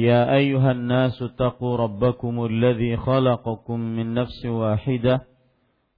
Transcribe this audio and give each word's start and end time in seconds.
يا 0.00 0.34
أيها 0.36 0.72
الناس 0.72 1.22
اتقوا 1.22 1.76
ربكم 1.76 2.44
الذي 2.44 2.96
خلقكم 2.96 3.80
من 3.80 4.14
نفس 4.14 4.46
واحدة 4.46 5.20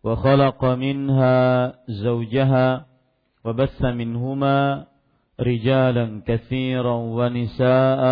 وخلق 0.04 0.64
منها 0.64 1.72
زوجها 1.88 2.86
وبث 3.44 3.82
منهما 3.84 4.86
رجالا 5.40 6.22
كثيرا 6.26 6.94
ونساء 6.94 8.02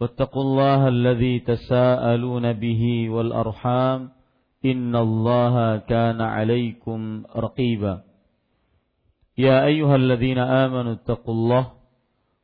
واتقوا 0.00 0.42
الله 0.42 0.88
الذي 0.88 1.38
تساءلون 1.38 2.52
به 2.52 3.10
والأرحام 3.10 4.10
إن 4.64 4.96
الله 4.96 5.76
كان 5.76 6.20
عليكم 6.20 7.22
رقيبا 7.36 8.02
يا 9.38 9.64
أيها 9.64 9.96
الذين 9.96 10.38
آمنوا 10.38 10.92
اتقوا 10.92 11.34
الله 11.34 11.79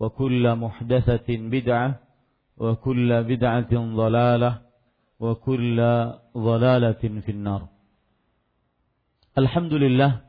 وكل 0.00 0.44
محدثة 0.56 1.28
بدعة 1.28 1.90
وكل 2.56 3.10
بدعة 3.24 3.72
ضلالة 3.72 4.52
وكل 5.20 5.78
ضلالة 6.36 7.02
في 7.24 7.30
النار 7.36 7.62
Alhamdulillah 9.30 10.26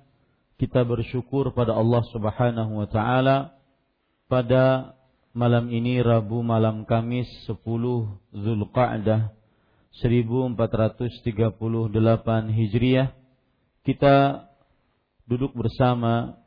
kita 0.61 0.85
bersyukur 0.85 1.57
pada 1.57 1.73
Allah 1.73 2.05
Subhanahu 2.13 2.85
wa 2.85 2.87
taala 2.87 3.57
pada 4.29 4.93
malam 5.33 5.73
ini 5.73 5.97
Rabu 6.05 6.45
malam 6.45 6.85
Kamis 6.85 7.25
10 7.49 7.65
Zulqa'dah 8.29 9.33
1438 10.05 11.17
Hijriah 12.53 13.09
kita 13.81 14.45
duduk 15.25 15.57
bersama 15.57 16.37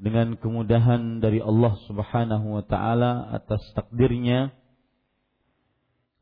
dengan 0.00 0.32
kemudahan 0.40 1.20
dari 1.20 1.44
Allah 1.44 1.76
Subhanahu 1.84 2.56
wa 2.56 2.64
taala 2.64 3.36
atas 3.36 3.60
takdirnya 3.76 4.48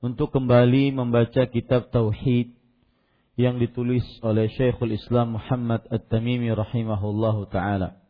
untuk 0.03 0.35
kembali 0.35 0.99
membaca 0.99 1.47
kitab 1.47 1.95
tauhid 1.95 2.59
yang 3.39 3.63
ditulis 3.63 4.03
oleh 4.27 4.51
Syekhul 4.51 4.99
Islam 4.99 5.39
Muhammad 5.39 5.87
At-Tamimi 5.95 6.51
rahimahullahu 6.51 7.47
taala. 7.55 8.03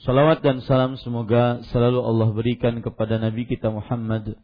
Salawat 0.00 0.40
dan 0.40 0.64
salam 0.64 0.96
semoga 0.96 1.60
selalu 1.68 2.00
Allah 2.00 2.28
berikan 2.32 2.80
kepada 2.80 3.20
Nabi 3.20 3.44
kita 3.44 3.68
Muhammad 3.68 4.40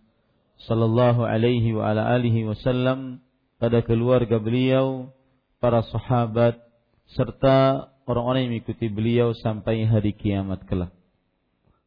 sallallahu 0.68 1.24
alaihi 1.24 1.72
wa 1.72 1.88
ala 1.88 2.12
alihi 2.12 2.44
wasallam 2.44 3.24
pada 3.56 3.80
keluarga 3.80 4.36
beliau, 4.36 5.16
para 5.64 5.80
sahabat 5.88 6.60
serta 7.16 7.88
orang-orang 8.04 8.48
yang 8.48 8.52
mengikuti 8.56 8.86
beliau 8.92 9.32
sampai 9.36 9.84
hari 9.88 10.12
kiamat 10.16 10.64
kelak. 10.68 10.92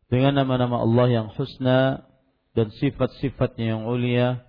Dengan 0.08 0.40
nama-nama 0.40 0.82
Allah 0.82 1.08
yang 1.12 1.28
husna 1.36 2.08
dan 2.56 2.72
sifat-sifatnya 2.72 3.76
yang 3.76 3.84
ulia, 3.86 4.48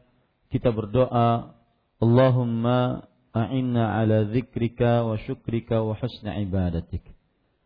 kita 0.55 0.71
berdoa, 0.71 1.53
Allahumma 1.99 3.11
a'inna 3.35 3.99
ala 3.99 4.31
zikrika 4.31 5.03
wa 5.03 5.19
syukrika 5.19 5.83
wa 5.83 5.99
husna 5.99 6.39
ibadatik. 6.39 7.03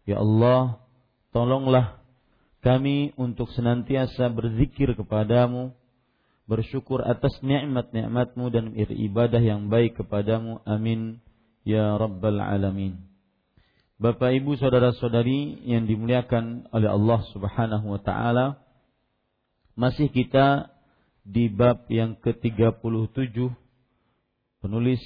Ya 0.08 0.19
Allah, 0.19 0.82
tolonglah 1.30 2.00
kami 2.64 3.12
untuk 3.20 3.52
senantiasa 3.52 4.32
berzikir 4.32 4.96
kepadamu, 4.96 5.76
bersyukur 6.48 7.04
atas 7.04 7.38
nikmat-nikmatmu 7.44 8.46
dan 8.50 8.72
beribadah 8.72 9.42
yang 9.42 9.69
baik 9.69 10.00
kepadamu. 10.00 10.64
Amin. 10.64 11.20
Ya 11.62 11.94
Rabbal 11.94 12.40
Alamin. 12.42 13.11
Bapak 14.02 14.34
Ibu 14.34 14.58
saudara-saudari 14.58 15.62
yang 15.62 15.86
dimuliakan 15.86 16.66
oleh 16.74 16.90
Allah 16.90 17.22
Subhanahu 17.30 17.86
wa 17.86 18.02
taala, 18.02 18.58
masih 19.78 20.10
kita 20.10 20.74
di 21.22 21.46
bab 21.46 21.86
yang 21.86 22.18
ke-37 22.18 22.82
penulis 24.58 24.98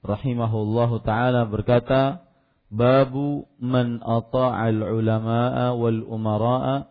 rahimahullahu 0.00 1.04
taala 1.04 1.44
berkata 1.52 2.24
babu 2.72 3.44
man 3.60 4.00
ata'al 4.00 4.88
ulama'a 4.88 5.76
wal 5.76 6.00
umara'a 6.00 6.88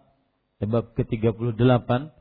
bab 0.70 0.94
ke-38 0.94 2.14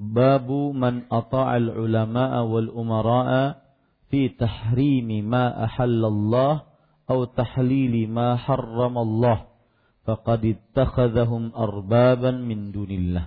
babu 0.00 0.72
man 0.72 1.04
ata'al 1.12 1.68
ulama'a 1.68 2.48
wal 2.48 2.72
umara'a 2.72 3.60
fi 4.08 4.32
tahrimi 4.32 5.20
ma 5.20 5.68
ahallallah 5.68 6.69
أو 7.09 7.25
تحليل 7.25 8.09
ما 8.09 8.35
حرم 8.35 8.95
الله 8.97 9.37
فقد 10.05 10.41
اتخذهم 10.45 11.43
أربابا 11.55 12.31
من 12.31 12.71
دون 12.71 12.91
الله 12.91 13.25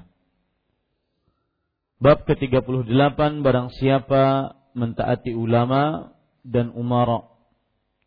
Bab 1.99 2.23
ke-38 2.31 3.19
barang 3.43 3.75
siapa 3.75 4.55
mentaati 4.79 5.35
ulama 5.35 6.15
dan 6.47 6.71
umara 6.71 7.27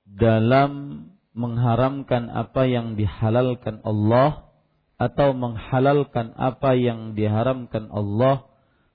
dalam 0.07 1.03
mengharamkan 1.35 2.31
apa 2.31 2.71
yang 2.71 2.95
dihalalkan 2.95 3.83
Allah 3.83 4.47
atau 4.95 5.35
menghalalkan 5.35 6.31
apa 6.39 6.71
yang 6.79 7.19
diharamkan 7.19 7.91
Allah 7.91 8.47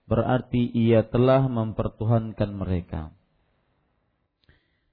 berarti 0.09 0.65
ia 0.65 1.05
telah 1.05 1.45
mempertuhankan 1.45 2.57
mereka. 2.57 3.13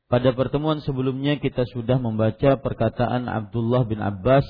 Pada 0.09 0.33
pertemuan 0.33 0.81
sebelumnya 0.81 1.37
kita 1.37 1.69
sudah 1.69 2.01
membaca 2.01 2.57
perkataan 2.57 3.29
Abdullah 3.29 3.85
bin 3.85 4.01
Abbas 4.01 4.49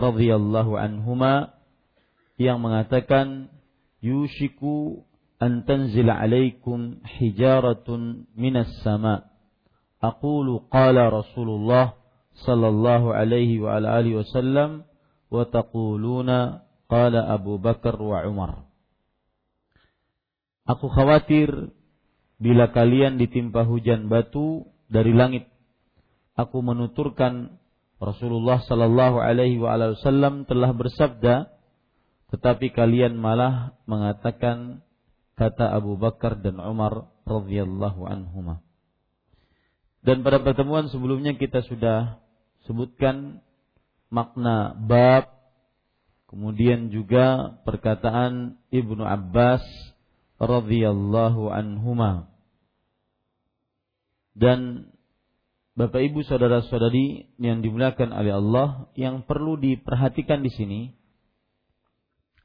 radhiyallahu 0.00 0.80
anhuma 0.80 1.52
yang 2.40 2.64
mengatakan 2.64 3.52
yushiku 4.00 5.04
an 5.36 5.68
tanzila 5.68 6.16
alaikum 6.16 7.04
hijaratun 7.04 8.32
minas 8.32 8.72
sama. 8.80 9.28
Aqulu 10.00 10.64
qala 10.72 11.12
Rasulullah 11.12 11.92
sallallahu 12.48 13.12
alaihi 13.12 13.60
wa 13.60 13.76
ala 13.76 13.92
alihi 14.00 14.24
wasallam 14.24 14.88
wa 15.28 15.44
taquluna 15.44 16.64
qala 16.88 17.28
Abu 17.28 17.60
Bakar 17.60 18.00
wa 18.00 18.24
Umar. 18.24 18.64
Aku 20.64 20.88
khawatir 20.88 21.76
bila 22.40 22.72
kalian 22.72 23.20
ditimpa 23.20 23.68
hujan 23.68 24.08
batu 24.08 24.64
dari 24.88 25.12
langit. 25.12 25.46
Aku 26.34 26.64
menuturkan 26.64 27.60
Rasulullah 27.98 28.62
sallallahu 28.62 29.18
alaihi 29.18 29.58
wasallam 29.58 30.46
telah 30.46 30.70
bersabda, 30.70 31.50
tetapi 32.30 32.70
kalian 32.70 33.18
malah 33.18 33.74
mengatakan 33.90 34.82
kata 35.34 35.70
Abu 35.70 35.98
Bakar 35.98 36.38
dan 36.38 36.58
Umar 36.62 37.10
radhiyallahu 37.26 38.06
anhuma. 38.06 38.62
Dan 40.02 40.22
pada 40.22 40.38
pertemuan 40.40 40.86
sebelumnya 40.88 41.34
kita 41.34 41.66
sudah 41.66 42.22
sebutkan 42.70 43.42
makna 44.08 44.78
bab, 44.78 45.28
kemudian 46.30 46.94
juga 46.94 47.58
perkataan 47.66 48.62
Ibnu 48.70 49.02
Abbas 49.02 49.62
radhiyallahu 50.38 51.50
anhuma. 51.50 52.30
Dan 54.38 54.86
Bapak 55.74 55.98
Ibu 55.98 56.22
saudara-saudari 56.22 57.38
yang 57.42 57.58
dimuliakan 57.62 58.14
oleh 58.14 58.38
Allah, 58.38 58.90
yang 58.94 59.26
perlu 59.26 59.58
diperhatikan 59.58 60.46
di 60.46 60.50
sini 60.54 60.80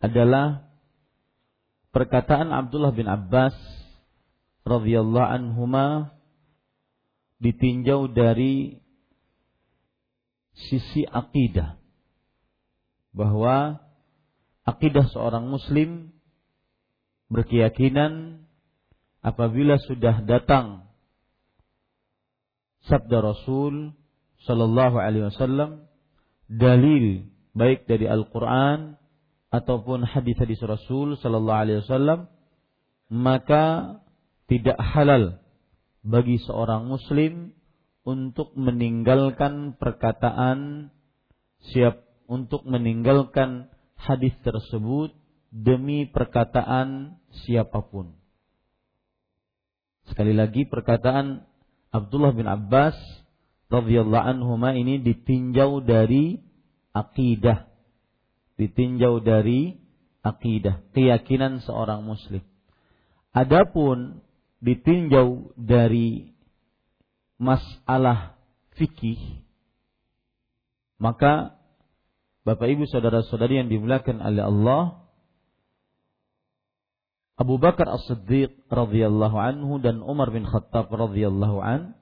adalah 0.01 0.69
perkataan 1.93 2.49
Abdullah 2.49 2.93
bin 2.93 3.05
Abbas 3.05 3.53
radhiyallahu 4.65 5.29
anhuma 5.33 6.17
ditinjau 7.37 8.09
dari 8.09 8.81
sisi 10.69 11.05
akidah 11.05 11.77
bahwa 13.13 13.81
akidah 14.65 15.09
seorang 15.09 15.49
muslim 15.49 16.13
berkeyakinan 17.29 18.45
apabila 19.25 19.81
sudah 19.81 20.21
datang 20.25 20.82
sabda 22.87 23.23
Rasul 23.23 23.95
sallallahu 24.43 24.99
alaihi 24.99 25.31
wasallam 25.31 25.87
dalil 26.51 27.31
baik 27.55 27.87
dari 27.87 28.09
Al-Qur'an 28.09 28.99
ataupun 29.53 30.03
hadis-hadis 30.03 30.59
Rasul 30.65 31.15
sallallahu 31.21 31.61
alaihi 31.63 31.79
wasallam 31.85 32.27
maka 33.07 33.97
tidak 34.49 34.75
halal 34.81 35.39
bagi 36.03 36.41
seorang 36.43 36.91
muslim 36.91 37.55
untuk 38.03 38.51
meninggalkan 38.59 39.79
perkataan 39.79 40.91
siap 41.71 42.03
untuk 42.27 42.67
meninggalkan 42.67 43.71
hadis 43.95 44.35
tersebut 44.43 45.15
demi 45.53 46.09
perkataan 46.11 47.21
siapa 47.45 47.87
pun. 47.87 48.19
Sekali 50.11 50.35
lagi 50.35 50.67
perkataan 50.67 51.47
Abdullah 51.93 52.33
bin 52.33 52.49
Abbas 52.49 52.97
radhiyallahu 53.69 54.25
anhu 54.25 54.57
ini 54.73 54.97
ditinjau 55.05 55.85
dari 55.85 56.41
akidah. 56.89 57.69
Ditinjau 58.57 59.21
dari 59.21 59.77
akidah, 60.25 60.81
keyakinan 60.97 61.61
seorang 61.61 62.01
muslim. 62.01 62.41
Adapun 63.33 64.21
ditinjau 64.61 65.53
dari 65.57 66.33
masalah 67.41 68.37
fikih, 68.77 69.41
maka 71.01 71.57
Bapak 72.43 72.67
Ibu 72.71 72.87
saudara-saudari 72.87 73.59
yang 73.59 73.69
dimuliakan 73.71 74.19
oleh 74.19 74.43
Allah, 74.43 74.81
Abu 77.33 77.57
Bakar 77.57 77.89
As-Siddiq 77.89 78.69
radhiyallahu 78.69 79.37
anhu 79.41 79.81
dan 79.81 80.05
Umar 80.05 80.29
bin 80.29 80.45
Khattab 80.45 80.93
radhiyallahu 80.93 81.57
an 81.65 81.97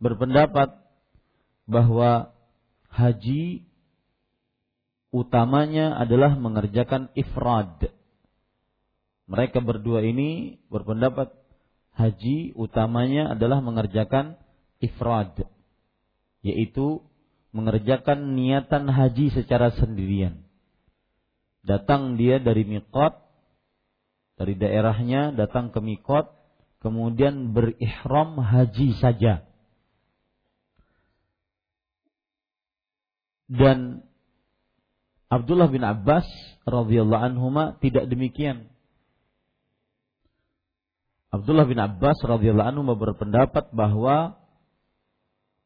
berpendapat 0.00 0.72
bahwa 1.68 2.32
haji 2.88 3.68
utamanya 5.12 6.00
adalah 6.00 6.34
mengerjakan 6.40 7.12
ifrad. 7.12 7.92
Mereka 9.28 9.60
berdua 9.60 10.00
ini 10.00 10.56
berpendapat 10.72 11.36
haji 11.92 12.56
utamanya 12.56 13.36
adalah 13.36 13.60
mengerjakan 13.60 14.40
ifrad 14.80 15.36
yaitu 16.42 17.04
mengerjakan 17.52 18.34
niatan 18.34 18.88
haji 18.88 19.30
secara 19.36 19.70
sendirian. 19.76 20.42
Datang 21.62 22.18
dia 22.18 22.42
dari 22.42 22.66
miqat 22.66 23.21
dari 24.42 24.58
daerahnya 24.58 25.30
datang 25.38 25.70
ke 25.70 25.78
miqat 25.78 26.26
kemudian 26.82 27.54
berihram 27.54 28.42
haji 28.42 28.98
saja. 28.98 29.46
Dan 33.46 34.02
Abdullah 35.30 35.70
bin 35.70 35.86
Abbas 35.86 36.26
radhiyallahu 36.66 37.22
anhuma 37.22 37.78
tidak 37.78 38.10
demikian. 38.10 38.66
Abdullah 41.30 41.64
bin 41.64 41.78
Abbas 41.78 42.18
radhiyallahu 42.26 42.66
anhu 42.74 42.82
berpendapat 42.98 43.70
bahwa 43.70 44.42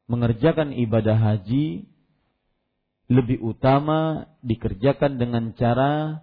mengerjakan 0.05 0.76
ibadah 0.76 1.17
haji 1.17 1.88
lebih 3.08 3.40
utama 3.40 4.28
dikerjakan 4.44 5.17
dengan 5.17 5.56
cara 5.56 6.20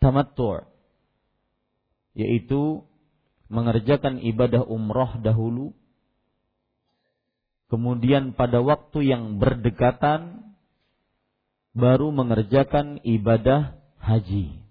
tamattu' 0.00 0.73
yaitu 2.14 2.86
mengerjakan 3.50 4.22
ibadah 4.22 4.62
umroh 4.64 5.20
dahulu 5.20 5.74
kemudian 7.68 8.32
pada 8.32 8.62
waktu 8.62 9.04
yang 9.04 9.42
berdekatan 9.42 10.54
baru 11.74 12.14
mengerjakan 12.14 13.02
ibadah 13.02 13.76
haji 13.98 14.64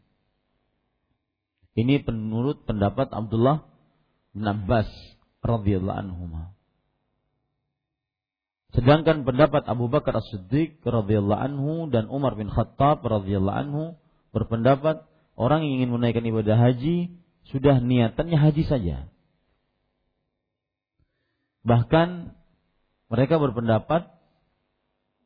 ini 1.74 2.06
menurut 2.06 2.70
pendapat 2.70 3.10
Abdullah 3.10 3.66
bin 4.34 4.46
Abbas 4.46 4.90
radhiyallahu 5.42 6.00
anhu. 6.06 6.24
Sedangkan 8.74 9.22
pendapat 9.22 9.70
Abu 9.70 9.86
Bakar 9.90 10.18
As-Siddiq 10.18 10.82
radhiyallahu 10.82 11.42
anhu 11.42 11.74
dan 11.94 12.10
Umar 12.10 12.34
bin 12.34 12.50
Khattab 12.50 13.06
radhiyallahu 13.06 13.58
anhu 13.58 13.84
berpendapat 14.34 15.06
orang 15.38 15.62
yang 15.66 15.82
ingin 15.82 15.90
menaikkan 15.94 16.26
ibadah 16.26 16.58
haji 16.58 17.14
sudah 17.52 17.84
niatannya 17.84 18.38
haji 18.40 18.64
saja. 18.64 18.98
Bahkan 21.64 22.36
mereka 23.08 23.40
berpendapat 23.40 24.12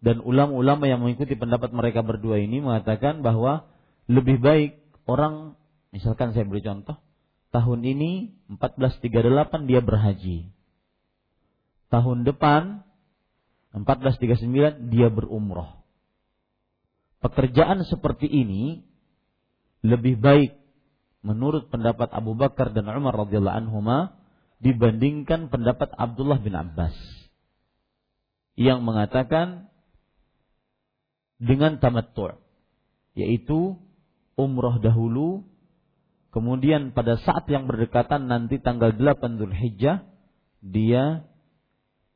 dan 0.01 0.21
ulama-ulama 0.21 0.85
yang 0.85 1.01
mengikuti 1.01 1.33
pendapat 1.33 1.73
mereka 1.73 2.05
berdua 2.05 2.37
ini 2.37 2.61
mengatakan 2.61 3.25
bahwa 3.25 3.65
lebih 4.05 4.37
baik 4.37 4.77
orang 5.09 5.57
misalkan 5.89 6.37
saya 6.37 6.45
beri 6.45 6.61
contoh 6.61 7.01
tahun 7.49 7.81
ini 7.81 8.37
1438 8.59 9.69
dia 9.69 9.81
berhaji. 9.81 10.37
Tahun 11.87 12.17
depan 12.27 12.83
1439 13.73 14.91
dia 14.91 15.07
berumroh. 15.07 15.81
Pekerjaan 17.23 17.81
seperti 17.87 18.29
ini 18.29 18.85
lebih 19.81 20.19
baik 20.21 20.53
menurut 21.25 21.69
pendapat 21.73 22.13
Abu 22.13 22.37
Bakar 22.37 22.71
dan 22.71 22.89
Umar 22.89 23.15
radhiyallahu 23.15 23.57
anhuma 23.65 24.17
dibandingkan 24.61 25.53
pendapat 25.53 25.93
Abdullah 25.93 26.41
bin 26.41 26.57
Abbas 26.57 26.93
yang 28.57 28.81
mengatakan 28.81 29.69
dengan 31.37 31.77
tamattu' 31.77 32.37
yaitu 33.13 33.77
umroh 34.37 34.81
dahulu 34.81 35.45
Kemudian 36.37 36.93
pada 36.93 37.17
saat 37.17 37.49
yang 37.49 37.65
berdekatan 37.65 38.29
nanti 38.29 38.61
tanggal 38.61 38.93
8 38.93 39.41
Hijjah 39.57 40.05
dia 40.61 41.25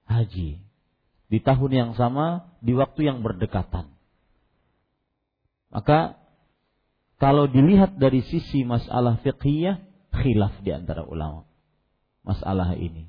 haji. 0.06 0.62
Di 1.26 1.40
tahun 1.42 1.72
yang 1.74 1.92
sama, 1.98 2.54
di 2.62 2.78
waktu 2.78 3.10
yang 3.10 3.26
berdekatan. 3.26 3.90
Maka 5.74 6.21
kalau 7.22 7.46
dilihat 7.46 8.02
dari 8.02 8.26
sisi 8.26 8.66
masalah 8.66 9.22
fiqhiyah, 9.22 9.78
khilaf 10.10 10.58
di 10.66 10.74
antara 10.74 11.06
ulama. 11.06 11.46
Masalah 12.26 12.74
ini. 12.74 13.06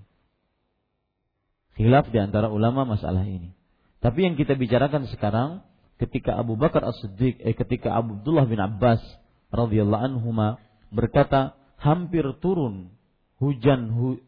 Khilaf 1.81 2.12
di 2.12 2.21
antara 2.21 2.52
ulama 2.52 2.85
masalah 2.85 3.25
ini. 3.25 3.57
Tapi 4.04 4.28
yang 4.28 4.37
kita 4.37 4.52
bicarakan 4.61 5.09
sekarang 5.09 5.64
ketika 5.97 6.37
Abu 6.37 6.61
Bakar 6.61 6.85
As-Siddiq, 6.85 7.40
eh, 7.40 7.57
ketika 7.57 7.97
Abdullah 7.97 8.45
bin 8.45 8.61
Abbas 8.61 9.00
radhiyallahu 9.49 10.04
anhuma 10.04 10.61
berkata 10.92 11.57
hampir 11.81 12.28
turun 12.45 12.92
hujan 13.40 13.97
hu, 13.97 14.21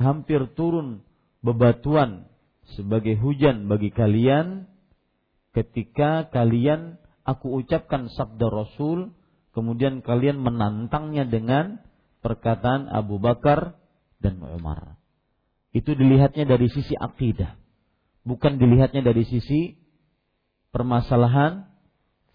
hampir 0.00 0.48
turun 0.56 1.04
bebatuan 1.44 2.32
sebagai 2.80 3.20
hujan 3.20 3.68
bagi 3.68 3.92
kalian 3.92 4.64
ketika 5.52 6.32
kalian 6.32 6.96
aku 7.28 7.60
ucapkan 7.60 8.08
sabda 8.08 8.48
Rasul 8.48 9.17
kemudian 9.58 10.06
kalian 10.06 10.38
menantangnya 10.38 11.26
dengan 11.26 11.82
perkataan 12.22 12.86
Abu 12.86 13.18
Bakar 13.18 13.74
dan 14.22 14.38
Umar. 14.38 14.94
Itu 15.74 15.98
dilihatnya 15.98 16.46
dari 16.46 16.70
sisi 16.70 16.94
akidah, 16.94 17.58
bukan 18.22 18.62
dilihatnya 18.62 19.02
dari 19.02 19.26
sisi 19.26 19.74
permasalahan 20.70 21.66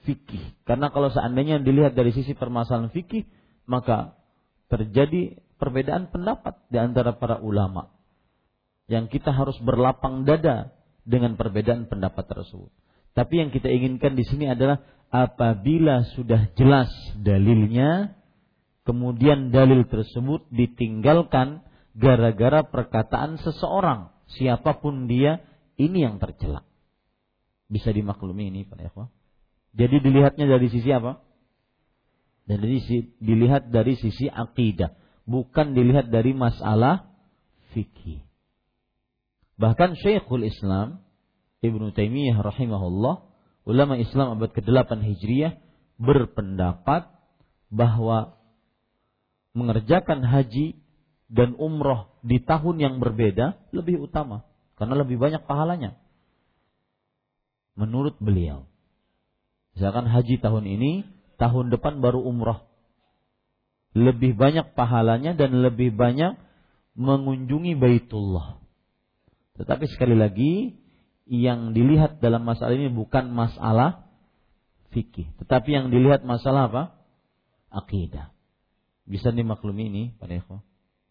fikih. 0.03 0.67
Karena 0.67 0.91
kalau 0.91 1.07
seandainya 1.15 1.63
dilihat 1.63 1.95
dari 1.95 2.11
sisi 2.11 2.35
permasalahan 2.35 2.91
fikih, 2.91 3.23
maka 3.71 4.19
terjadi 4.67 5.39
perbedaan 5.55 6.11
pendapat 6.11 6.59
di 6.67 6.75
antara 6.75 7.15
para 7.15 7.39
ulama. 7.39 7.87
yang 8.91 9.07
kita 9.07 9.31
harus 9.31 9.55
berlapang 9.63 10.27
dada 10.27 10.75
dengan 11.07 11.39
perbedaan 11.39 11.87
pendapat 11.87 12.27
tersebut. 12.27 12.67
Tapi 13.13 13.33
yang 13.45 13.49
kita 13.53 13.69
inginkan 13.69 14.17
di 14.17 14.25
sini 14.25 14.49
adalah 14.49 14.81
apabila 15.13 16.01
sudah 16.17 16.49
jelas 16.57 16.89
dalilnya, 17.21 18.17
kemudian 18.89 19.53
dalil 19.53 19.85
tersebut 19.85 20.49
ditinggalkan 20.49 21.61
gara-gara 21.93 22.65
perkataan 22.65 23.37
seseorang, 23.37 24.09
siapa 24.33 24.81
pun 24.81 25.05
dia, 25.05 25.45
ini 25.77 26.01
yang 26.01 26.17
tercela. 26.17 26.65
Bisa 27.69 27.93
dimaklumi 27.93 28.49
ini 28.49 28.65
Pak 28.65 28.81
Ikhwan. 28.81 29.09
Jadi 29.73 30.01
dilihatnya 30.01 30.45
dari 30.49 30.67
sisi 30.69 30.89
apa? 30.89 31.21
Dari 32.49 32.81
sisi 32.81 33.13
dilihat 33.21 33.69
dari 33.69 33.93
sisi 33.97 34.29
akidah, 34.29 34.93
bukan 35.29 35.77
dilihat 35.77 36.09
dari 36.09 36.33
masalah 36.33 37.13
fikih. 37.73 38.21
Bahkan 39.57 39.97
Syekhul 40.01 40.49
Islam 40.49 41.01
Ibnu 41.63 41.95
Taimiyah 41.95 42.43
rahimahullah, 42.43 43.23
ulama 43.63 43.95
Islam 43.95 44.35
abad 44.35 44.51
ke-8 44.51 44.99
Hijriah 44.99 45.55
berpendapat 45.95 47.07
bahwa 47.71 48.35
mengerjakan 49.55 50.27
haji 50.27 50.75
dan 51.31 51.55
umroh 51.55 52.11
di 52.19 52.43
tahun 52.43 52.83
yang 52.83 52.95
berbeda 52.99 53.71
lebih 53.71 54.03
utama 54.03 54.43
karena 54.75 54.99
lebih 54.99 55.15
banyak 55.15 55.47
pahalanya. 55.47 55.95
Menurut 57.79 58.19
beliau. 58.19 58.67
Misalkan 59.73 60.05
haji 60.05 60.37
tahun 60.37 60.67
ini, 60.69 61.07
tahun 61.41 61.73
depan 61.73 62.03
baru 62.03 62.21
umroh. 62.21 62.69
Lebih 63.97 64.37
banyak 64.37 64.75
pahalanya 64.77 65.33
dan 65.33 65.63
lebih 65.63 65.95
banyak 65.95 66.37
mengunjungi 66.93 67.73
Baitullah. 67.77 68.61
Tetapi 69.57 69.85
sekali 69.89 70.13
lagi, 70.13 70.82
yang 71.23 71.71
dilihat 71.71 72.19
dalam 72.19 72.43
masalah 72.43 72.75
ini 72.75 72.91
bukan 72.91 73.31
masalah 73.31 74.07
fikih, 74.91 75.31
tetapi 75.39 75.69
yang 75.71 75.87
dilihat 75.89 76.27
masalah 76.27 76.69
apa? 76.69 76.83
Akidah. 77.73 78.29
Bisa 79.03 79.33
dimaklumi 79.33 79.89
ini, 79.89 80.03
Pak? 80.19 80.61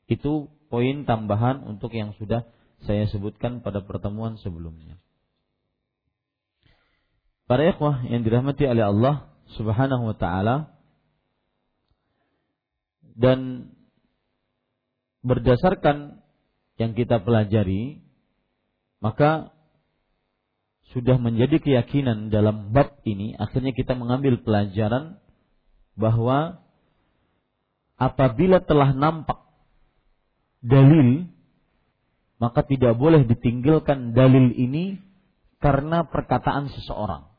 Itu 0.08 0.52
poin 0.72 1.04
tambahan 1.04 1.64
untuk 1.64 1.92
yang 1.92 2.16
sudah 2.16 2.48
saya 2.86 3.06
sebutkan 3.08 3.60
pada 3.60 3.84
pertemuan 3.84 4.40
sebelumnya. 4.40 4.98
Para 7.46 7.68
ikhwah 7.68 8.06
yang 8.08 8.24
dirahmati 8.24 8.64
oleh 8.64 8.84
Allah 8.88 9.28
Subhanahu 9.58 10.08
wa 10.08 10.16
taala 10.16 10.72
dan 13.12 13.68
berdasarkan 15.20 16.24
yang 16.80 16.96
kita 16.96 17.20
pelajari 17.20 18.00
maka 19.04 19.51
sudah 20.92 21.16
menjadi 21.16 21.58
keyakinan 21.58 22.28
dalam 22.28 22.70
bab 22.70 23.00
ini 23.08 23.34
akhirnya 23.36 23.72
kita 23.72 23.96
mengambil 23.96 24.40
pelajaran 24.40 25.18
bahwa 25.96 26.62
apabila 27.96 28.60
telah 28.60 28.92
nampak 28.92 29.40
dalil 30.60 31.28
maka 32.36 32.60
tidak 32.66 32.96
boleh 32.98 33.24
ditinggalkan 33.24 34.12
dalil 34.12 34.52
ini 34.52 35.00
karena 35.62 36.04
perkataan 36.04 36.68
seseorang 36.68 37.32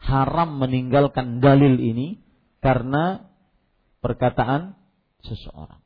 haram 0.00 0.56
meninggalkan 0.56 1.44
dalil 1.44 1.76
ini 1.76 2.24
karena 2.64 3.28
perkataan 4.00 4.76
seseorang. 5.24 5.80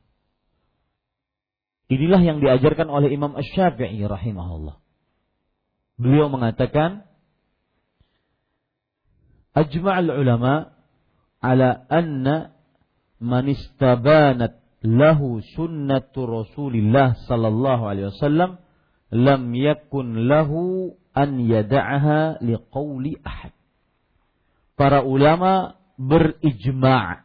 Inilah 1.91 2.21
yang 2.23 2.41
diajarkan 2.41 2.89
oleh 2.89 3.13
Imam 3.13 3.37
Ash-Syafi'i 3.37 4.01
rahimahullah. 4.01 4.81
Beliau 5.95 6.27
mengatakan, 6.27 7.07
Ajma'al 9.55 10.11
ulama 10.11 10.75
ala 11.39 11.87
anna 11.87 12.51
man 13.23 13.47
istabanat 13.47 14.59
lahu 14.83 15.39
sunnatu 15.55 16.27
Rasulillah 16.27 17.15
sallallahu 17.23 17.87
alaihi 17.87 18.11
wasallam 18.11 18.59
lam 19.15 19.55
yakun 19.55 20.27
lahu 20.27 20.91
an 21.15 21.39
yada'aha 21.39 22.43
liqauli 22.43 23.15
ahad. 23.23 23.55
Para 24.75 25.07
ulama 25.07 25.79
berijma' 25.95 27.23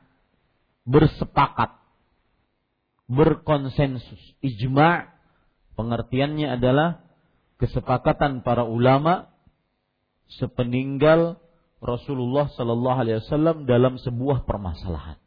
bersepakat 0.86 1.74
berkonsensus. 3.10 4.22
Ijma' 4.38 5.10
pengertiannya 5.74 6.54
adalah 6.54 7.02
kesepakatan 7.60 8.40
para 8.40 8.64
ulama 8.64 9.28
sepeninggal 10.40 11.36
Rasulullah 11.80 12.48
Sallallahu 12.56 12.98
Alaihi 13.04 13.18
Wasallam 13.24 13.68
dalam 13.68 14.00
sebuah 14.00 14.48
permasalahan. 14.48 15.20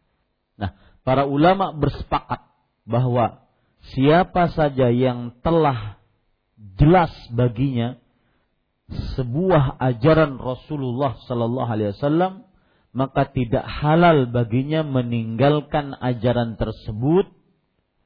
Nah, 0.58 0.74
para 1.06 1.30
ulama 1.30 1.74
bersepakat 1.74 2.46
bahwa 2.86 3.46
siapa 3.94 4.54
saja 4.54 4.90
yang 4.90 5.38
telah 5.46 6.02
jelas 6.78 7.14
baginya 7.34 7.98
sebuah 9.18 9.82
ajaran 9.82 10.38
Rasulullah 10.38 11.18
Sallallahu 11.26 11.70
Alaihi 11.70 11.94
Wasallam 11.98 12.46
maka 12.94 13.34
tidak 13.34 13.66
halal 13.66 14.30
baginya 14.30 14.86
meninggalkan 14.86 15.98
ajaran 15.98 16.62
tersebut 16.62 17.26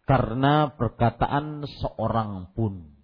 karena 0.07 0.71
perkataan 0.71 1.67
seorang 1.67 2.55
pun 2.55 2.96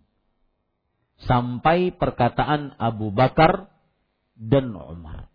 sampai 1.25 1.93
perkataan 1.93 2.75
Abu 2.81 3.13
Bakar 3.13 3.69
dan 4.33 4.73
Umar. 4.73 5.29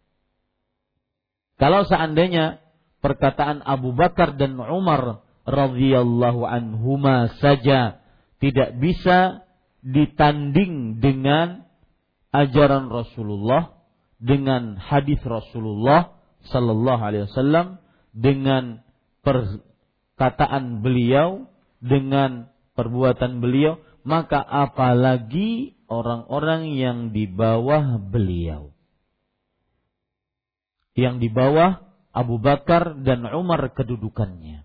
Kalau 1.58 1.82
seandainya 1.86 2.62
perkataan 3.02 3.62
Abu 3.66 3.94
Bakar 3.94 4.38
dan 4.38 4.58
Umar 4.58 5.22
radhiyallahu 5.48 6.44
anhuma 6.44 7.32
saja 7.40 8.02
tidak 8.38 8.78
bisa 8.78 9.42
ditanding 9.82 11.02
dengan 11.02 11.66
ajaran 12.30 12.92
Rasulullah 12.92 13.74
dengan 14.18 14.76
hadis 14.76 15.18
Rasulullah 15.22 16.18
sallallahu 16.50 17.02
alaihi 17.02 17.24
wasallam 17.30 17.78
dengan 18.12 18.82
perkataan 19.22 20.82
beliau 20.82 21.46
dengan 21.78 22.50
perbuatan 22.74 23.38
beliau 23.38 23.78
maka 24.08 24.40
apalagi 24.40 25.76
orang-orang 25.84 26.72
yang 26.72 26.98
di 27.12 27.28
bawah 27.28 28.00
beliau. 28.00 28.72
Yang 30.96 31.14
di 31.20 31.28
bawah 31.28 31.84
Abu 32.16 32.40
Bakar 32.40 33.04
dan 33.04 33.28
Umar 33.28 33.68
kedudukannya. 33.76 34.64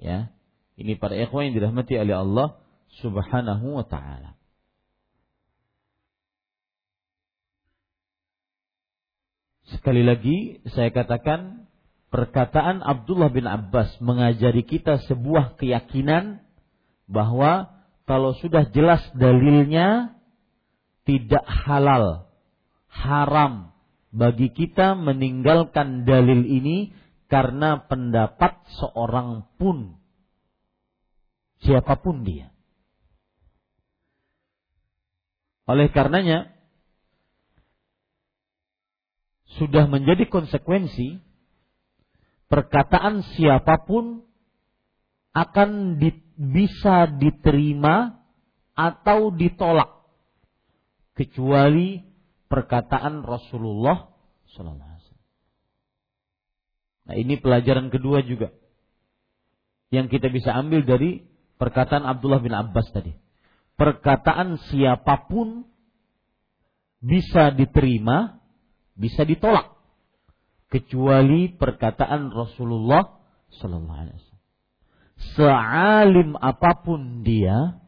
Ya 0.00 0.32
ini 0.80 0.96
para 0.96 1.12
ikhwan 1.14 1.52
yang 1.52 1.54
dirahmati 1.60 2.00
oleh 2.00 2.16
Allah 2.16 2.48
Subhanahu 3.04 3.76
wa 3.76 3.84
taala. 3.84 4.40
Sekali 9.68 10.00
lagi 10.04 10.64
saya 10.72 10.88
katakan 10.92 11.68
perkataan 12.08 12.80
Abdullah 12.80 13.28
bin 13.32 13.44
Abbas 13.48 14.00
mengajari 14.00 14.64
kita 14.64 15.00
sebuah 15.06 15.60
keyakinan 15.60 16.44
bahwa 17.08 17.81
kalau 18.02 18.34
sudah 18.38 18.66
jelas 18.74 19.02
dalilnya 19.14 20.18
tidak 21.06 21.44
halal, 21.46 22.30
haram 22.90 23.74
bagi 24.12 24.52
kita 24.52 24.98
meninggalkan 24.98 26.04
dalil 26.04 26.44
ini 26.44 26.92
karena 27.30 27.88
pendapat 27.88 28.60
seorang 28.76 29.48
pun 29.56 29.96
siapa 31.64 31.96
pun 32.02 32.26
dia. 32.26 32.52
Oleh 35.64 35.88
karenanya 35.94 36.52
sudah 39.56 39.86
menjadi 39.86 40.26
konsekuensi 40.28 41.22
perkataan 42.50 43.24
siapa 43.38 43.86
pun 43.88 44.26
akan 45.32 46.00
di, 46.00 46.12
bisa 46.36 47.08
diterima 47.08 48.20
atau 48.72 49.32
ditolak 49.32 50.04
kecuali 51.16 52.00
perkataan 52.48 53.24
Rasulullah 53.24 54.12
Wasallam. 54.48 54.80
Nah 57.02 57.14
ini 57.18 57.40
pelajaran 57.40 57.88
kedua 57.88 58.22
juga 58.22 58.52
yang 59.92 60.08
kita 60.08 60.32
bisa 60.32 60.56
ambil 60.56 60.84
dari 60.88 61.24
perkataan 61.60 62.04
Abdullah 62.08 62.40
bin 62.40 62.56
Abbas 62.56 62.88
tadi. 62.92 63.12
Perkataan 63.76 64.60
siapa 64.70 65.28
pun 65.28 65.68
bisa 67.02 67.50
diterima 67.50 68.40
bisa 68.94 69.26
ditolak 69.26 69.74
kecuali 70.70 71.52
perkataan 71.52 72.32
Rasulullah 72.32 73.20
wasallam. 73.52 74.31
Sealim 75.32 76.36
apa 76.36 76.82
pun 76.84 77.24
dia, 77.24 77.80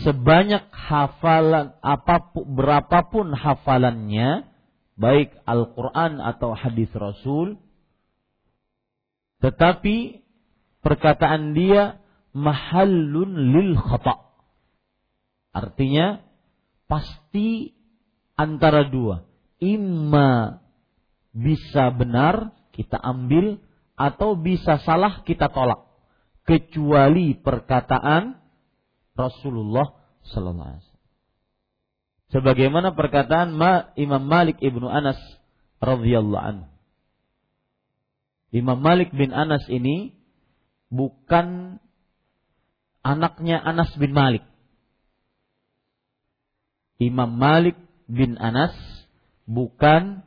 sebanyak 0.00 0.64
hafalan 0.72 1.76
apa 1.84 2.32
pun 2.32 2.46
berapapun 2.56 3.36
hafalannya 3.36 4.48
baik 4.96 5.36
Al-Qur'an 5.44 6.22
atau 6.22 6.56
hadis 6.56 6.88
Rasul 6.96 7.60
tetapi 9.42 10.22
perkataan 10.80 11.52
dia 11.52 11.98
mahallun 12.30 13.52
lil 13.52 13.74
khata. 13.74 14.32
Artinya 15.52 16.22
pasti 16.86 17.74
antara 18.38 18.86
dua. 18.86 19.26
Imma 19.58 20.62
bisa 21.34 21.90
benar 21.92 22.54
kita 22.72 22.96
ambil 22.96 23.58
atau 23.98 24.38
bisa 24.38 24.80
salah 24.86 25.26
kita 25.26 25.50
tolak. 25.50 25.91
Kecuali 26.42 27.38
perkataan 27.38 28.34
Rasulullah 29.14 29.94
sallallahu 30.26 30.68
alaihi 30.68 30.82
wasallam. 30.82 31.00
Sebagaimana 32.32 32.88
perkataan 32.96 33.54
Imam 33.94 34.24
Malik 34.24 34.56
ibnu 34.58 34.88
Anas 34.88 35.20
radhiyallahu 35.84 36.42
anhu. 36.42 36.66
Imam 38.52 38.80
Malik 38.80 39.12
bin 39.12 39.32
Anas 39.32 39.64
ini 39.68 40.12
bukan 40.92 41.78
anaknya 43.00 43.60
Anas 43.60 43.92
bin 43.96 44.12
Malik. 44.12 44.44
Imam 47.00 47.32
Malik 47.36 47.76
bin 48.06 48.36
Anas 48.36 48.76
bukan 49.48 50.22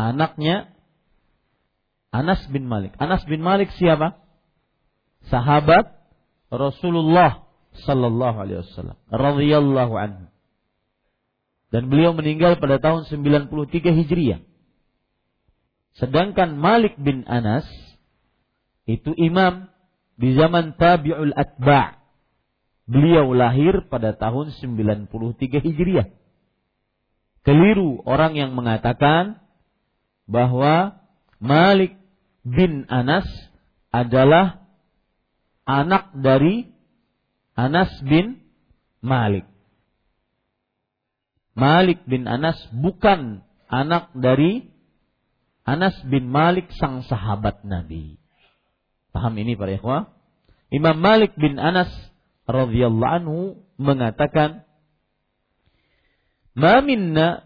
anaknya 0.00 0.72
Anas 2.12 2.44
bin 2.48 2.66
Malik. 2.68 2.96
Anas 2.96 3.24
bin 3.24 3.40
Malik 3.44 3.72
siapa? 3.76 4.21
Sahabat 5.30 5.92
Rasulullah 6.52 7.46
sallallahu 7.86 8.36
alaihi 8.36 8.60
wasallam 8.64 8.98
radhiyallahu 9.08 9.94
anhu. 9.96 10.24
Dan 11.72 11.88
beliau 11.88 12.12
meninggal 12.12 12.60
pada 12.60 12.76
tahun 12.76 13.08
93 13.08 13.48
Hijriah. 14.04 14.40
Sedangkan 15.96 16.60
Malik 16.60 17.00
bin 17.00 17.24
Anas 17.24 17.64
itu 18.84 19.16
imam 19.16 19.72
di 20.20 20.36
zaman 20.36 20.76
Tabi'ul 20.76 21.32
Atba'. 21.32 21.96
Beliau 22.84 23.32
lahir 23.32 23.88
pada 23.88 24.12
tahun 24.12 24.52
93 24.52 25.08
Hijriah. 25.64 26.12
Keliru 27.42 28.04
orang 28.04 28.36
yang 28.36 28.52
mengatakan 28.52 29.40
bahwa 30.28 31.00
Malik 31.42 31.98
bin 32.46 32.86
Anas 32.86 33.26
adalah 33.90 34.61
anak 35.68 36.10
dari 36.16 36.70
Anas 37.54 37.92
bin 38.02 38.40
Malik. 39.04 39.46
Malik 41.52 42.00
bin 42.08 42.24
Anas 42.24 42.56
bukan 42.72 43.44
anak 43.68 44.08
dari 44.16 44.72
Anas 45.62 45.94
bin 46.08 46.32
Malik 46.32 46.72
sang 46.80 47.04
sahabat 47.06 47.62
Nabi. 47.62 48.18
Paham 49.12 49.36
ini 49.36 49.54
para 49.54 49.76
ikhwah? 49.76 50.10
Imam 50.72 50.96
Malik 50.98 51.36
bin 51.36 51.60
Anas 51.60 51.92
radhiyallahu 52.48 53.14
anhu 53.22 53.40
mengatakan, 53.76 54.64
"Ma 56.56 56.80
minna 56.80 57.44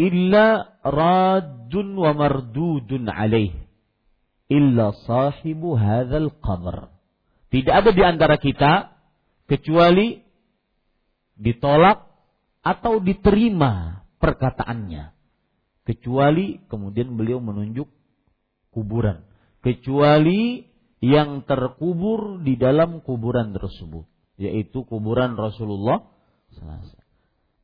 illa 0.00 0.80
rajun 0.80 1.92
wa 1.92 2.16
mardudun 2.16 3.12
alaih 3.12 3.52
illa 4.48 4.96
sahibu 5.04 5.76
hadzal 5.76 6.32
qabr." 6.40 6.95
Tidak 7.50 7.74
ada 7.74 7.90
di 7.94 8.02
antara 8.02 8.36
kita 8.36 8.90
kecuali 9.46 10.18
ditolak 11.38 12.06
atau 12.66 12.98
diterima 12.98 14.02
perkataannya. 14.18 15.14
Kecuali 15.86 16.58
kemudian 16.66 17.14
beliau 17.14 17.38
menunjuk 17.38 17.86
kuburan. 18.74 19.22
Kecuali 19.62 20.66
yang 20.98 21.46
terkubur 21.46 22.42
di 22.42 22.58
dalam 22.58 23.04
kuburan 23.04 23.54
tersebut 23.54 24.08
yaitu 24.36 24.84
kuburan 24.84 25.36
Rasulullah 25.36 26.12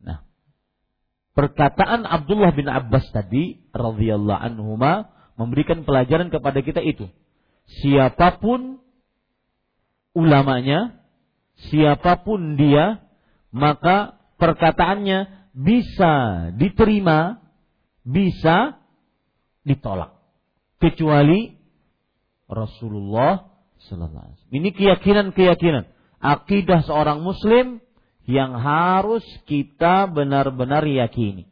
Nah, 0.02 0.26
perkataan 1.32 2.04
Abdullah 2.04 2.52
bin 2.52 2.68
Abbas 2.68 3.08
tadi 3.14 3.62
radhiyallahu 3.72 4.36
anhuma 4.36 5.08
memberikan 5.38 5.86
pelajaran 5.86 6.28
kepada 6.28 6.60
kita 6.60 6.84
itu. 6.84 7.08
Siapa 7.80 8.42
pun 8.42 8.81
ulamanya, 10.12 11.00
siapa 11.68 12.20
pun 12.24 12.56
dia, 12.56 13.04
maka 13.52 14.16
perkataannya 14.40 15.50
bisa 15.52 16.48
diterima 16.56 17.38
bisa 18.02 18.80
ditolak 19.62 20.18
kecuali 20.82 21.54
Rasulullah 22.50 23.46
sallallahu 23.86 24.24
alaihi 24.26 24.36
wasallam. 24.36 24.58
Ini 24.58 24.68
keyakinan-keyakinan 24.74 25.84
akidah 26.18 26.82
seorang 26.82 27.22
muslim 27.22 27.78
yang 28.26 28.54
harus 28.58 29.22
kita 29.46 30.10
benar-benar 30.10 30.82
yakini. 30.86 31.50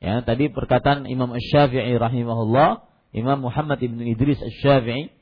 Ya, 0.00 0.20
tadi 0.20 0.52
perkataan 0.52 1.08
Imam 1.08 1.32
Asy-Syafi'i 1.32 1.96
rahimahullah, 1.96 2.84
Imam 3.16 3.40
Muhammad 3.40 3.80
ibn 3.80 4.00
Idris 4.04 4.36
Asy-Syafi'i 4.40 5.12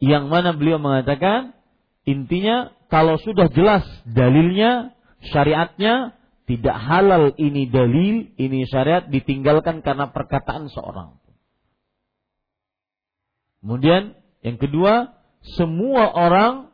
yang 0.00 0.32
mana 0.32 0.56
beliau 0.56 0.80
mengatakan 0.80 1.52
intinya 2.08 2.72
kalau 2.88 3.20
sudah 3.20 3.52
jelas 3.52 3.86
dalilnya, 4.08 4.96
syariatnya, 5.30 6.18
tidak 6.48 6.74
halal 6.74 7.30
ini 7.38 7.70
dalil, 7.70 8.34
ini 8.34 8.66
syariat 8.66 9.06
ditinggalkan 9.06 9.86
karena 9.86 10.10
perkataan 10.10 10.66
seorang. 10.66 11.20
Kemudian 13.60 14.18
yang 14.40 14.56
kedua, 14.56 15.14
semua 15.54 16.10
orang 16.10 16.72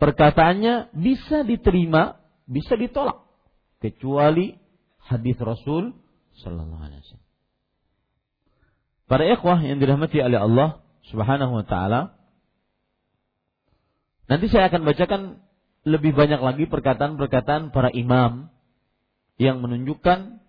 perkataannya 0.00 0.90
bisa 0.96 1.44
diterima, 1.44 2.18
bisa 2.48 2.74
ditolak 2.74 3.22
kecuali 3.78 4.56
hadis 5.04 5.36
Rasul 5.36 5.92
sallallahu 6.40 6.82
alaihi 6.82 7.00
wasallam. 7.04 7.30
Para 9.04 9.24
ikhwah 9.28 9.60
yang 9.60 9.78
dirahmati 9.78 10.16
oleh 10.24 10.40
Allah 10.40 10.80
Subhanahu 11.12 11.60
wa 11.60 11.64
taala, 11.68 12.16
nanti 14.30 14.46
saya 14.48 14.72
akan 14.72 14.82
bacakan 14.86 15.22
lebih 15.84 16.16
banyak 16.16 16.40
lagi 16.40 16.64
perkataan-perkataan 16.64 17.70
para 17.70 17.92
imam 17.92 18.48
yang 19.36 19.60
menunjukkan 19.60 20.40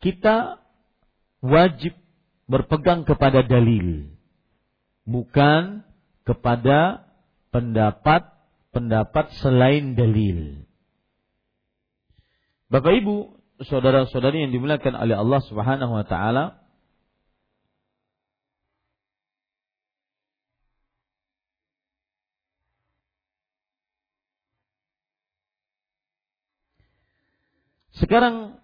kita 0.00 0.60
wajib 1.40 1.96
berpegang 2.50 3.08
kepada 3.08 3.40
dalil, 3.46 4.10
bukan 5.08 5.86
kepada 6.26 7.08
pendapat-pendapat 7.54 9.26
selain 9.40 9.96
dalil. 9.96 10.66
Bapak 12.70 13.02
Ibu, 13.02 13.16
saudara-saudari 13.66 14.46
yang 14.46 14.52
dimuliakan 14.54 14.94
oleh 14.94 15.16
Allah 15.18 15.40
Subhanahu 15.42 15.92
wa 15.94 16.06
taala, 16.06 16.59
Sekarang 28.00 28.60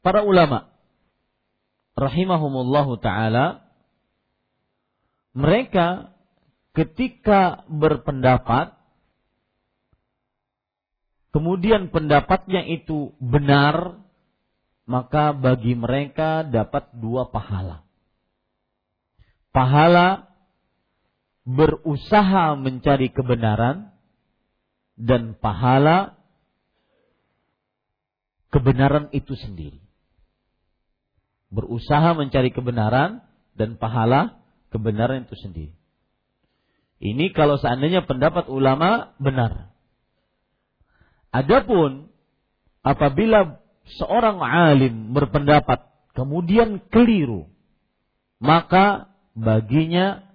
para 0.00 0.24
ulama 0.24 0.72
rahimahumullahu 1.94 2.98
taala 2.98 3.62
mereka 5.36 6.16
ketika 6.74 7.62
berpendapat 7.68 8.74
kemudian 11.30 11.92
pendapatnya 11.92 12.64
itu 12.66 13.12
benar 13.20 14.00
maka 14.88 15.30
bagi 15.36 15.78
mereka 15.78 16.42
dapat 16.42 16.90
dua 16.96 17.30
pahala 17.30 17.86
pahala 19.50 20.30
berusaha 21.46 22.54
mencari 22.54 23.10
kebenaran 23.10 23.90
dan 24.94 25.34
pahala 25.38 26.14
kebenaran 28.54 29.10
itu 29.10 29.34
sendiri. 29.34 29.80
Berusaha 31.50 32.14
mencari 32.14 32.54
kebenaran 32.54 33.26
dan 33.58 33.74
pahala 33.74 34.38
kebenaran 34.70 35.26
itu 35.26 35.34
sendiri. 35.34 35.74
Ini 37.00 37.32
kalau 37.32 37.56
seandainya 37.56 38.04
pendapat 38.04 38.46
ulama 38.52 39.16
benar. 39.16 39.72
Adapun 41.32 42.12
apabila 42.84 43.58
seorang 43.98 44.38
alim 44.44 45.16
berpendapat 45.16 45.90
kemudian 46.14 46.78
keliru, 46.92 47.48
maka 48.38 49.09
baginya 49.34 50.26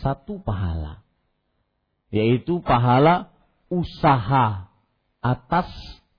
satu 0.00 0.40
pahala, 0.40 1.04
yaitu 2.08 2.60
pahala 2.64 3.32
usaha 3.68 4.68
atas 5.24 5.68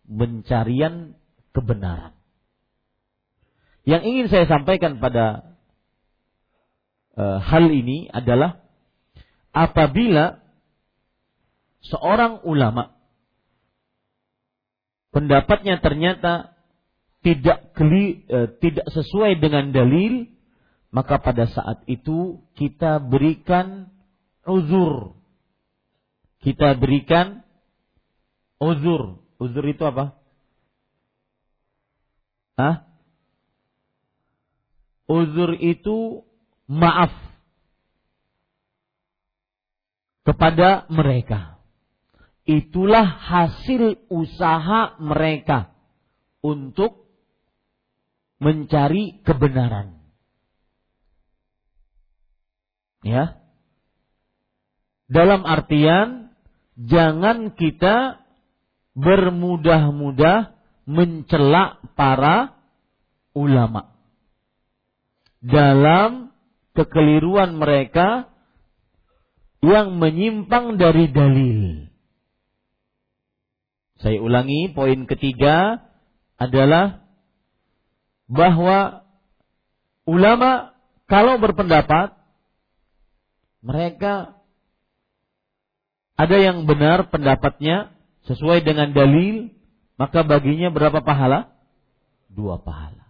pencarian 0.06 1.14
kebenaran. 1.54 2.14
Yang 3.86 4.02
ingin 4.10 4.28
saya 4.34 4.46
sampaikan 4.50 4.98
pada 4.98 5.56
uh, 7.14 7.38
hal 7.38 7.70
ini 7.70 8.10
adalah 8.10 8.66
apabila 9.54 10.42
seorang 11.86 12.42
ulama 12.50 12.98
pendapatnya 15.14 15.78
ternyata 15.80 16.58
tidak 17.22 17.74
keli, 17.78 18.26
uh, 18.30 18.50
tidak 18.58 18.90
sesuai 18.90 19.38
dengan 19.38 19.70
dalil, 19.70 20.34
maka 20.96 21.20
pada 21.20 21.44
saat 21.52 21.84
itu 21.92 22.40
kita 22.56 23.04
berikan 23.04 23.92
uzur. 24.48 25.12
Kita 26.40 26.72
berikan 26.80 27.44
uzur. 28.64 29.20
Uzur 29.36 29.66
itu 29.68 29.84
apa? 29.84 30.16
Hah? 32.56 32.88
Uzur 35.12 35.60
itu 35.60 36.24
maaf 36.72 37.12
kepada 40.24 40.88
mereka. 40.88 41.60
Itulah 42.48 43.04
hasil 43.04 44.00
usaha 44.08 44.96
mereka 45.04 45.76
untuk 46.40 47.04
mencari 48.40 49.20
kebenaran. 49.28 49.95
Ya. 53.06 53.38
Dalam 55.06 55.46
artian 55.46 56.34
jangan 56.74 57.54
kita 57.54 58.26
bermudah-mudah 58.98 60.58
mencela 60.90 61.78
para 61.94 62.58
ulama 63.38 63.94
dalam 65.46 66.34
kekeliruan 66.74 67.54
mereka 67.62 68.34
yang 69.62 69.98
menyimpang 70.02 70.82
dari 70.82 71.06
dalil. 71.14 71.62
Saya 74.02 74.20
ulangi, 74.22 74.74
poin 74.74 75.06
ketiga 75.06 75.86
adalah 76.36 77.06
bahwa 78.26 79.06
ulama 80.04 80.76
kalau 81.06 81.38
berpendapat 81.38 82.14
mereka 83.66 84.38
ada 86.16 86.38
yang 86.38 86.70
benar 86.70 87.10
pendapatnya 87.10 87.92
sesuai 88.30 88.62
dengan 88.62 88.94
dalil, 88.94 89.50
maka 89.98 90.22
baginya 90.22 90.70
berapa 90.70 91.02
pahala? 91.02 91.50
Dua 92.30 92.62
pahala. 92.62 93.10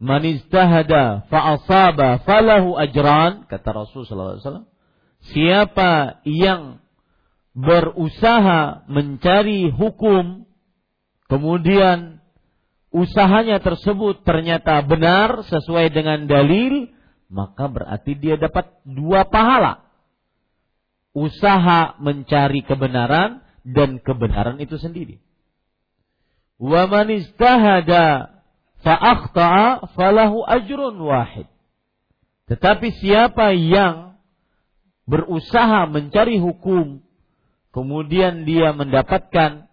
Man 0.00 0.24
istahada 0.24 1.28
fa'asaba 1.28 2.24
falahu 2.24 2.78
ajran 2.78 3.44
kata 3.50 3.68
Rasul 3.74 4.08
sallallahu. 4.08 4.64
Siapa 5.28 6.24
yang 6.24 6.80
berusaha 7.52 8.88
mencari 8.88 9.68
hukum 9.68 10.48
kemudian 11.28 12.24
usahanya 12.88 13.60
tersebut 13.60 14.24
ternyata 14.24 14.80
benar 14.80 15.44
sesuai 15.44 15.92
dengan 15.92 16.24
dalil 16.24 16.88
maka 17.30 17.70
berarti 17.70 18.18
dia 18.18 18.34
dapat 18.34 18.68
dua 18.82 19.24
pahala. 19.24 19.86
Usaha 21.14 21.94
mencari 22.02 22.66
kebenaran 22.66 23.42
dan 23.62 24.02
kebenaran 24.02 24.58
itu 24.58 24.76
sendiri. 24.76 25.22
Wa 26.60 26.90
man 26.90 27.08
istahada 27.08 28.36
fa'akhta'a 28.82 29.94
falahu 29.94 30.44
ajrun 30.44 30.98
wahid. 31.00 31.46
Tetapi 32.50 32.98
siapa 32.98 33.54
yang 33.54 34.18
berusaha 35.06 35.86
mencari 35.86 36.42
hukum, 36.42 37.02
kemudian 37.70 38.42
dia 38.42 38.74
mendapatkan 38.74 39.70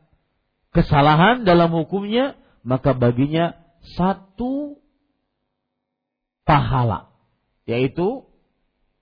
kesalahan 0.74 1.42
dalam 1.42 1.74
hukumnya, 1.74 2.38
maka 2.62 2.94
baginya 2.94 3.58
satu 3.98 4.78
pahala, 6.46 7.07
yaitu 7.68 8.26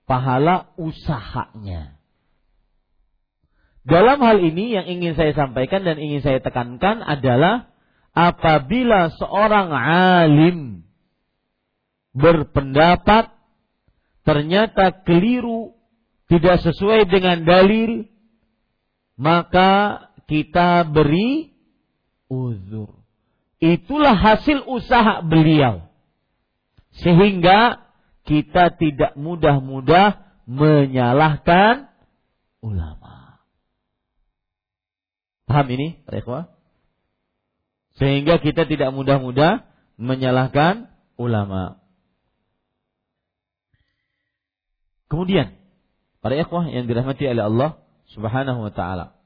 pahala 0.04 0.74
usahanya. 0.76 1.96
Dalam 3.86 4.18
hal 4.18 4.42
ini 4.42 4.74
yang 4.74 4.86
ingin 4.90 5.14
saya 5.14 5.30
sampaikan 5.32 5.86
dan 5.86 6.02
ingin 6.02 6.18
saya 6.18 6.42
tekankan 6.42 7.06
adalah 7.06 7.70
apabila 8.10 9.14
seorang 9.14 9.70
alim 9.70 10.82
berpendapat 12.10 13.30
ternyata 14.26 14.90
keliru, 15.06 15.78
tidak 16.26 16.66
sesuai 16.66 17.06
dengan 17.06 17.46
dalil, 17.46 18.10
maka 19.14 20.02
kita 20.26 20.82
beri 20.90 21.54
uzur. 22.26 22.90
Itulah 23.62 24.18
hasil 24.18 24.66
usaha 24.66 25.22
beliau. 25.22 25.86
Sehingga 26.98 27.85
kita 28.26 28.74
tidak 28.74 29.14
mudah-mudah 29.14 30.20
menyalahkan 30.50 31.88
ulama. 32.60 33.40
Paham 35.46 35.66
ini, 35.70 36.02
Pak 36.02 36.56
sehingga 37.96 38.36
kita 38.36 38.68
tidak 38.68 38.92
mudah-mudah 38.92 39.64
menyalahkan 39.96 40.92
ulama. 41.16 41.80
Kemudian, 45.08 45.56
para 46.20 46.36
ikhwah 46.36 46.68
yang 46.68 46.84
dirahmati 46.84 47.24
oleh 47.24 47.44
Allah 47.46 47.70
Subhanahu 48.12 48.68
wa 48.68 48.72
taala. 48.74 49.16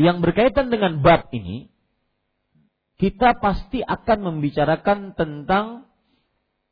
Yang 0.00 0.16
berkaitan 0.24 0.72
dengan 0.72 1.00
bab 1.04 1.28
ini, 1.32 1.72
kita 2.96 3.36
pasti 3.36 3.84
akan 3.84 4.18
membicarakan 4.24 5.12
tentang 5.12 5.84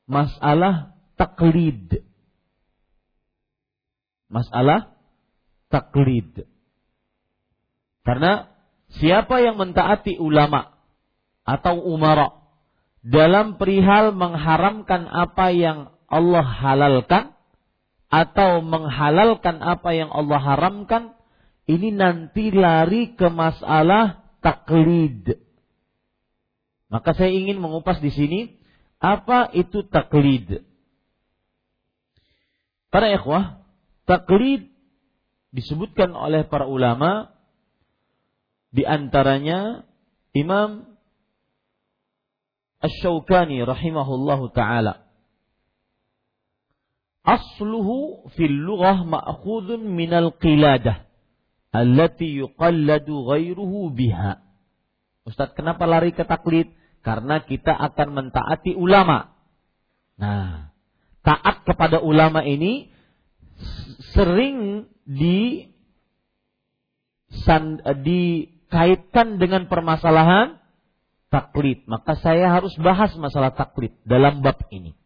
masalah 0.08 0.96
taklid. 1.20 2.00
Masalah 4.32 4.96
taklid. 5.68 6.48
Karena 8.04 8.48
siapa 9.00 9.40
yang 9.44 9.60
mentaati 9.60 10.16
ulama 10.16 10.72
atau 11.44 11.80
umara 11.84 12.40
dalam 13.04 13.60
perihal 13.60 14.16
mengharamkan 14.16 15.04
apa 15.04 15.52
yang 15.52 15.92
Allah 16.08 16.44
halalkan 16.44 17.36
atau 18.08 18.64
menghalalkan 18.64 19.60
apa 19.60 19.92
yang 19.92 20.08
Allah 20.08 20.40
haramkan, 20.40 21.12
ini 21.68 21.92
nanti 21.92 22.48
lari 22.48 23.12
ke 23.12 23.28
masalah 23.28 24.24
taklid. 24.40 25.43
Maka 26.94 27.10
saya 27.10 27.34
ingin 27.34 27.58
mengupas 27.58 27.98
di 27.98 28.14
sini 28.14 28.40
apa 29.02 29.50
itu 29.50 29.82
taklid. 29.90 30.62
Para 32.86 33.10
ikhwah, 33.10 33.66
taklid 34.06 34.70
disebutkan 35.50 36.14
oleh 36.14 36.46
para 36.46 36.70
ulama 36.70 37.34
di 38.70 38.86
antaranya 38.86 39.82
Imam 40.38 40.86
Ash-Shawkani 42.78 43.58
rahimahullahu 43.66 44.54
taala. 44.54 45.02
Asluhu 47.26 48.30
fil 48.38 48.54
lughah 48.54 49.02
ma'khudun 49.02 49.82
minal 49.82 50.30
qiladah 50.38 51.10
allati 51.74 52.38
yuqalladu 52.38 53.26
ghairuhu 53.26 53.90
biha. 53.90 54.38
Ustaz, 55.26 55.50
kenapa 55.58 55.90
lari 55.90 56.14
ke 56.14 56.22
taklid? 56.22 56.70
Karena 57.04 57.44
kita 57.44 57.76
akan 57.76 58.08
mentaati 58.16 58.72
ulama. 58.72 59.36
Nah, 60.16 60.72
taat 61.20 61.68
kepada 61.68 62.00
ulama 62.00 62.40
ini 62.40 62.88
sering 64.16 64.88
di 65.04 65.68
di 68.00 68.22
kaitkan 68.72 69.36
dengan 69.36 69.68
permasalahan 69.68 70.56
taklid. 71.28 71.84
Maka 71.84 72.16
saya 72.18 72.48
harus 72.48 72.72
bahas 72.80 73.12
masalah 73.20 73.52
taklid 73.52 73.92
dalam 74.08 74.40
bab 74.40 74.64
ini. 74.72 74.96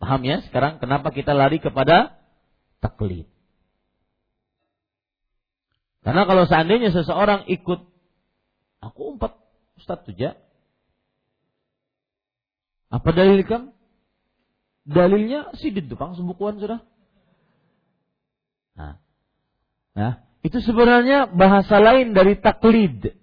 Paham 0.00 0.24
ya 0.24 0.40
sekarang 0.48 0.80
kenapa 0.80 1.12
kita 1.12 1.36
lari 1.36 1.60
kepada 1.60 2.16
taklid? 2.80 3.28
Karena 6.04 6.28
kalau 6.28 6.44
seandainya 6.44 6.92
seseorang 6.92 7.48
ikut 7.48 7.80
aku 8.84 9.02
empat 9.16 9.40
Ustaz 9.80 10.04
Tuja. 10.04 10.36
Apa 12.94 13.10
dalil? 13.10 13.42
Dalilnya 14.86 15.50
si 15.58 15.74
di 15.74 15.82
depan 15.82 16.14
sebukuan 16.14 16.62
sudah. 16.62 16.84
Nah, 18.78 19.02
nah, 19.98 20.22
itu 20.46 20.62
sebenarnya 20.62 21.26
bahasa 21.34 21.82
lain 21.82 22.14
dari 22.14 22.38
taklid. 22.38 23.18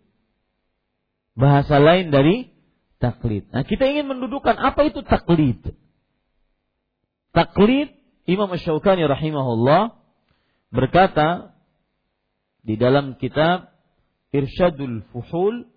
Bahasa 1.37 1.79
lain 1.79 2.11
dari 2.11 2.51
taklid. 2.99 3.47
Nah, 3.55 3.63
kita 3.63 3.87
ingin 3.87 4.11
mendudukan 4.11 4.59
apa 4.59 4.91
itu 4.91 5.05
taklid. 5.07 5.63
Taklid 7.31 7.95
Imam 8.27 8.51
Syaukani 8.51 9.07
rahimahullah 9.07 9.95
berkata 10.75 11.55
di 12.67 12.75
dalam 12.75 13.15
kitab 13.15 13.71
Irsyadul 14.35 15.07
Fuhul 15.15 15.70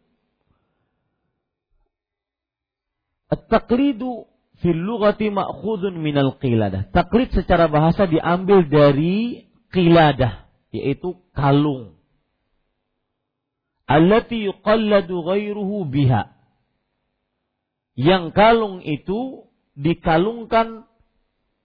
At-taqlidu 3.34 4.30
fil 4.62 4.78
lughati 4.78 5.34
ma'khudun 5.34 5.98
minal 5.98 6.38
qiladah. 6.38 6.94
Taklid 6.94 7.34
secara 7.34 7.66
bahasa 7.66 8.06
diambil 8.06 8.64
dari 8.70 9.50
qiladah, 9.74 10.46
yaitu 10.70 11.18
kalung. 11.34 11.98
Allati 13.90 14.48
yuqalladu 14.48 15.20
ghairuhu 15.26 15.84
biha. 15.90 16.32
Yang 17.94 18.32
kalung 18.32 18.80
itu 18.80 19.50
dikalungkan 19.74 20.88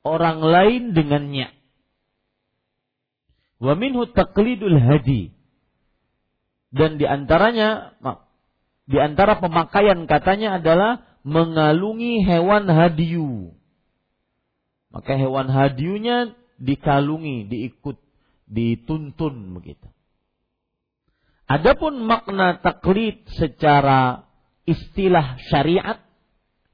orang 0.03 0.41
lain 0.41 0.83
dengannya. 0.97 1.53
Wa 3.61 3.73
minhu 3.77 4.09
taqlidul 4.11 4.77
hadi. 4.77 5.31
Dan 6.69 7.01
di 7.01 7.05
antaranya 7.09 7.97
di 8.85 8.97
antara 9.01 9.41
pemakaian 9.41 10.05
katanya 10.05 10.61
adalah 10.61 11.08
mengalungi 11.23 12.23
hewan 12.23 12.67
hadiu. 12.67 13.53
Maka 14.89 15.15
hewan 15.15 15.47
hadiunya 15.51 16.33
dikalungi, 16.57 17.45
diikut, 17.45 17.97
dituntun 18.49 19.53
begitu. 19.59 19.85
Adapun 21.49 22.05
makna 22.05 22.61
taklid 22.61 23.25
secara 23.37 24.29
istilah 24.69 25.37
syariat 25.49 25.97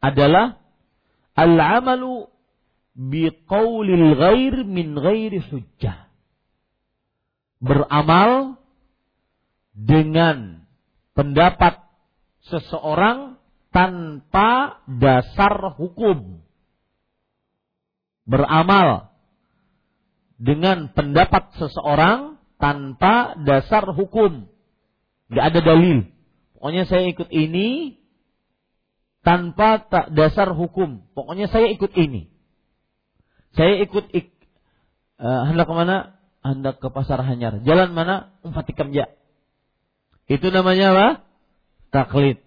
adalah 0.03 0.59
al-amalu 1.31 2.27
biqaulil 2.95 4.15
ghair 4.19 4.63
min 4.67 4.95
ghairi 4.99 5.39
hujjah 5.39 6.07
beramal 7.59 8.59
dengan 9.75 10.63
pendapat 11.15 11.79
seseorang 12.47 13.34
tanpa 13.75 14.79
dasar 14.87 15.75
hukum. 15.75 16.39
Beramal 18.23 19.11
dengan 20.39 20.95
pendapat 20.95 21.51
seseorang 21.59 22.39
tanpa 22.55 23.35
dasar 23.43 23.83
hukum. 23.91 24.47
Gak 25.27 25.51
ada 25.51 25.59
dalil. 25.59 26.07
Pokoknya 26.55 26.87
saya 26.87 27.11
ikut 27.11 27.27
ini 27.35 27.99
tanpa 29.27 29.83
tak 29.83 30.15
dasar 30.15 30.55
hukum. 30.55 31.03
Pokoknya 31.11 31.51
saya 31.51 31.67
ikut 31.67 31.91
ini. 31.99 32.31
Saya 33.59 33.83
ikut 33.83 34.07
ik, 34.15 34.31
uh, 35.19 35.51
hendak 35.51 35.67
ke 35.67 35.75
mana? 35.75 36.15
hendak 36.45 36.77
ke 36.77 36.87
pasar 36.93 37.25
Hanyar. 37.25 37.65
Jalan 37.65 37.97
mana? 37.97 38.37
Umpat 38.45 38.69
ya. 38.93 39.09
Itu 40.29 40.53
namanya 40.53 40.93
apa? 40.93 41.07
Taklid. 41.89 42.44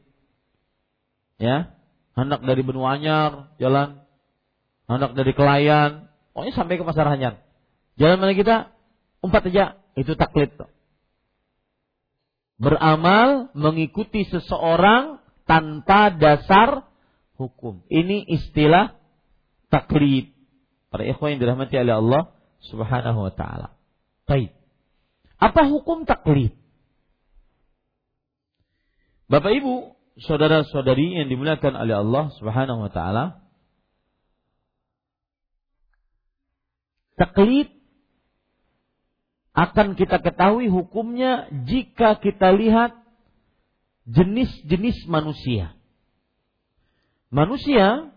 Ya. 1.38 1.74
Hendak 2.18 2.42
dari 2.42 2.66
benua 2.66 2.98
Anyar, 2.98 3.54
jalan. 3.62 4.02
Hendak 4.90 5.14
dari 5.14 5.32
Kelayan. 5.32 6.10
Pokoknya 6.34 6.54
sampai 6.54 6.78
ke 6.78 6.84
pasar 6.86 7.06
Hanyar. 7.06 7.42
Jalan 7.98 8.18
mana 8.18 8.34
kita? 8.34 8.74
Umpat 9.22 9.50
aja. 9.50 9.78
Itu 9.94 10.14
taklid. 10.14 10.54
Beramal 12.58 13.54
mengikuti 13.54 14.26
seseorang 14.26 15.22
tanpa 15.46 16.10
dasar 16.10 16.86
hukum. 17.38 17.86
Ini 17.86 18.26
istilah 18.34 18.98
taklid. 19.70 20.34
Para 20.90 21.06
ikhwan 21.06 21.38
yang 21.38 21.40
dirahmati 21.42 21.74
oleh 21.78 21.94
Allah 21.98 22.22
Subhanahu 22.66 23.30
wa 23.30 23.32
taala. 23.34 23.78
Baik. 24.26 24.54
Apa 25.38 25.70
hukum 25.70 26.02
taklid? 26.02 26.54
Bapak 29.28 29.52
Ibu, 29.54 29.97
saudara-saudari 30.18 31.22
yang 31.22 31.30
dimuliakan 31.30 31.78
oleh 31.78 32.02
Allah 32.02 32.24
Subhanahu 32.38 32.86
wa 32.86 32.90
taala, 32.90 33.24
taklid 37.14 37.70
akan 39.58 39.98
kita 39.98 40.22
ketahui 40.22 40.70
hukumnya 40.70 41.50
jika 41.66 42.18
kita 42.22 42.54
lihat 42.54 42.94
jenis-jenis 44.06 45.06
manusia. 45.10 45.74
Manusia 47.28 48.14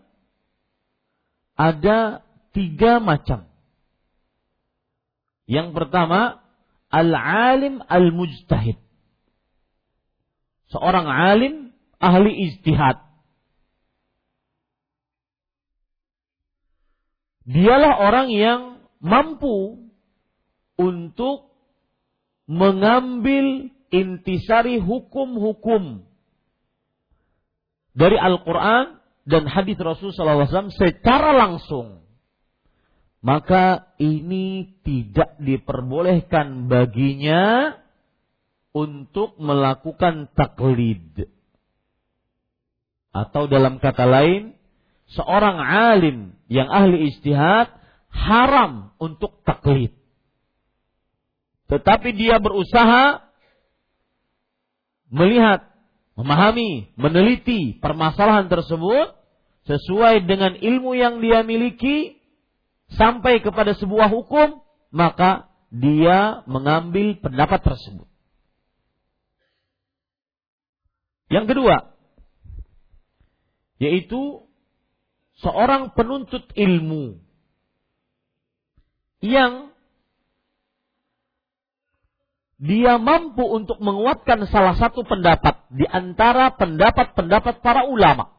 ada 1.58 2.24
tiga 2.54 3.02
macam. 3.02 3.50
Yang 5.50 5.74
pertama, 5.74 6.40
al-alim 6.88 7.82
al-mujtahid. 7.90 8.78
Seorang 10.72 11.04
alim 11.10 11.71
ahli 12.02 12.50
ijtihad. 12.50 12.98
Dialah 17.46 18.02
orang 18.02 18.28
yang 18.30 18.60
mampu 19.02 19.90
untuk 20.78 21.50
mengambil 22.46 23.70
intisari 23.90 24.82
hukum-hukum 24.82 26.06
dari 27.94 28.18
Al-Quran 28.18 28.98
dan 29.26 29.46
hadis 29.46 29.78
Rasulullah 29.78 30.46
SAW 30.46 30.74
secara 30.74 31.34
langsung 31.34 32.02
maka 33.22 33.94
ini 34.02 34.78
tidak 34.82 35.38
diperbolehkan 35.38 36.66
baginya 36.66 37.70
untuk 38.74 39.38
melakukan 39.38 40.26
taklid. 40.34 41.30
Atau 43.12 43.44
dalam 43.44 43.76
kata 43.76 44.08
lain, 44.08 44.56
seorang 45.12 45.60
alim 45.60 46.32
yang 46.48 46.68
ahli 46.72 47.12
istihad 47.12 47.68
haram 48.08 48.96
untuk 48.96 49.40
taklid. 49.44 49.92
Tetapi 51.68 52.12
dia 52.16 52.36
berusaha 52.40 53.24
melihat, 55.12 55.68
memahami, 56.16 56.92
meneliti 56.96 57.80
permasalahan 57.80 58.48
tersebut 58.48 59.16
sesuai 59.68 60.28
dengan 60.28 60.56
ilmu 60.56 60.92
yang 60.96 61.20
dia 61.24 61.40
miliki 61.44 62.20
sampai 62.96 63.40
kepada 63.40 63.72
sebuah 63.76 64.12
hukum, 64.12 64.60
maka 64.92 65.48
dia 65.72 66.44
mengambil 66.44 67.16
pendapat 67.20 67.64
tersebut. 67.64 68.08
Yang 71.32 71.56
kedua, 71.56 71.91
yaitu 73.82 74.46
seorang 75.42 75.90
penuntut 75.98 76.46
ilmu 76.54 77.18
yang 79.18 79.74
dia 82.62 82.94
mampu 82.94 83.42
untuk 83.42 83.82
menguatkan 83.82 84.46
salah 84.46 84.78
satu 84.78 85.02
pendapat 85.02 85.66
di 85.74 85.82
antara 85.82 86.54
pendapat-pendapat 86.54 87.58
para 87.58 87.90
ulama. 87.90 88.30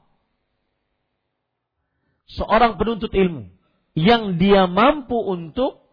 Seorang 2.31 2.79
penuntut 2.79 3.11
ilmu 3.11 3.51
yang 3.99 4.39
dia 4.39 4.63
mampu 4.63 5.19
untuk 5.19 5.83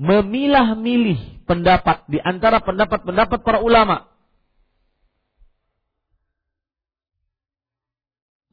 memilah-milih 0.00 1.44
pendapat 1.44 2.08
di 2.08 2.16
antara 2.16 2.64
pendapat-pendapat 2.64 3.44
para 3.44 3.60
ulama. 3.60 4.08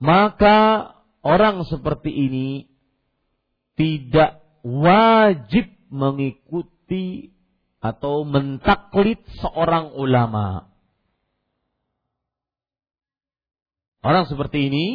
Maka 0.05 0.93
orang 1.25 1.65
seperti 1.65 2.13
ini 2.13 2.69
tidak 3.73 4.45
wajib 4.61 5.65
mengikuti 5.89 7.33
atau 7.81 8.21
mentaklid 8.21 9.17
seorang 9.41 9.97
ulama. 9.97 10.69
Orang 14.05 14.29
seperti 14.29 14.69
ini 14.69 14.85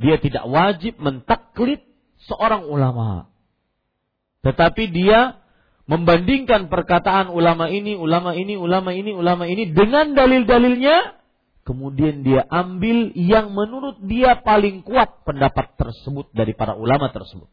dia 0.00 0.16
tidak 0.16 0.48
wajib 0.48 0.96
mentaklid 0.96 1.84
seorang 2.24 2.64
ulama. 2.64 3.28
Tetapi 4.40 4.88
dia 4.88 5.36
membandingkan 5.84 6.72
perkataan 6.72 7.28
ulama 7.28 7.68
ini, 7.68 7.92
ulama 7.92 8.32
ini, 8.32 8.56
ulama 8.56 8.96
ini, 8.96 9.12
ulama 9.12 9.44
ini 9.44 9.76
dengan 9.76 10.16
dalil-dalilnya, 10.16 11.19
kemudian 11.70 12.26
dia 12.26 12.42
ambil 12.50 13.14
yang 13.14 13.54
menurut 13.54 14.02
dia 14.02 14.42
paling 14.42 14.82
kuat 14.82 15.22
pendapat 15.22 15.78
tersebut 15.78 16.26
dari 16.34 16.50
para 16.50 16.74
ulama 16.74 17.14
tersebut. 17.14 17.46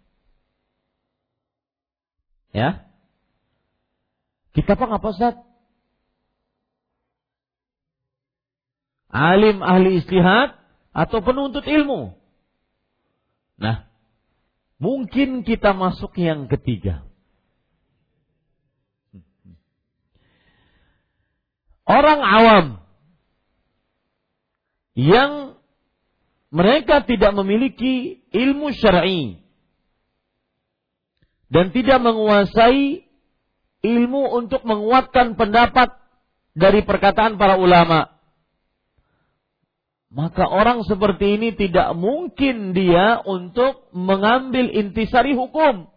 Ya. 2.49 2.89
Kita 4.57 4.73
apa 4.73 4.89
ngapa 4.89 5.07
Ustaz? 5.13 5.35
Alim 9.13 9.61
ahli 9.61 10.01
istihad 10.01 10.57
atau 10.97 11.21
penuntut 11.21 11.69
ilmu. 11.69 12.17
Nah, 13.61 13.85
mungkin 14.81 15.45
kita 15.45 15.77
masuk 15.77 16.17
yang 16.17 16.49
ketiga. 16.49 17.05
orang 21.87 22.21
awam 22.21 22.65
yang 24.97 25.53
mereka 26.49 27.05
tidak 27.05 27.37
memiliki 27.37 28.25
ilmu 28.33 28.73
syar'i 28.73 29.37
dan 31.53 31.69
tidak 31.69 32.01
menguasai 32.01 33.05
ilmu 33.85 34.23
untuk 34.33 34.65
menguatkan 34.65 35.37
pendapat 35.37 35.93
dari 36.57 36.81
perkataan 36.81 37.37
para 37.37 37.61
ulama. 37.61 38.09
Maka 40.09 40.49
orang 40.49 40.81
seperti 40.87 41.37
ini 41.37 41.53
tidak 41.53 41.93
mungkin 41.93 42.73
dia 42.73 43.21
untuk 43.21 43.91
mengambil 43.93 44.71
intisari 44.73 45.37
hukum. 45.37 45.93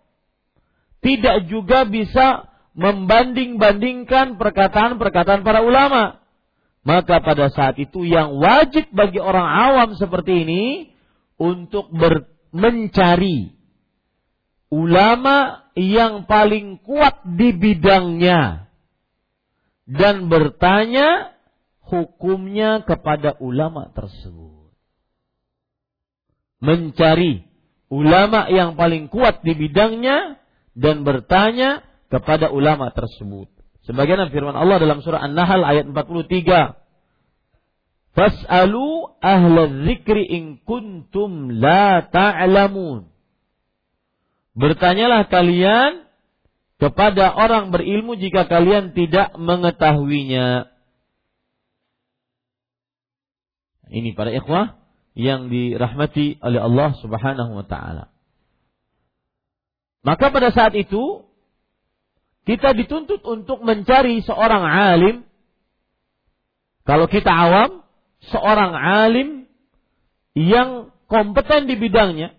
Tidak 1.00 1.48
juga 1.48 1.88
bisa 1.88 2.52
membanding-bandingkan 2.76 4.36
perkataan-perkataan 4.36 5.40
para 5.40 5.64
ulama. 5.64 6.19
Maka 6.80 7.20
pada 7.20 7.52
saat 7.52 7.76
itu 7.76 8.08
yang 8.08 8.40
wajib 8.40 8.88
bagi 8.96 9.20
orang 9.20 9.44
awam 9.44 9.90
seperti 10.00 10.48
ini 10.48 10.64
untuk 11.36 11.92
ber, 11.92 12.24
mencari 12.56 13.52
ulama 14.72 15.68
yang 15.76 16.24
paling 16.24 16.80
kuat 16.80 17.20
di 17.26 17.52
bidangnya 17.52 18.70
dan 19.84 20.30
bertanya 20.32 21.36
hukumnya 21.84 22.80
kepada 22.86 23.36
ulama 23.42 23.90
tersebut. 23.92 24.72
Mencari 26.64 27.44
ulama 27.90 28.46
yang 28.48 28.78
paling 28.78 29.10
kuat 29.10 29.42
di 29.42 29.52
bidangnya 29.52 30.38
dan 30.78 31.02
bertanya 31.02 31.82
kepada 32.08 32.54
ulama 32.54 32.94
tersebut. 32.94 33.50
Sebagian 33.88 34.28
firman 34.28 34.56
Allah 34.56 34.76
dalam 34.76 35.00
surah 35.00 35.24
An-Nahl 35.24 35.64
ayat 35.64 35.88
43. 35.88 36.76
Fas'alu 38.10 39.16
ahla 39.22 39.70
dzikri 39.70 40.26
in 40.26 40.58
kuntum 40.66 41.48
la 41.62 42.04
ta'lamun. 42.04 43.08
Bertanyalah 44.58 45.30
kalian 45.30 46.10
kepada 46.82 47.32
orang 47.32 47.70
berilmu 47.70 48.18
jika 48.18 48.44
kalian 48.50 48.92
tidak 48.92 49.36
mengetahuinya. 49.38 50.68
Ini 53.90 54.14
para 54.14 54.30
ikhwah 54.30 54.80
yang 55.18 55.50
dirahmati 55.50 56.38
oleh 56.40 56.60
Allah 56.62 56.94
Subhanahu 57.02 57.52
wa 57.62 57.66
taala. 57.66 58.14
Maka 60.00 60.32
pada 60.32 60.48
saat 60.54 60.72
itu 60.78 61.29
kita 62.50 62.74
dituntut 62.74 63.22
untuk 63.22 63.62
mencari 63.62 64.26
seorang 64.26 64.66
alim. 64.66 65.22
Kalau 66.82 67.06
kita 67.06 67.30
awam, 67.30 67.86
seorang 68.26 68.74
alim 68.74 69.46
yang 70.34 70.90
kompeten 71.06 71.70
di 71.70 71.78
bidangnya. 71.78 72.34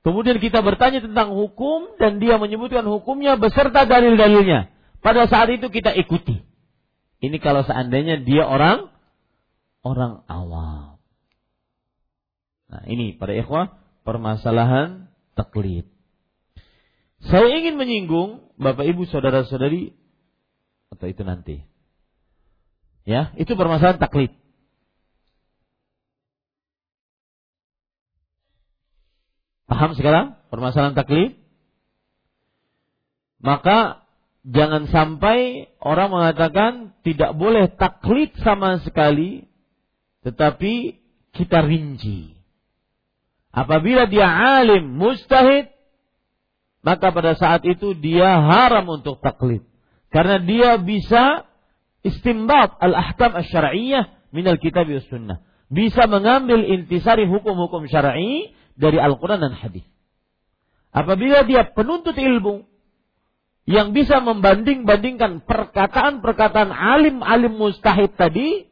Kemudian 0.00 0.40
kita 0.40 0.64
bertanya 0.64 1.04
tentang 1.04 1.36
hukum 1.36 2.00
dan 2.00 2.24
dia 2.24 2.40
menyebutkan 2.40 2.88
hukumnya 2.88 3.36
beserta 3.36 3.84
dalil-dalilnya. 3.84 4.72
Pada 5.04 5.28
saat 5.28 5.52
itu 5.52 5.68
kita 5.68 5.92
ikuti. 5.92 6.40
Ini 7.20 7.36
kalau 7.36 7.68
seandainya 7.68 8.24
dia 8.24 8.48
orang 8.48 8.88
orang 9.84 10.24
awam. 10.24 10.96
Nah, 12.72 12.82
ini 12.88 13.12
pada 13.20 13.36
ikhwah 13.36 13.76
permasalahan 14.08 15.12
taklid. 15.36 15.84
Saya 17.22 17.60
ingin 17.60 17.76
menyinggung 17.76 18.42
Bapak 18.62 18.86
Ibu 18.86 19.04
saudara-saudari 19.10 19.92
atau 20.92 21.06
itu 21.10 21.22
nanti. 21.26 21.56
Ya, 23.02 23.34
itu 23.34 23.58
permasalahan 23.58 23.98
taklid. 23.98 24.30
Paham 29.66 29.98
sekarang 29.98 30.38
permasalahan 30.52 30.94
taklid? 30.94 31.34
Maka 33.42 34.06
jangan 34.46 34.86
sampai 34.86 35.66
orang 35.82 36.14
mengatakan 36.14 36.94
tidak 37.02 37.34
boleh 37.34 37.66
taklid 37.74 38.30
sama 38.38 38.78
sekali 38.86 39.50
tetapi 40.22 41.02
kita 41.34 41.66
rinci. 41.66 42.38
Apabila 43.52 44.06
dia 44.08 44.30
alim, 44.62 44.96
mustahid, 44.96 45.68
maka 46.82 47.14
pada 47.14 47.38
saat 47.38 47.62
itu 47.62 47.94
dia 47.94 48.26
haram 48.42 48.86
untuk 48.90 49.22
taklid. 49.22 49.62
Karena 50.10 50.42
dia 50.42 50.76
bisa 50.76 51.46
istimbat 52.02 52.76
al-ahkam 52.82 53.32
asy-syar'iyyah 53.38 54.10
min 54.34 54.44
al-kitab 54.50 54.90
wa 54.90 55.02
sunnah. 55.06 55.38
Bisa 55.72 56.04
mengambil 56.10 56.66
intisari 56.68 57.24
hukum-hukum 57.24 57.88
syar'i 57.88 58.52
dari 58.76 59.00
Al-Qur'an 59.00 59.40
dan 59.40 59.56
hadis. 59.56 59.86
Apabila 60.92 61.48
dia 61.48 61.64
penuntut 61.72 62.12
ilmu 62.12 62.68
yang 63.64 63.96
bisa 63.96 64.20
membanding-bandingkan 64.20 65.46
perkataan-perkataan 65.48 66.68
alim-alim 66.68 67.56
mustahid 67.56 68.12
tadi, 68.18 68.68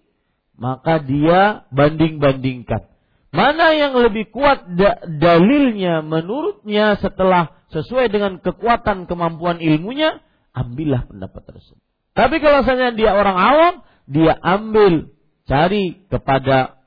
maka 0.61 1.01
dia 1.01 1.65
banding-bandingkan. 1.73 2.90
Mana 3.31 3.71
yang 3.79 3.95
lebih 3.95 4.35
kuat 4.35 4.75
da 4.75 4.99
dalilnya 5.07 6.03
menurutnya 6.03 6.99
setelah 6.99 7.55
sesuai 7.71 8.11
dengan 8.11 8.43
kekuatan 8.43 9.07
kemampuan 9.07 9.63
ilmunya, 9.63 10.19
ambillah 10.51 11.07
pendapat 11.07 11.43
tersebut. 11.47 11.83
Tapi 12.11 12.43
kalau 12.43 12.67
misalnya 12.67 12.91
dia 12.91 13.15
orang 13.15 13.39
awam, 13.39 13.75
dia 14.11 14.35
ambil 14.35 15.15
cari 15.47 16.03
kepada 16.11 16.83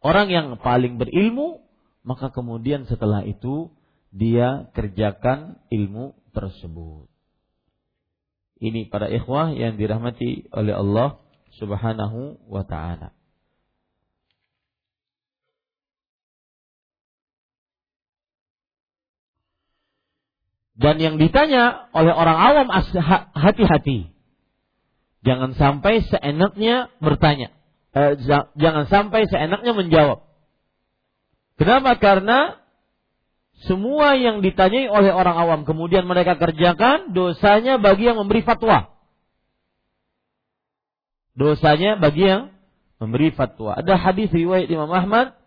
orang 0.00 0.32
yang 0.32 0.46
paling 0.56 0.96
berilmu, 0.96 1.60
maka 2.00 2.32
kemudian 2.32 2.88
setelah 2.88 3.20
itu 3.28 3.68
dia 4.08 4.72
kerjakan 4.72 5.60
ilmu 5.68 6.16
tersebut. 6.32 7.12
Ini 8.64 8.88
para 8.88 9.12
ikhwah 9.12 9.52
yang 9.52 9.76
dirahmati 9.76 10.48
oleh 10.48 10.72
Allah 10.72 11.20
Subhanahu 11.60 12.40
wa 12.48 12.64
taala. 12.64 13.12
Dan 20.74 20.98
yang 20.98 21.22
ditanya 21.22 21.86
oleh 21.94 22.10
orang 22.10 22.34
awam 22.34 22.68
hati-hati. 23.34 24.10
Jangan 25.22 25.54
sampai 25.54 26.02
seenaknya 26.04 26.90
bertanya. 26.98 27.54
Eh, 27.94 28.18
jangan 28.58 28.90
sampai 28.90 29.30
seenaknya 29.30 29.72
menjawab. 29.72 30.26
Kenapa? 31.54 31.94
Karena 32.02 32.58
semua 33.64 34.18
yang 34.18 34.42
ditanyai 34.42 34.90
oleh 34.90 35.14
orang 35.14 35.38
awam 35.38 35.60
kemudian 35.62 36.04
mereka 36.04 36.34
kerjakan 36.34 37.14
dosanya 37.14 37.78
bagi 37.78 38.10
yang 38.10 38.18
memberi 38.18 38.42
fatwa. 38.42 38.90
Dosanya 41.38 41.96
bagi 41.96 42.26
yang 42.26 42.42
memberi 42.98 43.32
fatwa. 43.32 43.78
Ada 43.78 43.94
hadis 43.94 44.28
riwayat 44.34 44.66
Imam 44.68 44.90
Ahmad, 44.90 45.38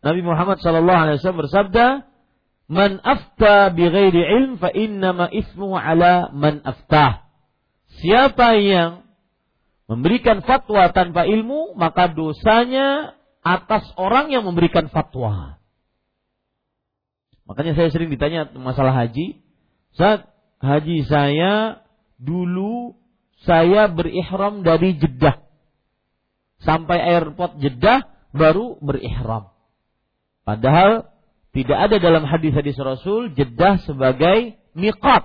Nabi 0.00 0.22
Muhammad 0.22 0.62
wasallam 0.62 1.42
bersabda, 1.44 2.07
Man 2.68 3.00
afta 3.00 3.72
bighairi 3.72 4.20
ilm 4.20 4.60
fa 4.60 4.68
innama 4.68 5.32
ismuhu 5.32 5.72
ala 5.72 6.28
man 6.36 6.60
aftah. 6.60 7.24
Siapa 8.04 8.60
yang 8.60 9.08
memberikan 9.88 10.44
fatwa 10.44 10.92
tanpa 10.92 11.24
ilmu, 11.24 11.72
maka 11.80 12.12
dosanya 12.12 13.16
atas 13.40 13.88
orang 13.96 14.28
yang 14.28 14.44
memberikan 14.44 14.92
fatwa. 14.92 15.56
Makanya 17.48 17.72
saya 17.72 17.88
sering 17.88 18.12
ditanya 18.12 18.52
masalah 18.52 18.92
haji. 18.92 19.40
Saat 19.96 20.28
haji 20.60 21.08
saya 21.08 21.80
dulu 22.20 23.00
saya 23.48 23.88
berihram 23.88 24.60
dari 24.60 24.92
Jeddah. 25.00 25.40
Sampai 26.60 27.00
airport 27.00 27.56
Jeddah 27.56 28.04
baru 28.36 28.76
berihram. 28.84 29.48
Padahal 30.44 31.08
tidak 31.56 31.78
ada 31.78 31.96
dalam 31.96 32.28
hadis-hadis 32.28 32.76
Rasul 32.76 33.32
Jeddah 33.32 33.80
sebagai 33.88 34.60
miqat. 34.76 35.24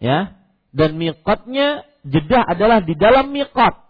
Ya. 0.00 0.40
Dan 0.76 1.00
miqatnya 1.00 1.88
jedah 2.04 2.44
adalah 2.44 2.84
di 2.84 2.92
dalam 2.96 3.32
miqat. 3.32 3.86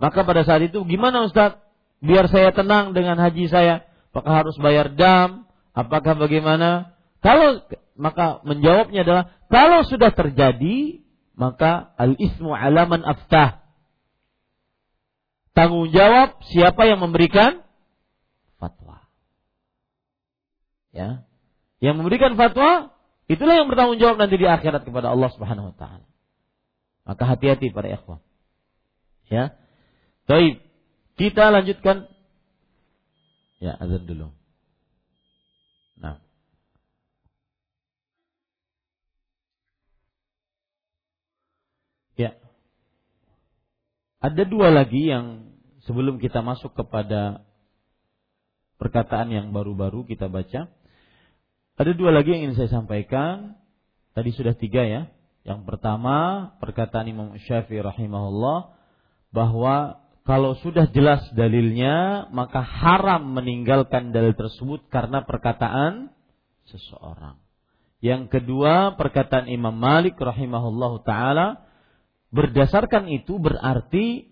Maka 0.00 0.24
pada 0.24 0.42
saat 0.46 0.64
itu 0.64 0.80
gimana 0.86 1.28
Ustaz? 1.28 1.60
Biar 2.00 2.26
saya 2.32 2.50
tenang 2.56 2.96
dengan 2.96 3.20
haji 3.20 3.50
saya. 3.52 3.84
Apakah 4.10 4.42
harus 4.42 4.56
bayar 4.56 4.96
dam? 4.96 5.44
Apakah 5.76 6.16
bagaimana? 6.16 6.96
Kalau 7.20 7.60
maka 8.00 8.40
menjawabnya 8.48 9.04
adalah 9.04 9.24
kalau 9.52 9.84
sudah 9.84 10.08
terjadi 10.08 11.04
maka 11.36 11.92
al 12.00 12.16
ismu 12.16 12.56
alaman 12.56 13.04
aftah. 13.04 13.60
Tanggung 15.52 15.92
jawab 15.92 16.40
siapa 16.48 16.88
yang 16.88 17.04
memberikan 17.04 17.60
fatwa. 18.60 19.08
Ya. 20.92 21.24
Yang 21.80 21.94
memberikan 22.04 22.36
fatwa 22.36 22.92
itulah 23.24 23.56
yang 23.56 23.72
bertanggung 23.72 23.96
jawab 23.96 24.20
nanti 24.20 24.36
di 24.36 24.44
akhirat 24.44 24.84
kepada 24.84 25.08
Allah 25.08 25.32
Subhanahu 25.32 25.72
wa 25.72 25.76
taala. 25.80 26.06
Maka 27.08 27.24
hati-hati 27.24 27.72
para 27.72 27.88
ikhwan. 27.88 28.20
Ya. 29.32 29.56
Baik. 30.28 30.60
Kita 31.16 31.48
lanjutkan 31.48 32.06
ya 33.64 33.72
azan 33.80 34.04
dulu. 34.04 34.36
Nah. 35.96 36.20
Ya. 42.16 42.36
Ada 44.20 44.44
dua 44.44 44.68
lagi 44.68 45.08
yang 45.08 45.56
sebelum 45.88 46.20
kita 46.20 46.44
masuk 46.44 46.76
kepada 46.76 47.44
perkataan 48.80 49.28
yang 49.28 49.52
baru-baru 49.52 50.08
kita 50.08 50.32
baca. 50.32 50.72
Ada 51.76 51.92
dua 51.92 52.10
lagi 52.16 52.32
yang 52.32 52.48
ingin 52.48 52.56
saya 52.56 52.80
sampaikan. 52.80 53.60
Tadi 54.16 54.32
sudah 54.32 54.56
tiga 54.56 54.82
ya. 54.82 55.12
Yang 55.44 55.68
pertama 55.68 56.48
perkataan 56.58 57.08
Imam 57.08 57.36
Syafi'i 57.36 57.84
rahimahullah 57.84 58.72
bahwa 59.32 60.00
kalau 60.24 60.56
sudah 60.60 60.88
jelas 60.92 61.24
dalilnya 61.32 62.28
maka 62.32 62.60
haram 62.60 63.36
meninggalkan 63.36 64.12
dalil 64.12 64.32
tersebut 64.32 64.88
karena 64.88 65.24
perkataan 65.24 66.12
seseorang. 66.68 67.36
Yang 68.00 68.40
kedua 68.40 68.96
perkataan 68.96 69.48
Imam 69.52 69.76
Malik 69.76 70.16
rahimahullahu 70.16 71.04
taala 71.04 71.70
Berdasarkan 72.30 73.10
itu 73.10 73.42
berarti 73.42 74.30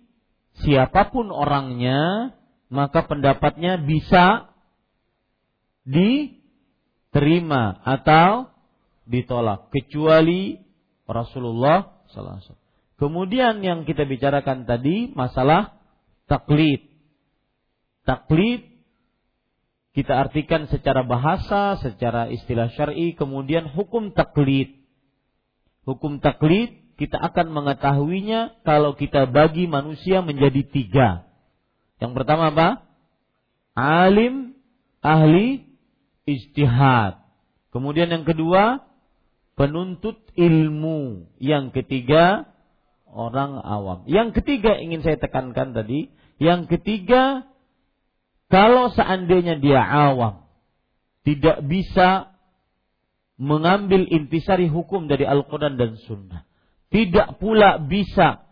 siapa 0.62 1.10
pun 1.10 1.34
orangnya 1.34 2.30
maka 2.68 3.04
pendapatnya 3.08 3.80
bisa 3.80 4.52
diterima 5.88 7.80
atau 7.80 8.52
ditolak 9.08 9.72
kecuali 9.72 10.60
Rasulullah 11.08 12.04
SAW. 12.12 12.60
Kemudian 13.00 13.64
yang 13.64 13.88
kita 13.88 14.04
bicarakan 14.04 14.68
tadi 14.68 15.08
masalah 15.16 15.80
taklid. 16.28 16.84
Taklid 18.04 18.68
kita 19.96 20.14
artikan 20.14 20.68
secara 20.68 21.02
bahasa, 21.02 21.80
secara 21.80 22.28
istilah 22.30 22.70
syar'i, 22.76 23.16
kemudian 23.16 23.66
hukum 23.72 24.12
taklid. 24.12 24.76
Hukum 25.88 26.20
taklid 26.20 26.74
kita 26.98 27.16
akan 27.16 27.54
mengetahuinya 27.54 28.60
kalau 28.66 28.98
kita 28.98 29.30
bagi 29.30 29.70
manusia 29.70 30.20
menjadi 30.20 30.62
tiga. 30.66 31.27
Yang 31.98 32.12
pertama 32.14 32.54
apa? 32.54 32.68
Alim, 33.74 34.58
ahli, 35.02 35.66
istihad. 36.26 37.22
Kemudian 37.70 38.10
yang 38.10 38.26
kedua, 38.26 38.82
penuntut 39.54 40.18
ilmu. 40.34 41.30
Yang 41.38 41.82
ketiga, 41.82 42.50
orang 43.10 43.58
awam. 43.62 44.06
Yang 44.10 44.42
ketiga 44.42 44.78
ingin 44.78 45.02
saya 45.02 45.18
tekankan 45.18 45.74
tadi, 45.74 46.10
yang 46.38 46.70
ketiga, 46.70 47.46
kalau 48.50 48.90
seandainya 48.94 49.58
dia 49.58 49.82
awam, 49.82 50.46
tidak 51.26 51.62
bisa 51.66 52.34
mengambil 53.38 54.06
intisari 54.06 54.66
hukum 54.66 55.06
dari 55.06 55.22
Al-Quran 55.22 55.78
dan 55.78 55.94
Sunnah 56.06 56.48
tidak 56.88 57.36
pula 57.40 57.80
bisa 57.80 58.44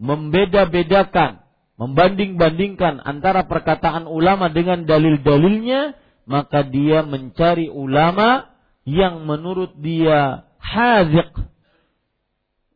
membeda-bedakan, 0.00 1.39
membanding-bandingkan 1.80 3.00
antara 3.00 3.48
perkataan 3.48 4.04
ulama 4.04 4.52
dengan 4.52 4.84
dalil-dalilnya, 4.84 5.96
maka 6.28 6.68
dia 6.68 7.00
mencari 7.00 7.72
ulama 7.72 8.52
yang 8.84 9.24
menurut 9.24 9.72
dia 9.80 10.44
haziq, 10.60 11.32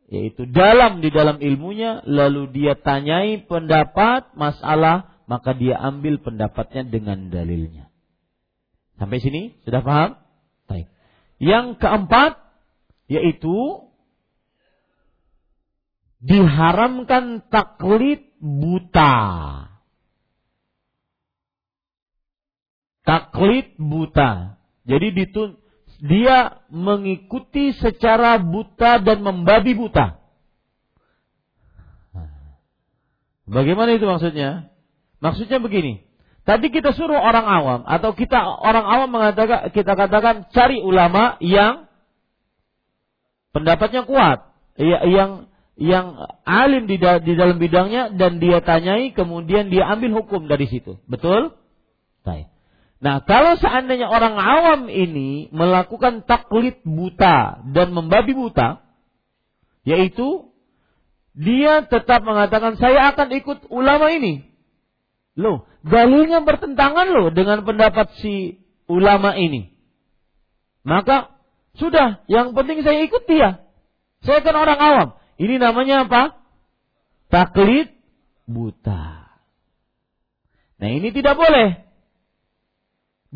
yaitu 0.09 0.49
dalam 0.49 1.05
di 1.05 1.13
dalam 1.13 1.37
ilmunya, 1.37 2.01
lalu 2.09 2.49
dia 2.49 2.73
tanyai 2.73 3.45
pendapat 3.45 4.33
masalah, 4.33 5.13
maka 5.29 5.53
dia 5.53 5.77
ambil 5.77 6.17
pendapatnya 6.17 6.89
dengan 6.89 7.29
dalilnya. 7.29 7.93
Sampai 8.97 9.21
sini 9.21 9.53
sudah 9.69 9.85
paham? 9.85 10.17
Baik. 10.65 10.89
Yang 11.37 11.77
keempat 11.77 12.41
yaitu 13.05 13.85
diharamkan 16.25 17.45
taklid 17.53 18.24
buta. 18.39 19.13
Taklid 23.05 23.77
buta. 23.77 24.57
Jadi 24.85 25.07
ditun 25.13 25.61
dia 26.01 26.61
mengikuti 26.69 27.71
secara 27.77 28.37
buta 28.41 28.99
dan 28.99 29.21
membabi 29.23 29.73
buta. 29.73 30.19
Bagaimana 33.45 33.93
itu 33.93 34.05
maksudnya? 34.09 34.73
Maksudnya 35.21 35.61
begini. 35.61 36.01
Tadi 36.45 36.69
kita 36.69 36.93
suruh 36.93 37.17
orang 37.17 37.45
awam 37.45 37.81
atau 37.89 38.13
kita 38.13 38.37
orang 38.37 38.85
awam 38.85 39.09
mengatakan 39.09 39.73
kita 39.73 39.97
katakan 39.97 40.45
cari 40.53 40.77
ulama 40.77 41.41
yang 41.41 41.89
pendapatnya 43.49 44.05
kuat, 44.05 44.45
yang 44.77 45.49
yang 45.75 46.15
alim 46.47 46.87
di, 46.87 46.95
di 46.99 47.33
dalam 47.35 47.59
bidangnya 47.59 48.15
dan 48.15 48.39
dia 48.39 48.63
tanyai 48.63 49.11
kemudian 49.11 49.67
dia 49.67 49.91
ambil 49.91 50.23
hukum 50.23 50.47
dari 50.47 50.71
situ. 50.71 50.99
Betul? 51.07 51.51
Baik. 52.23 52.47
Nah, 53.03 53.21
kalau 53.27 53.59
seandainya 53.59 54.07
orang 54.07 54.39
awam 54.39 54.81
ini 54.87 55.51
melakukan 55.51 56.23
taklid 56.23 56.79
buta 56.87 57.59
dan 57.75 57.91
membabi 57.91 58.31
buta, 58.31 58.81
yaitu 59.83 60.49
dia 61.35 61.83
tetap 61.83 62.23
mengatakan 62.23 62.79
saya 62.79 63.11
akan 63.11 63.35
ikut 63.35 63.59
ulama 63.67 64.09
ini. 64.15 64.47
Loh, 65.35 65.67
dalilnya 65.83 66.47
bertentangan 66.47 67.11
loh 67.11 67.27
dengan 67.35 67.67
pendapat 67.67 68.15
si 68.23 68.63
ulama 68.87 69.35
ini. 69.35 69.75
Maka 70.87 71.35
sudah, 71.75 72.23
yang 72.31 72.55
penting 72.55 72.79
saya 72.87 73.03
ikut 73.03 73.27
dia. 73.27 73.59
Saya 74.23 74.39
kan 74.39 74.55
orang 74.55 74.79
awam. 74.79 75.07
Ini 75.35 75.59
namanya 75.59 76.07
apa? 76.07 76.23
Taklid 77.27 77.91
buta. 78.47 79.27
Nah 80.79 80.89
ini 80.91 81.11
tidak 81.11 81.35
boleh. 81.35 81.83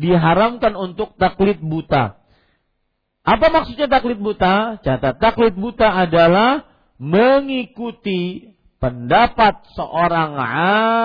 Diharamkan 0.00 0.72
untuk 0.80 1.12
taklid 1.20 1.60
buta. 1.60 2.16
Apa 3.20 3.46
maksudnya 3.52 3.84
taklid 3.84 4.16
buta? 4.16 4.80
Catat, 4.80 5.20
taklid 5.20 5.52
buta 5.60 5.92
adalah 5.92 6.64
mengikuti 6.96 8.56
pendapat 8.80 9.60
seorang 9.76 10.40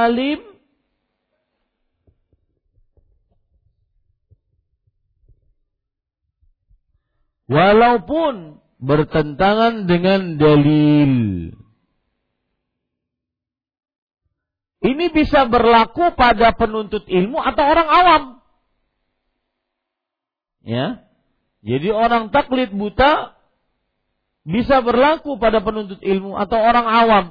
alim 0.07 0.39
walaupun 7.51 8.63
bertentangan 8.79 9.87
dengan 9.87 10.35
dalil. 10.35 11.13
Ini 14.85 15.05
bisa 15.09 15.49
berlaku 15.49 16.13
pada 16.13 16.53
penuntut 16.53 17.09
ilmu 17.09 17.41
atau 17.41 17.63
orang 17.65 17.89
awam. 17.89 18.23
Ya. 20.61 21.05
Jadi 21.65 21.89
orang 21.89 22.29
taklid 22.29 22.69
buta 22.69 23.33
bisa 24.45 24.85
berlaku 24.85 25.41
pada 25.41 25.65
penuntut 25.65 25.97
ilmu 26.05 26.37
atau 26.37 26.61
orang 26.61 26.85
awam. 26.85 27.25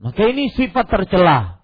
Maka 0.00 0.22
ini 0.32 0.48
sifat 0.56 0.88
tercela. 0.88 1.60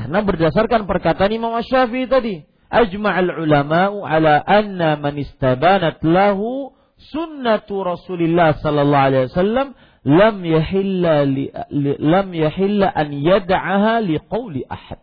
Karena 0.00 0.24
berdasarkan 0.24 0.88
perkataan 0.88 1.36
Imam 1.36 1.52
Syafi'i 1.60 2.08
tadi, 2.08 2.40
ajma'al 2.72 3.36
ulama'u 3.44 4.00
ala 4.00 4.40
anna 4.40 4.96
man 4.96 5.20
istabanat 5.20 6.00
lahu 6.00 6.72
sunnatu 7.08 7.80
Rasulullah 7.80 8.60
sallallahu 8.60 9.06
alaihi 9.08 9.26
wasallam 9.32 9.68
lam 10.04 10.36
yahilla 10.44 11.24
li, 11.24 11.48
lam 11.98 12.28
yahilla 12.32 12.88
an 12.92 13.08
yad'aha 13.12 14.04
liqauli 14.04 14.64
ahad. 14.68 15.00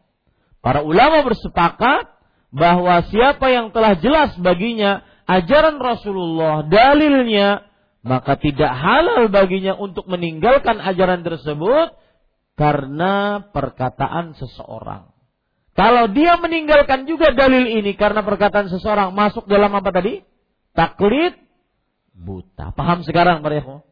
Para 0.62 0.82
ulama 0.86 1.26
bersepakat 1.26 2.10
bahwa 2.54 3.06
siapa 3.10 3.50
yang 3.54 3.70
telah 3.74 3.98
jelas 3.98 4.34
baginya 4.42 5.06
ajaran 5.30 5.78
Rasulullah, 5.78 6.66
dalilnya, 6.66 7.68
maka 8.02 8.40
tidak 8.40 8.72
halal 8.72 9.28
baginya 9.28 9.76
untuk 9.78 10.08
meninggalkan 10.08 10.80
ajaran 10.80 11.22
tersebut 11.22 11.94
karena 12.58 13.46
perkataan 13.54 14.34
seseorang. 14.40 15.14
Kalau 15.78 16.10
dia 16.10 16.42
meninggalkan 16.42 17.06
juga 17.06 17.38
dalil 17.38 17.70
ini 17.70 17.94
karena 17.94 18.26
perkataan 18.26 18.66
seseorang 18.74 19.14
masuk 19.14 19.46
dalam 19.46 19.70
apa 19.78 19.94
tadi? 19.94 20.26
Taklid 20.74 21.38
buta. 22.18 22.74
Paham 22.74 23.06
sekarang 23.06 23.46
para 23.46 23.86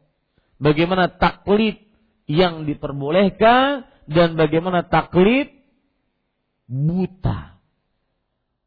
Bagaimana 0.58 1.12
taklid 1.14 1.78
yang 2.26 2.66
diperbolehkan 2.66 3.86
dan 4.10 4.34
bagaimana 4.34 4.82
taklid 4.82 5.52
buta. 6.66 7.60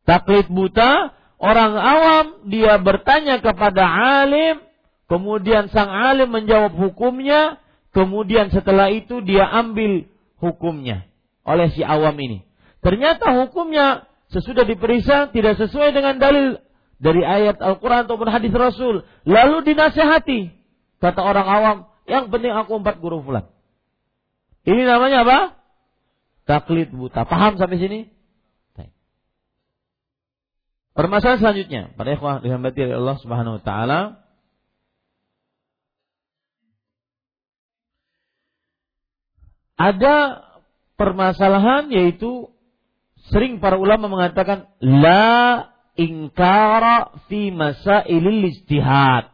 Taklid 0.07 0.47
buta, 0.47 1.13
orang 1.37 1.73
awam 1.75 2.25
dia 2.49 2.79
bertanya 2.79 3.43
kepada 3.43 3.83
alim, 4.23 4.63
kemudian 5.11 5.69
sang 5.69 5.91
alim 5.91 6.31
menjawab 6.31 6.73
hukumnya, 6.73 7.59
kemudian 7.91 8.49
setelah 8.49 8.89
itu 8.89 9.21
dia 9.21 9.45
ambil 9.49 10.07
hukumnya 10.39 11.09
oleh 11.43 11.73
si 11.73 11.81
awam 11.81 12.15
ini. 12.21 12.45
Ternyata 12.79 13.35
hukumnya 13.43 14.07
sesudah 14.31 14.63
diperiksa 14.63 15.33
tidak 15.35 15.57
sesuai 15.57 15.91
dengan 15.91 16.21
dalil 16.21 16.61
dari 16.99 17.23
ayat 17.23 17.57
Al-Quran 17.63 18.05
ataupun 18.05 18.27
hadis 18.27 18.51
Rasul. 18.51 19.07
Lalu 19.23 19.73
dinasehati. 19.73 20.51
Kata 20.99 21.23
orang 21.23 21.47
awam, 21.47 21.77
yang 22.05 22.27
penting 22.27 22.51
aku 22.51 22.75
empat 22.75 22.99
guru 22.99 23.23
fulan. 23.23 23.47
Ini 24.67 24.83
namanya 24.83 25.23
apa? 25.23 25.39
Taklid 26.43 26.91
buta. 26.91 27.23
Paham 27.23 27.55
sampai 27.55 27.79
sini? 27.79 27.99
Permasalahan 30.99 31.39
selanjutnya, 31.39 31.81
pada 31.95 32.11
ikhwah 32.11 32.43
dihambati 32.43 32.83
oleh 32.83 32.99
Allah 32.99 33.17
Subhanahu 33.23 33.55
wa 33.55 33.63
taala. 33.63 33.99
Ada 39.79 40.43
permasalahan 40.99 41.87
yaitu 41.87 42.51
sering 43.31 43.63
para 43.63 43.79
ulama 43.79 44.11
mengatakan 44.11 44.67
la 44.83 45.71
ingkara 45.99 47.19
fi 47.27 47.51
masailil 47.51 48.47
ijtihad. 48.47 49.27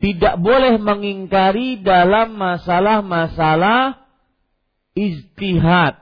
Tidak 0.00 0.40
boleh 0.42 0.80
mengingkari 0.80 1.78
dalam 1.84 2.34
masalah-masalah 2.34 4.00
ijtihad. 4.98 6.00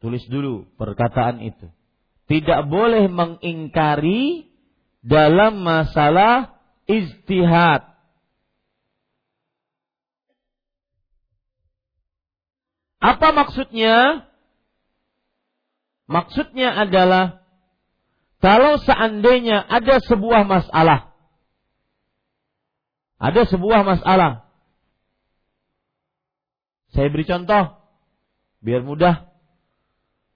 Tulis 0.00 0.24
dulu 0.30 0.66
perkataan 0.80 1.44
itu. 1.44 1.68
Tidak 2.30 2.70
boleh 2.70 3.10
mengingkari 3.12 4.46
dalam 5.04 5.60
masalah 5.60 6.54
ijtihad. 6.86 7.92
Apa 13.02 13.34
maksudnya? 13.34 14.26
Maksudnya 16.12 16.76
adalah 16.76 17.40
kalau 18.44 18.76
seandainya 18.84 19.64
ada 19.64 19.96
sebuah 20.04 20.44
masalah. 20.44 21.16
Ada 23.16 23.48
sebuah 23.48 23.80
masalah. 23.80 24.44
Saya 26.92 27.08
beri 27.08 27.24
contoh 27.24 27.80
biar 28.60 28.84
mudah. 28.84 29.24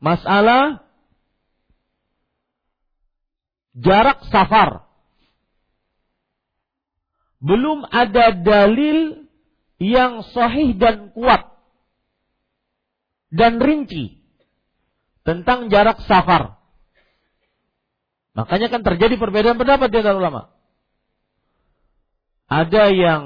Masalah 0.00 0.80
jarak 3.76 4.24
safar. 4.32 4.88
Belum 7.44 7.84
ada 7.92 8.32
dalil 8.32 9.28
yang 9.76 10.24
sahih 10.32 10.72
dan 10.72 11.12
kuat 11.12 11.52
dan 13.28 13.60
rinci 13.60 14.25
tentang 15.26 15.66
jarak 15.68 15.98
safar. 16.06 16.54
Makanya 18.38 18.70
kan 18.70 18.86
terjadi 18.86 19.18
perbedaan 19.18 19.58
pendapat 19.58 19.90
di 19.90 19.98
antara 19.98 20.14
ulama. 20.22 20.54
Ada 22.46 22.94
yang 22.94 23.22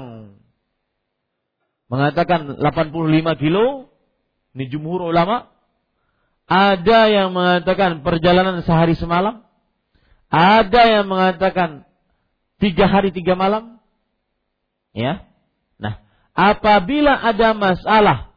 mengatakan 1.85 2.57
85 2.57 3.37
kilo, 3.37 3.93
ini 4.57 4.65
jumhur 4.65 5.13
ulama. 5.13 5.53
Ada 6.49 7.07
yang 7.07 7.29
mengatakan 7.37 8.01
perjalanan 8.01 8.65
sehari 8.65 8.97
semalam. 8.97 9.45
Ada 10.31 10.99
yang 10.99 11.05
mengatakan 11.05 11.85
tiga 12.57 12.89
hari 12.89 13.13
tiga 13.13 13.37
malam. 13.37 13.77
Ya. 14.95 15.27
Nah, 15.77 16.01
apabila 16.33 17.13
ada 17.13 17.53
masalah 17.53 18.31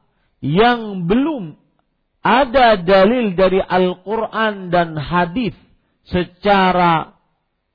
yang 0.44 1.08
belum 1.08 1.63
ada 2.24 2.80
dalil 2.80 3.36
dari 3.36 3.60
Al-Quran 3.60 4.72
dan 4.72 4.96
hadis 4.96 5.52
secara 6.08 7.20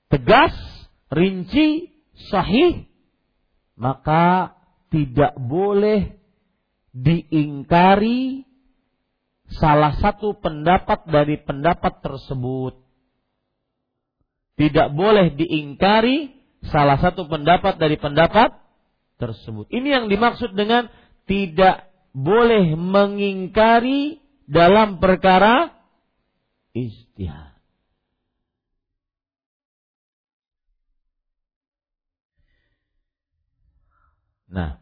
tegas, 0.10 0.58
rinci, 1.14 1.94
sahih, 2.34 2.90
maka 3.78 4.58
tidak 4.90 5.38
boleh 5.38 6.18
diingkari 6.98 8.42
salah 9.54 9.94
satu 10.02 10.34
pendapat 10.42 11.06
dari 11.06 11.38
pendapat 11.38 12.02
tersebut. 12.02 12.74
Tidak 14.58 14.92
boleh 14.98 15.38
diingkari 15.38 16.34
salah 16.68 16.98
satu 16.98 17.30
pendapat 17.30 17.78
dari 17.78 17.96
pendapat 18.02 18.52
tersebut. 19.22 19.70
Ini 19.72 20.02
yang 20.02 20.06
dimaksud 20.10 20.58
dengan 20.58 20.90
tidak 21.30 21.88
boleh 22.12 22.74
mengingkari 22.76 24.20
dalam 24.50 24.98
perkara 24.98 25.78
istihad. 26.74 27.54
Nah, 34.50 34.82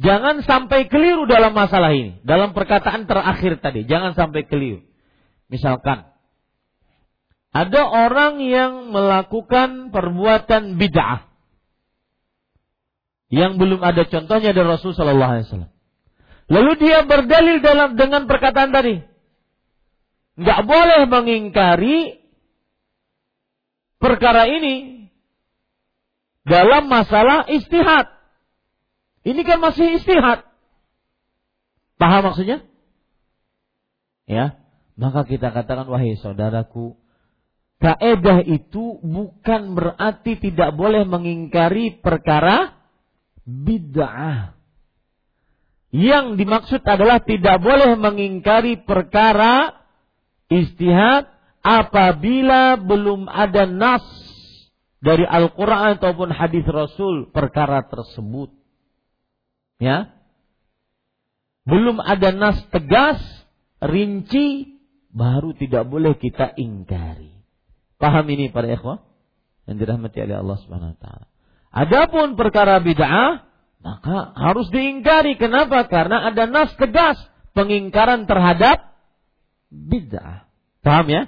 jangan 0.00 0.40
sampai 0.40 0.88
keliru 0.88 1.28
dalam 1.28 1.52
masalah 1.52 1.92
ini, 1.92 2.16
dalam 2.24 2.56
perkataan 2.56 3.04
terakhir 3.04 3.60
tadi, 3.60 3.84
jangan 3.84 4.16
sampai 4.16 4.48
keliru. 4.48 4.80
Misalkan 5.52 6.08
ada 7.52 7.82
orang 7.84 8.40
yang 8.40 8.88
melakukan 8.88 9.92
perbuatan 9.92 10.80
bid'ah 10.80 11.28
yang 13.28 13.60
belum 13.60 13.84
ada 13.84 14.08
contohnya 14.08 14.56
dari 14.56 14.66
Rasul 14.66 14.96
Shallallahu. 14.96 15.79
Lalu 16.50 16.72
dia 16.82 17.06
berdalil 17.06 17.62
dalam 17.62 17.94
dengan 17.94 18.26
perkataan 18.26 18.74
tadi. 18.74 18.98
Nggak 20.34 20.60
boleh 20.66 21.00
mengingkari 21.06 22.18
perkara 24.02 24.50
ini 24.50 25.06
dalam 26.42 26.90
masalah 26.90 27.46
istihad. 27.46 28.10
Ini 29.22 29.40
kan 29.46 29.62
masih 29.62 30.00
istihad. 30.00 30.42
Paham 32.00 32.32
maksudnya? 32.32 32.64
Ya, 34.24 34.56
maka 34.96 35.28
kita 35.28 35.52
katakan 35.52 35.86
wahai 35.86 36.16
saudaraku, 36.16 36.96
kaedah 37.78 38.42
itu 38.48 38.98
bukan 39.04 39.76
berarti 39.76 40.40
tidak 40.40 40.72
boleh 40.74 41.04
mengingkari 41.04 42.00
perkara 42.00 42.80
bid'ah. 43.44 44.59
Yang 45.90 46.38
dimaksud 46.38 46.82
adalah 46.86 47.18
tidak 47.18 47.58
boleh 47.58 47.98
mengingkari 47.98 48.78
perkara 48.86 49.74
istihad 50.46 51.26
apabila 51.66 52.78
belum 52.78 53.26
ada 53.26 53.66
nas 53.66 54.06
dari 55.02 55.26
Al-Quran 55.26 55.98
ataupun 55.98 56.30
hadis 56.30 56.62
Rasul 56.70 57.34
perkara 57.34 57.82
tersebut. 57.90 58.54
Ya. 59.82 60.14
Belum 61.66 61.98
ada 61.98 62.30
nas 62.30 62.62
tegas, 62.70 63.18
rinci, 63.82 64.78
baru 65.10 65.58
tidak 65.58 65.90
boleh 65.90 66.14
kita 66.14 66.54
ingkari. 66.54 67.34
Paham 67.98 68.30
ini 68.30 68.48
para 68.48 68.70
ikhwah? 68.70 69.02
Yang 69.66 69.76
dirahmati 69.84 70.18
oleh 70.22 70.36
Allah 70.38 70.56
Subhanahu 70.62 70.92
wa 70.94 70.98
taala. 71.02 71.26
Adapun 71.70 72.34
perkara 72.34 72.78
bid'ah 72.78 73.49
maka 73.80 74.36
harus 74.36 74.68
diingkari. 74.68 75.40
Kenapa? 75.40 75.88
Karena 75.88 76.28
ada 76.28 76.44
nas 76.44 76.72
tegas 76.76 77.16
pengingkaran 77.56 78.28
terhadap 78.28 78.92
bid'ah. 79.72 80.44
Paham 80.84 81.06
ya? 81.08 81.22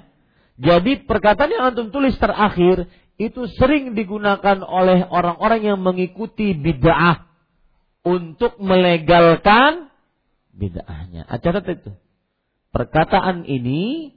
Jadi 0.61 1.05
perkataan 1.09 1.49
yang 1.49 1.63
antum 1.73 1.89
tulis 1.89 2.13
terakhir 2.21 2.85
itu 3.17 3.49
sering 3.57 3.97
digunakan 3.97 4.61
oleh 4.61 5.05
orang-orang 5.05 5.61
yang 5.65 5.79
mengikuti 5.81 6.53
bid'ah 6.53 7.25
untuk 8.05 8.61
melegalkan 8.61 9.89
bid'ahnya. 10.53 11.25
Acara 11.25 11.65
itu. 11.65 11.93
Perkataan 12.73 13.45
ini 13.45 14.13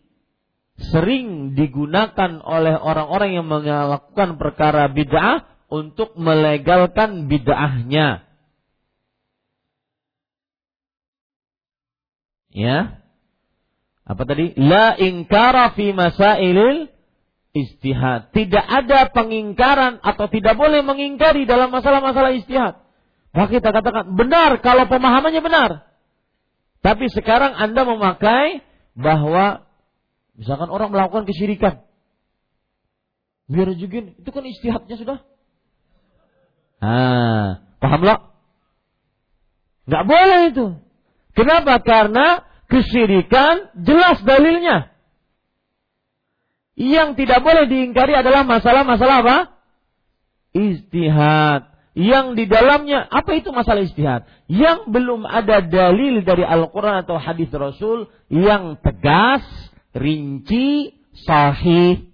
sering 0.77 1.57
digunakan 1.57 2.41
oleh 2.45 2.77
orang-orang 2.77 3.31
yang 3.33 3.49
melakukan 3.49 4.37
perkara 4.37 4.93
bid'ah 4.93 5.49
untuk 5.73 6.15
melegalkan 6.21 7.33
bid'ahnya. 7.33 8.26
Ya. 12.57 13.05
Apa 14.09 14.25
tadi? 14.25 14.57
La 14.57 14.97
ingkara 14.97 15.77
fi 15.77 15.93
masailil 15.93 16.89
istihad. 17.53 18.33
Tidak 18.33 18.65
ada 18.65 19.13
pengingkaran 19.13 20.01
atau 20.01 20.25
tidak 20.33 20.57
boleh 20.57 20.81
mengingkari 20.81 21.45
dalam 21.45 21.69
masalah-masalah 21.69 22.33
istihad. 22.33 22.81
Maka 23.37 23.61
kita 23.61 23.69
katakan 23.69 24.17
benar 24.17 24.57
kalau 24.65 24.89
pemahamannya 24.89 25.45
benar. 25.45 25.71
Tapi 26.81 27.13
sekarang 27.13 27.53
Anda 27.53 27.85
memakai 27.85 28.65
bahwa 28.97 29.69
misalkan 30.33 30.73
orang 30.73 30.89
melakukan 30.89 31.29
kesyirikan. 31.29 31.85
Biar 33.53 33.69
juga 33.77 34.17
itu 34.17 34.31
kan 34.33 34.45
istihadnya 34.49 34.97
sudah. 34.97 35.19
Ah, 36.81 37.69
paham 37.85 38.01
lo? 38.01 38.17
Nggak 39.85 40.05
boleh 40.09 40.41
itu. 40.51 40.86
Kenapa? 41.37 41.85
Karena 41.85 42.43
kesyirikan 42.73 43.77
jelas 43.85 44.25
dalilnya. 44.25 44.91
Yang 46.77 47.25
tidak 47.25 47.41
boleh 47.41 47.69
diingkari 47.69 48.13
adalah 48.17 48.45
masalah-masalah 48.45 49.17
apa? 49.25 49.39
Istihad. 50.57 51.77
Yang 51.97 52.27
di 52.37 52.45
dalamnya, 52.45 53.09
apa 53.09 53.41
itu 53.41 53.49
masalah 53.57 53.81
istihad? 53.81 54.29
Yang 54.53 54.93
belum 54.93 55.25
ada 55.25 55.65
dalil 55.65 56.21
dari 56.21 56.45
Al-Quran 56.45 57.01
atau 57.01 57.17
hadis 57.17 57.49
Rasul 57.49 58.13
yang 58.29 58.77
tegas, 58.85 59.41
rinci, 59.97 60.93
sahih. 61.25 62.13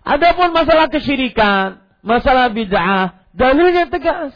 Adapun 0.00 0.56
masalah 0.56 0.88
kesyirikan, 0.88 1.84
masalah 2.00 2.48
bid'ah, 2.48 3.28
dalilnya 3.36 3.92
tegas. 3.92 4.32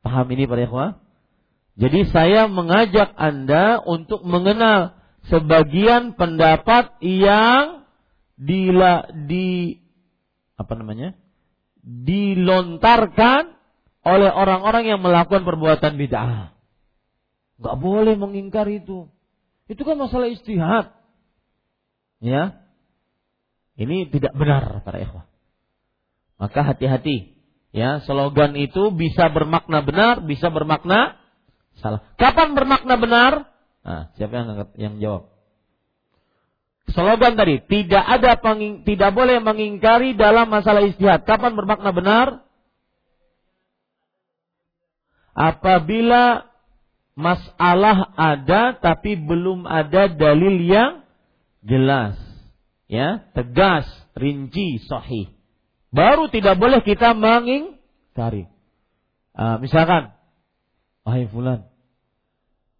Paham 0.00 0.24
ini 0.32 0.48
para 0.48 0.64
ikhwah? 0.64 1.05
Jadi 1.76 2.08
saya 2.08 2.48
mengajak 2.48 3.12
Anda 3.20 3.84
untuk 3.84 4.24
mengenal 4.24 4.96
sebagian 5.28 6.16
pendapat 6.16 6.96
yang 7.04 7.84
dila, 8.40 9.12
di 9.28 9.80
apa 10.56 10.72
namanya? 10.72 11.12
dilontarkan 11.86 13.54
oleh 14.02 14.30
orang-orang 14.32 14.90
yang 14.90 15.00
melakukan 15.04 15.46
perbuatan 15.46 15.94
bid'ah. 15.94 16.56
Gak 17.62 17.76
boleh 17.78 18.18
mengingkar 18.18 18.66
itu. 18.66 19.06
Itu 19.70 19.82
kan 19.86 19.94
masalah 19.94 20.26
istihad. 20.26 20.90
Ya. 22.18 22.66
Ini 23.76 24.08
tidak 24.10 24.34
benar 24.34 24.82
para 24.82 24.98
ikhwah. 24.98 25.26
Maka 26.40 26.60
hati-hati. 26.74 27.36
Ya, 27.70 28.00
slogan 28.08 28.56
itu 28.56 28.88
bisa 28.94 29.28
bermakna 29.28 29.84
benar, 29.84 30.24
bisa 30.24 30.48
bermakna 30.48 31.20
Salah. 31.80 32.00
Kapan 32.16 32.56
bermakna 32.56 32.94
benar? 32.96 33.32
Nah, 33.86 34.10
siapa 34.16 34.32
yang 34.32 34.48
yang 34.74 34.94
jawab? 34.98 35.22
Slogan 36.90 37.34
tadi, 37.34 37.60
tidak 37.66 38.04
ada 38.06 38.38
penging, 38.38 38.86
tidak 38.86 39.10
boleh 39.10 39.42
mengingkari 39.42 40.14
dalam 40.14 40.48
masalah 40.48 40.86
istihad. 40.86 41.26
Kapan 41.26 41.58
bermakna 41.58 41.90
benar? 41.90 42.26
Apabila 45.36 46.48
masalah 47.12 48.16
ada 48.16 48.72
tapi 48.80 49.20
belum 49.20 49.68
ada 49.68 50.08
dalil 50.08 50.56
yang 50.64 51.04
jelas. 51.60 52.16
Ya, 52.86 53.26
tegas, 53.34 53.84
rinci, 54.14 54.78
sahih. 54.86 55.28
Baru 55.90 56.30
tidak 56.30 56.56
boleh 56.56 56.80
kita 56.86 57.12
mengingkari. 57.18 58.46
Uh, 59.36 59.60
misalkan 59.60 60.15
Wahai 61.06 61.30
fulan, 61.30 61.70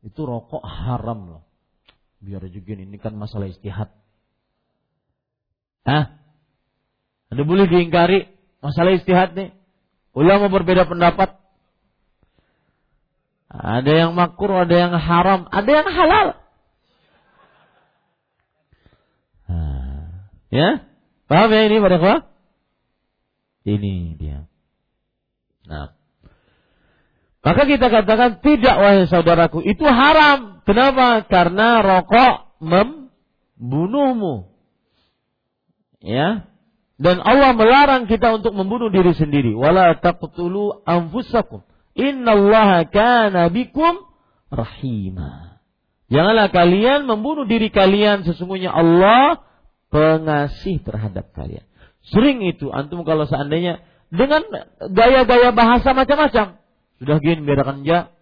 itu 0.02 0.18
rokok 0.18 0.66
haram 0.66 1.30
loh. 1.30 1.42
Biar 2.18 2.42
juga 2.50 2.74
ini 2.74 2.98
kan 2.98 3.14
masalah 3.14 3.46
istihad. 3.46 3.94
Hah? 5.86 6.18
Ada 7.30 7.42
boleh 7.46 7.70
diingkari 7.70 8.26
masalah 8.58 8.98
istihad 8.98 9.38
nih. 9.38 9.54
Ulama 10.10 10.50
berbeda 10.50 10.90
pendapat. 10.90 11.38
Ada 13.46 13.92
yang 13.94 14.12
makruh, 14.18 14.66
ada 14.66 14.74
yang 14.74 14.92
haram, 14.98 15.46
ada 15.46 15.70
yang 15.70 15.86
halal. 15.86 16.28
Ya? 20.50 20.68
Paham 21.26 21.50
ya 21.50 21.62
ini 21.66 21.76
pada 21.82 21.98
Ini 23.66 23.94
dia. 24.14 24.46
Nah, 25.66 25.90
maka 27.46 27.62
kita 27.62 27.86
katakan 27.86 28.42
tidak 28.42 28.74
wahai 28.74 29.06
saudaraku, 29.06 29.62
itu 29.62 29.86
haram. 29.86 30.66
Kenapa? 30.66 31.22
Karena 31.30 31.78
rokok 31.78 32.58
membunuhmu. 32.58 34.50
Ya. 36.02 36.50
Dan 36.98 37.22
Allah 37.22 37.54
melarang 37.54 38.10
kita 38.10 38.34
untuk 38.34 38.50
membunuh 38.50 38.90
diri 38.90 39.14
sendiri. 39.14 39.54
Wala 39.54 39.94
taqtulu 39.94 40.82
anfusakum. 40.82 41.62
Innallaha 41.94 42.82
kana 42.90 43.46
bikum 43.54 43.94
rahima. 44.50 45.62
Janganlah 46.10 46.50
kalian 46.50 47.06
membunuh 47.06 47.46
diri 47.46 47.70
kalian 47.70 48.26
sesungguhnya 48.26 48.74
Allah 48.74 49.38
pengasih 49.94 50.82
terhadap 50.82 51.30
kalian. 51.30 51.62
Sering 52.10 52.42
itu 52.42 52.74
antum 52.74 53.06
kalau 53.06 53.22
seandainya 53.30 53.86
dengan 54.10 54.42
gaya-gaya 54.90 55.54
bahasa 55.54 55.94
macam-macam 55.94 56.65
sudah 57.00 57.16
gini 57.20 57.44
biarkan 57.44 57.84
aja. 57.84 58.12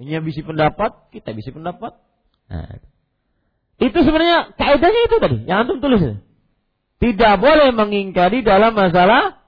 Ini 0.00 0.22
bisa 0.24 0.40
pendapat, 0.46 1.12
kita 1.12 1.36
bisa 1.36 1.52
pendapat. 1.52 1.98
Nah, 2.48 2.80
itu 3.80 3.98
sebenarnya 4.00 4.54
kaidahnya 4.56 5.02
itu 5.08 5.16
tadi 5.20 5.38
yang 5.48 5.66
antum 5.66 5.80
tulis. 5.80 6.20
Tidak 7.00 7.34
boleh 7.40 7.72
mengingkari 7.72 8.44
dalam 8.44 8.76
masalah 8.76 9.40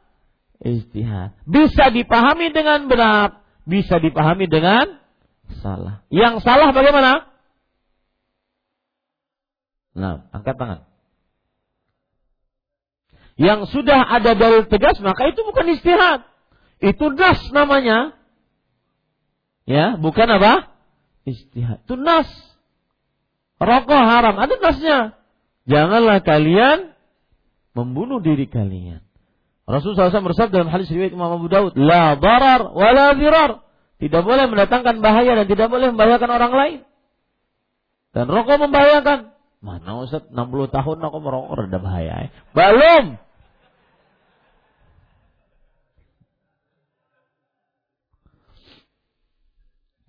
istihad. 0.65 1.37
Bisa 1.45 1.93
dipahami 1.93 2.49
dengan 2.49 2.89
benar, 2.89 3.45
bisa 3.69 4.01
dipahami 4.01 4.49
dengan 4.49 5.03
salah. 5.61 6.01
Yang 6.09 6.41
salah 6.49 6.73
bagaimana? 6.73 7.29
Nah, 9.93 10.25
angkat 10.33 10.57
tangan. 10.57 10.81
Yang 13.37 13.73
sudah 13.73 14.01
ada 14.01 14.33
dalil 14.33 14.65
tegas 14.69 14.97
maka 15.05 15.29
itu 15.29 15.41
bukan 15.45 15.77
istihad. 15.77 16.25
Itu 16.81 17.13
das 17.13 17.41
namanya. 17.53 18.17
Ya, 19.69 19.95
bukan 19.95 20.27
apa? 20.27 20.73
Istihad. 21.23 21.87
Itu 21.87 21.95
nas. 21.95 22.27
Rokok 23.63 24.03
haram. 24.03 24.35
Ada 24.35 24.55
nasnya. 24.59 24.99
Janganlah 25.71 26.19
kalian 26.27 26.93
membunuh 27.79 28.19
diri 28.19 28.51
kalian. 28.51 29.07
Rasulullah 29.63 30.11
SAW 30.11 30.35
bersabda 30.35 30.67
dalam 30.67 30.73
hadis 30.75 30.91
riwayat 30.91 31.15
Imam 31.15 31.39
Abu 31.39 31.47
Daud, 31.47 31.79
la 31.79 32.19
darar 32.19 32.75
wa 32.75 32.89
la 32.91 33.15
dirar. 33.15 33.63
Tidak 34.03 34.23
boleh 34.27 34.51
mendatangkan 34.51 34.99
bahaya 34.99 35.39
dan 35.39 35.47
tidak 35.47 35.71
boleh 35.71 35.95
membahayakan 35.95 36.31
orang 36.35 36.53
lain. 36.53 36.79
Dan 38.11 38.27
rokok 38.27 38.59
membahayakan. 38.59 39.31
Mana 39.63 40.03
Ustaz 40.03 40.27
60 40.27 40.75
tahun 40.75 40.97
aku 41.07 41.19
merokok 41.23 41.71
ada 41.71 41.79
bahaya. 41.79 42.13
Eh? 42.27 42.31
Belum. 42.51 43.15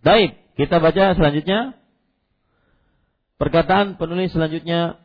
Baik, 0.03 0.35
kita 0.59 0.83
baca 0.83 1.15
selanjutnya. 1.15 1.79
Perkataan 3.39 3.95
penulis 3.95 4.35
selanjutnya. 4.35 4.99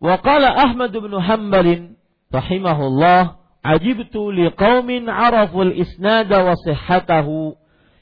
Waqala 0.00 0.56
Ahmad 0.56 0.92
bin 0.92 1.12
Hanbal 1.12 1.96
rahimahullah 2.32 3.44
ajibtu 3.60 4.32
liqaumin 4.32 5.08
arafu 5.08 5.68
al-isnad 5.68 6.32
wa 6.32 6.56
sihhatahu 6.64 7.56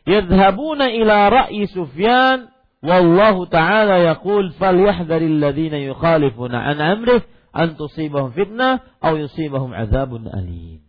yadhhabuna 0.06 0.90
ila 0.90 1.30
ra'yi 1.30 1.70
Sufyan 1.70 2.50
wallahu 2.82 3.46
ta'ala 3.46 4.02
yaqul 4.02 4.54
falyahdharil 4.58 5.38
ladzina 5.38 5.78
yukhalifuna 5.78 6.58
an 6.58 6.82
amrih 6.82 7.22
an 7.54 7.78
tusibahum 7.78 8.34
fitnah 8.34 8.82
aw 8.98 9.14
yusibahum 9.14 9.70
adzabun 9.70 10.26
alim. 10.30 10.82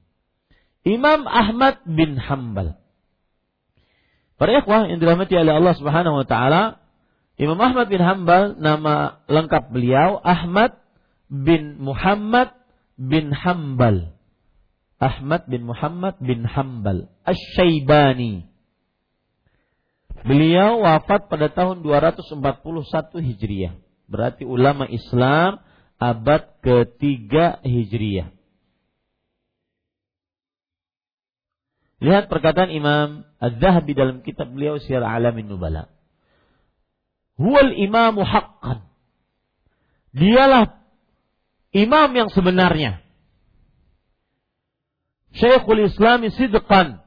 Imam 0.85 1.29
Ahmad 1.29 1.81
bin 1.85 2.17
Hanbal 2.17 2.82
Para 4.43 4.59
ikhwah 4.59 4.91
yang 4.91 4.99
dirahmati 4.99 5.39
oleh 5.39 5.55
Allah 5.55 5.71
Subhanahu 5.71 6.19
wa 6.19 6.27
taala, 6.27 6.83
Imam 7.39 7.55
Ahmad 7.63 7.87
bin 7.87 8.03
Hambal 8.03 8.59
nama 8.59 9.23
lengkap 9.31 9.71
beliau 9.71 10.19
Ahmad 10.19 10.83
bin 11.31 11.79
Muhammad 11.79 12.51
bin 12.99 13.31
Hambal. 13.31 14.11
Ahmad 14.99 15.47
bin 15.47 15.63
Muhammad 15.63 16.19
bin 16.19 16.43
Hambal 16.43 17.07
Asy-Syaibani. 17.23 18.43
Beliau 20.27 20.83
wafat 20.83 21.31
pada 21.31 21.47
tahun 21.47 21.79
241 21.79 22.43
Hijriah. 23.23 23.79
Berarti 24.11 24.43
ulama 24.43 24.91
Islam 24.91 25.63
abad 25.95 26.59
ketiga 26.59 27.63
Hijriyah. 27.63 28.32
Lihat 32.03 32.27
perkataan 32.27 32.67
Imam 32.67 33.23
Az-Zahabi 33.39 33.95
dalam 33.95 34.19
kitab 34.27 34.51
beliau 34.51 34.75
Syiar 34.75 35.07
Alamin 35.07 35.47
Nubala. 35.47 35.87
Huwal 37.39 37.79
imamu 37.79 38.27
haqqan. 38.27 38.83
Dialah 40.11 40.83
imam 41.71 42.09
yang 42.11 42.29
sebenarnya. 42.29 42.99
Syekhul 45.31 45.87
Islam 45.87 46.27
sidqan. 46.27 47.01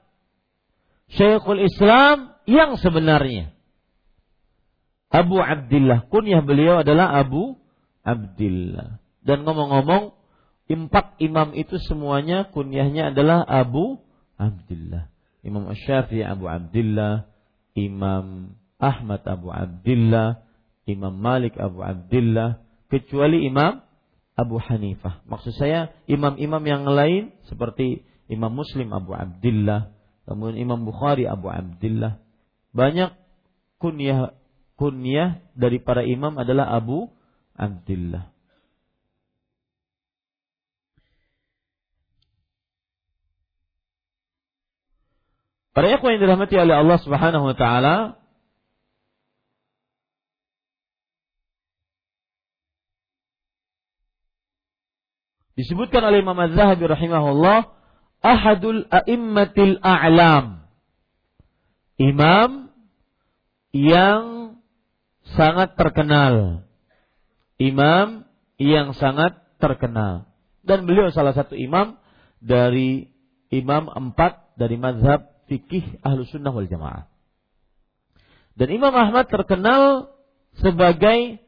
Syekhul 1.12 1.62
Islam 1.62 2.32
yang 2.48 2.80
sebenarnya. 2.80 3.52
Abu 5.12 5.38
Abdullah. 5.38 6.08
Kunyah 6.08 6.40
beliau 6.40 6.82
adalah 6.82 7.14
Abu 7.20 7.60
Abdullah. 8.00 8.98
Dan 9.22 9.44
ngomong-ngomong, 9.44 10.16
empat 10.66 11.20
imam 11.22 11.54
itu 11.54 11.78
semuanya 11.84 12.50
kunyahnya 12.50 13.14
adalah 13.14 13.46
Abu 13.46 14.02
Abdullah. 14.36 15.08
Imam 15.42 15.68
Syafi'i 15.72 16.24
Abu 16.26 16.48
Abdullah, 16.50 17.28
Imam 17.76 18.56
Ahmad 18.76 19.22
Abu 19.24 19.52
Abdullah, 19.52 20.42
Imam 20.86 21.14
Malik 21.16 21.56
Abu 21.56 21.82
Abdullah, 21.82 22.60
kecuali 22.92 23.46
Imam 23.46 23.82
Abu 24.36 24.60
Hanifah. 24.60 25.24
Maksud 25.24 25.56
saya 25.56 25.96
imam-imam 26.04 26.60
yang 26.60 26.84
lain 26.84 27.32
seperti 27.48 28.04
Imam 28.28 28.52
Muslim 28.52 28.92
Abu 28.92 29.16
Abdullah, 29.16 29.90
kemudian 30.28 30.60
Imam 30.60 30.84
Bukhari 30.84 31.24
Abu 31.24 31.48
Abdullah. 31.48 32.20
Banyak 32.76 33.16
kunyah 33.80 34.36
kunyah 34.76 35.40
dari 35.56 35.80
para 35.80 36.04
imam 36.04 36.36
adalah 36.36 36.68
Abu 36.76 37.08
Abdullah. 37.56 38.35
Para 45.76 45.92
ikhwan 45.92 46.16
yang 46.16 46.24
dirahmati 46.24 46.56
oleh 46.56 46.72
Allah 46.72 46.96
Subhanahu 47.04 47.52
wa 47.52 47.52
taala, 47.52 48.16
disebutkan 55.52 56.00
oleh 56.00 56.24
Imam 56.24 56.32
Az-Zahabi 56.40 56.80
rahimahullah 56.88 57.76
ahadul 58.24 58.88
a'immatil 58.88 59.76
a'lam. 59.84 60.64
Imam 62.00 62.72
yang 63.76 64.56
sangat 65.36 65.76
terkenal. 65.76 66.64
Imam 67.60 68.24
yang 68.56 68.96
sangat 68.96 69.44
terkenal. 69.60 70.24
Dan 70.64 70.88
beliau 70.88 71.12
salah 71.12 71.36
satu 71.36 71.52
imam 71.52 72.00
dari 72.40 73.12
imam 73.52 73.92
empat 73.92 74.56
dari 74.56 74.80
mazhab 74.80 75.35
fikih 75.46 76.02
ahlu 76.02 76.26
sunnah 76.28 76.52
wal 76.52 76.66
jamaah. 76.66 77.10
Dan 78.56 78.72
Imam 78.72 78.92
Ahmad 78.94 79.28
terkenal 79.28 80.12
sebagai 80.56 81.38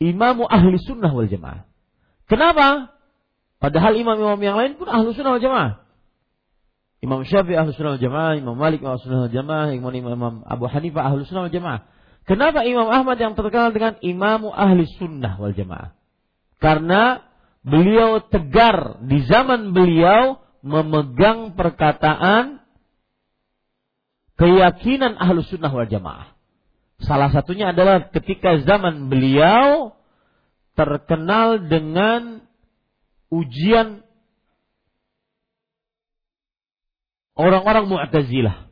imamu 0.00 0.48
ahli 0.48 0.80
sunnah 0.80 1.12
wal 1.12 1.28
jamaah. 1.28 1.68
Kenapa? 2.24 2.96
Padahal 3.60 3.96
imam-imam 3.96 4.40
yang 4.40 4.56
lain 4.56 4.72
pun 4.80 4.88
ahlu 4.88 5.12
sunnah 5.12 5.36
wal 5.36 5.44
jamaah. 5.44 5.72
Imam 7.04 7.20
Syafi'i 7.28 7.60
ahlu 7.60 7.76
sunnah 7.76 8.00
wal 8.00 8.02
jamaah, 8.02 8.32
Imam 8.40 8.56
Malik 8.56 8.80
ahlu 8.80 9.00
sunnah 9.04 9.28
wal 9.28 9.32
jamaah, 9.32 9.68
Imam, 9.76 9.92
Imam 9.92 10.34
Abu 10.48 10.64
Hanifah 10.64 11.12
ahlu 11.12 11.28
sunnah 11.28 11.46
wal 11.48 11.54
jamaah. 11.54 11.80
Kenapa 12.24 12.64
Imam 12.64 12.88
Ahmad 12.88 13.20
yang 13.20 13.36
terkenal 13.36 13.76
dengan 13.76 14.00
imamu 14.00 14.48
ahli 14.48 14.88
sunnah 14.96 15.36
wal 15.36 15.52
jamaah? 15.52 15.92
Karena 16.56 17.20
beliau 17.60 18.24
tegar 18.24 19.04
di 19.04 19.20
zaman 19.28 19.76
beliau 19.76 20.40
memegang 20.64 21.52
perkataan 21.52 22.63
keyakinan 24.40 25.18
ahlu 25.18 25.42
sunnah 25.46 25.70
wal 25.70 25.88
jamaah. 25.88 26.34
Salah 27.02 27.30
satunya 27.34 27.74
adalah 27.74 28.08
ketika 28.14 28.62
zaman 28.62 29.10
beliau 29.10 29.98
terkenal 30.74 31.62
dengan 31.66 32.42
ujian 33.30 34.02
orang-orang 37.34 37.90
Mu'tazilah 37.90 38.70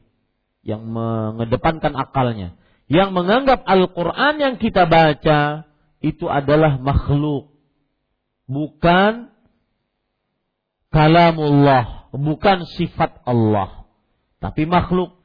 yang 0.62 0.86
mengedepankan 0.86 1.94
akalnya, 1.98 2.54
yang 2.86 3.10
menganggap 3.10 3.66
Al-Qur'an 3.66 4.38
yang 4.38 4.54
kita 4.58 4.86
baca 4.86 5.66
itu 6.02 6.26
adalah 6.30 6.78
makhluk, 6.78 7.50
bukan 8.46 9.30
kalamullah, 10.94 12.10
bukan 12.14 12.66
sifat 12.78 13.22
Allah, 13.26 13.86
tapi 14.38 14.66
makhluk. 14.66 15.21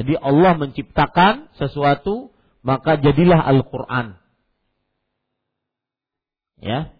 Jadi 0.00 0.16
Allah 0.16 0.56
menciptakan 0.56 1.52
sesuatu, 1.60 2.32
maka 2.64 2.96
jadilah 2.96 3.36
Al-Quran. 3.36 4.16
Ya. 6.56 6.96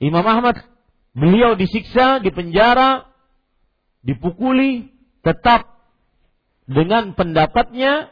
Imam 0.00 0.24
Ahmad, 0.24 0.64
beliau 1.12 1.60
disiksa, 1.60 2.24
dipenjara, 2.24 3.04
dipukuli, 4.00 4.88
tetap 5.20 5.68
dengan 6.64 7.12
pendapatnya, 7.12 8.08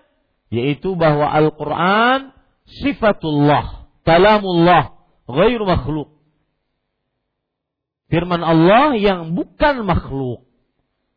yaitu 0.53 1.01
bahwa 1.01 1.25
Al-Quran 1.33 2.37
sifatullah, 2.85 3.89
kalamullah, 4.05 5.01
ghairu 5.33 5.65
makhluk. 5.65 6.13
Firman 8.13 8.45
Allah 8.45 9.01
yang 9.01 9.33
bukan 9.33 9.81
makhluk. 9.89 10.45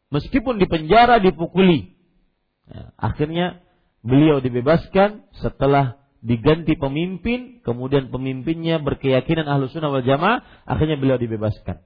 Meskipun 0.07 0.55
dipenjara, 0.55 1.19
dipukuli. 1.19 1.92
Ya, 2.69 2.95
akhirnya 2.95 3.59
beliau 4.03 4.39
dibebaskan 4.39 5.27
setelah 5.39 5.99
diganti 6.23 6.79
pemimpin, 6.79 7.59
kemudian 7.67 8.07
pemimpinnya 8.07 8.79
berkeyakinan 8.79 9.43
ahlu 9.43 9.67
sunnah 9.67 9.91
wal 9.91 10.05
jamaah, 10.05 10.43
akhirnya 10.63 10.95
beliau 10.95 11.19
dibebaskan. 11.19 11.83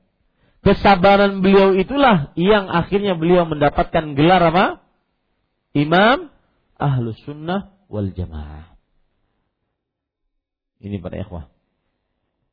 Kesabaran 0.61 1.41
beliau 1.41 1.73
itulah 1.73 2.34
yang 2.38 2.69
akhirnya 2.69 3.17
beliau 3.17 3.49
mendapatkan 3.49 4.13
gelar 4.13 4.41
apa? 4.53 4.65
Imam 5.73 6.30
ahlu 6.78 7.13
sunnah 7.25 7.73
wal 7.89 8.13
jamaah. 8.13 8.78
Ini 10.78 11.01
para 11.01 11.17
ikhwah. 11.17 11.49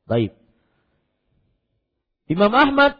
Baik. 0.09 0.33
Imam 2.25 2.49
Ahmad 2.49 2.97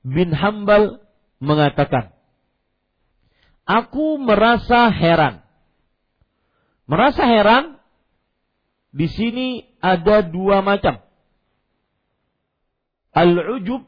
bin 0.00 0.32
Hambal 0.32 1.04
mengatakan, 1.40 2.16
aku 3.68 4.16
merasa 4.16 4.88
heran. 4.88 5.44
Merasa 6.88 7.28
heran 7.28 7.76
di 8.96 9.04
sini 9.12 9.68
ada 9.84 10.24
dua 10.24 10.64
macam. 10.64 11.04
Al-ujub 13.12 13.84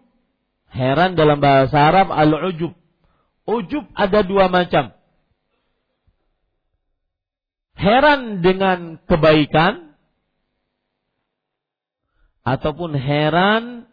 heran 0.69 1.17
dalam 1.17 1.41
bahasa 1.41 1.81
Arab 1.81 2.13
al-ujub. 2.13 2.77
Ujub 3.49 3.89
ada 3.97 4.21
dua 4.21 4.53
macam. 4.53 4.93
Heran 7.81 8.45
dengan 8.45 9.01
kebaikan 9.09 9.97
ataupun 12.45 12.93
heran 12.93 13.89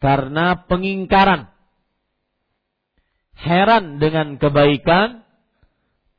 karena 0.00 0.64
pengingkaran 0.64 1.51
heran 3.36 3.98
dengan 3.98 4.36
kebaikan 4.38 5.22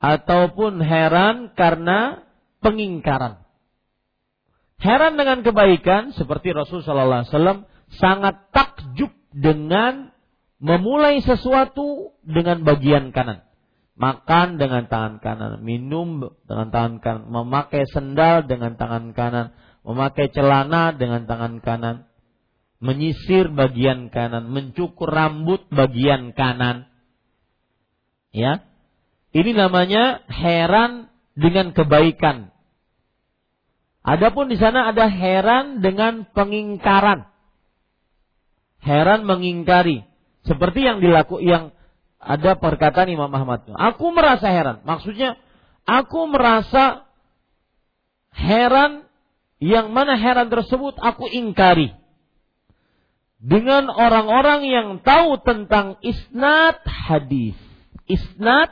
ataupun 0.03 0.84
heran 0.84 1.55
karena 1.55 2.28
pengingkaran. 2.59 3.43
Heran 4.84 5.16
dengan 5.16 5.47
kebaikan 5.47 6.11
seperti 6.11 6.51
Rasul 6.51 6.84
Sallallahu 6.84 7.24
Alaihi 7.24 7.32
Wasallam 7.32 7.59
sangat 7.95 8.36
takjub 8.51 9.16
dengan 9.32 10.11
memulai 10.59 11.24
sesuatu 11.24 12.11
dengan 12.24 12.68
bagian 12.68 13.16
kanan. 13.16 13.47
Makan 13.93 14.57
dengan 14.57 14.89
tangan 14.89 15.22
kanan, 15.22 15.61
minum 15.61 16.34
dengan 16.49 16.68
tangan 16.74 16.95
kanan, 16.99 17.24
memakai 17.30 17.86
sendal 17.88 18.43
dengan 18.49 18.74
tangan 18.74 19.14
kanan, 19.14 19.53
memakai 19.86 20.34
celana 20.34 20.97
dengan 20.97 21.30
tangan 21.30 21.61
kanan, 21.61 22.09
menyisir 22.82 23.53
bagian 23.53 24.09
kanan, 24.09 24.49
mencukur 24.49 25.07
rambut 25.07 25.64
bagian 25.70 26.34
kanan, 26.34 26.89
Ya. 28.34 28.65
Ini 29.34 29.53
namanya 29.53 30.25
heran 30.27 31.09
dengan 31.38 31.71
kebaikan. 31.71 32.53
Adapun 34.03 34.51
di 34.51 34.59
sana 34.59 34.91
ada 34.91 35.07
heran 35.07 35.79
dengan 35.79 36.27
pengingkaran. 36.27 37.29
Heran 38.84 39.23
mengingkari. 39.23 40.03
Seperti 40.43 40.84
yang 40.84 40.99
dilaku 40.99 41.39
yang 41.39 41.71
ada 42.19 42.59
perkataan 42.59 43.07
Imam 43.07 43.31
Ahmad. 43.31 43.63
Aku 43.71 44.11
merasa 44.11 44.51
heran. 44.51 44.84
Maksudnya 44.84 45.39
aku 45.88 46.27
merasa 46.27 47.07
heran 48.36 49.07
yang 49.63 49.95
mana 49.95 50.19
heran 50.19 50.51
tersebut 50.51 50.99
aku 50.99 51.31
ingkari 51.31 51.95
dengan 53.39 53.88
orang-orang 53.88 54.67
yang 54.67 54.88
tahu 54.99 55.39
tentang 55.47 55.95
isnad 56.03 56.79
hadis. 56.84 57.55
Isnad 58.08 58.70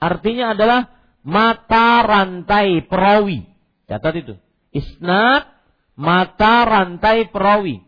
artinya 0.00 0.56
adalah 0.56 0.80
mata 1.24 2.04
rantai 2.04 2.84
perawi. 2.84 3.48
Catat 3.88 4.14
itu. 4.20 4.34
Isnad 4.72 5.48
mata 5.96 6.64
rantai 6.68 7.28
perawi. 7.30 7.80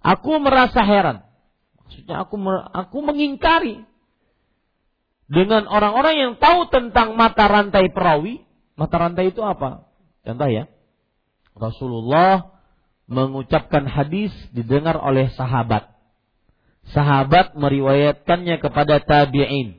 Aku 0.00 0.40
merasa 0.40 0.80
heran. 0.80 1.26
Maksudnya 1.76 2.24
aku 2.24 2.38
aku 2.72 2.98
mengingkari 3.02 3.84
dengan 5.30 5.70
orang-orang 5.70 6.14
yang 6.18 6.32
tahu 6.40 6.70
tentang 6.70 7.14
mata 7.18 7.46
rantai 7.50 7.90
perawi. 7.92 8.42
Mata 8.78 8.96
rantai 8.96 9.34
itu 9.34 9.44
apa? 9.44 9.86
Contoh 10.24 10.48
ya. 10.48 10.70
Rasulullah 11.52 12.56
mengucapkan 13.10 13.84
hadis 13.90 14.30
didengar 14.54 14.96
oleh 14.96 15.28
sahabat. 15.34 15.89
Sahabat 16.90 17.54
meriwayatkannya 17.54 18.58
kepada 18.58 18.98
tabi'in. 19.02 19.78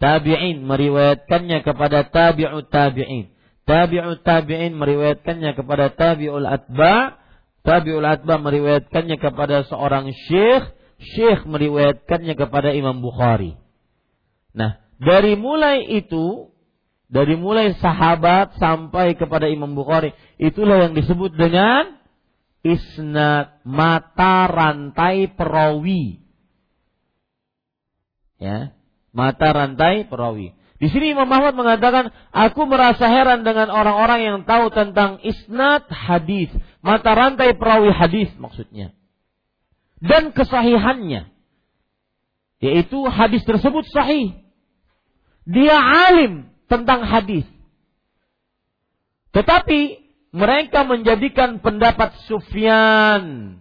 Tabi'in 0.00 0.64
meriwayatkannya 0.64 1.64
kepada 1.64 2.08
tabi'ut 2.08 2.68
tabi'in. 2.68 3.32
Tabi'ut 3.64 4.20
tabi'in 4.24 4.72
meriwayatkannya 4.76 5.56
kepada 5.56 5.92
tabi'ul 5.92 6.44
atba. 6.44 7.20
Tabi'ul 7.60 8.04
atba 8.04 8.40
meriwayatkannya 8.40 9.16
kepada 9.20 9.64
seorang 9.68 10.12
syekh. 10.28 10.64
Syekh 11.00 11.48
meriwayatkannya 11.48 12.36
kepada 12.36 12.76
Imam 12.76 13.00
Bukhari. 13.00 13.56
Nah, 14.52 14.80
dari 15.00 15.32
mulai 15.32 15.88
itu, 15.88 16.52
dari 17.08 17.40
mulai 17.40 17.72
sahabat 17.80 18.60
sampai 18.60 19.16
kepada 19.16 19.48
Imam 19.48 19.72
Bukhari, 19.72 20.12
itulah 20.36 20.84
yang 20.84 20.92
disebut 20.92 21.32
dengan 21.40 21.96
isnad 22.60 23.64
mata 23.64 24.44
rantai 24.44 25.32
perawi. 25.32 26.29
Ya, 28.40 28.72
mata 29.12 29.52
rantai 29.52 30.08
perawi. 30.08 30.56
Di 30.80 30.88
sini 30.88 31.12
Imam 31.12 31.28
Ahmad 31.28 31.52
mengatakan, 31.52 32.08
aku 32.32 32.64
merasa 32.64 33.04
heran 33.04 33.44
dengan 33.44 33.68
orang-orang 33.68 34.20
yang 34.24 34.38
tahu 34.48 34.72
tentang 34.72 35.20
isnad 35.20 35.84
hadis, 35.92 36.48
mata 36.80 37.12
rantai 37.12 37.52
perawi 37.52 37.92
hadis 37.92 38.32
maksudnya. 38.40 38.96
Dan 40.00 40.32
kesahihannya. 40.32 41.28
Yaitu 42.64 42.96
hadis 43.12 43.44
tersebut 43.44 43.84
sahih. 43.92 44.40
Dia 45.44 45.76
alim 45.76 46.48
tentang 46.64 47.04
hadis. 47.04 47.44
Tetapi 49.36 50.00
mereka 50.32 50.88
menjadikan 50.88 51.60
pendapat 51.60 52.16
Sufyan 52.24 53.56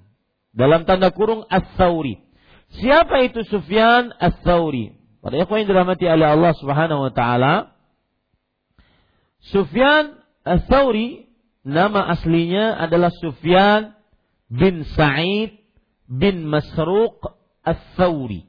dalam 0.55 0.87
tanda 0.87 1.11
kurung 1.11 1.43
As-Sauri. 1.51 2.28
Siapa 2.77 3.25
itu 3.25 3.41
Sufyan 3.49 4.13
As-Sauri? 4.21 4.93
Pada 5.19 5.35
ikhwan 5.41 5.65
yang 5.65 5.69
dirahmati 5.73 6.05
oleh 6.05 6.27
Allah 6.37 6.53
Subhanahu 6.53 7.09
wa 7.09 7.13
taala, 7.13 7.53
Sufyan 9.49 10.21
As-Sauri 10.45 11.27
nama 11.65 12.13
aslinya 12.13 12.77
adalah 12.77 13.09
Sufyan 13.09 13.97
bin 14.47 14.85
Sa'id 14.85 15.59
bin 16.05 16.45
Masruq 16.45 17.19
As-Sauri. 17.65 18.45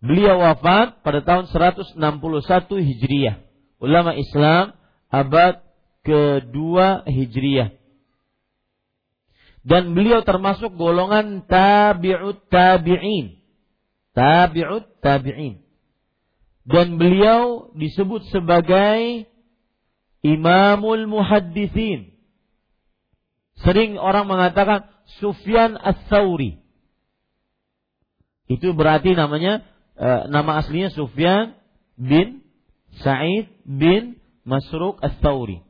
Beliau 0.00 0.40
wafat 0.40 1.00
pada 1.04 1.20
tahun 1.24 1.48
161 1.52 1.96
Hijriah. 2.80 3.36
Ulama 3.80 4.16
Islam 4.16 4.76
abad 5.12 5.60
kedua 6.04 7.04
Hijriyah. 7.04 7.75
Dan 9.66 9.98
beliau 9.98 10.22
termasuk 10.22 10.78
golongan 10.78 11.42
tabi'ut 11.50 12.46
tabi'in. 12.46 13.42
Tabi'ut 14.14 14.86
tabi'in. 15.02 15.58
Dan 16.62 17.02
beliau 17.02 17.74
disebut 17.74 18.30
sebagai 18.30 19.26
Imamul 20.22 21.10
Muhaddisin. 21.10 22.14
Sering 23.66 23.98
orang 23.98 24.30
mengatakan 24.30 24.86
Sufyan 25.18 25.74
As-Sauri. 25.74 26.62
Itu 28.46 28.70
berarti 28.70 29.18
namanya 29.18 29.66
e, 29.98 30.30
nama 30.30 30.62
aslinya 30.62 30.94
Sufyan 30.94 31.58
bin 31.98 32.46
Sa'id 33.02 33.50
bin 33.66 34.22
Masruq 34.46 35.02
As-Sauri. 35.02 35.66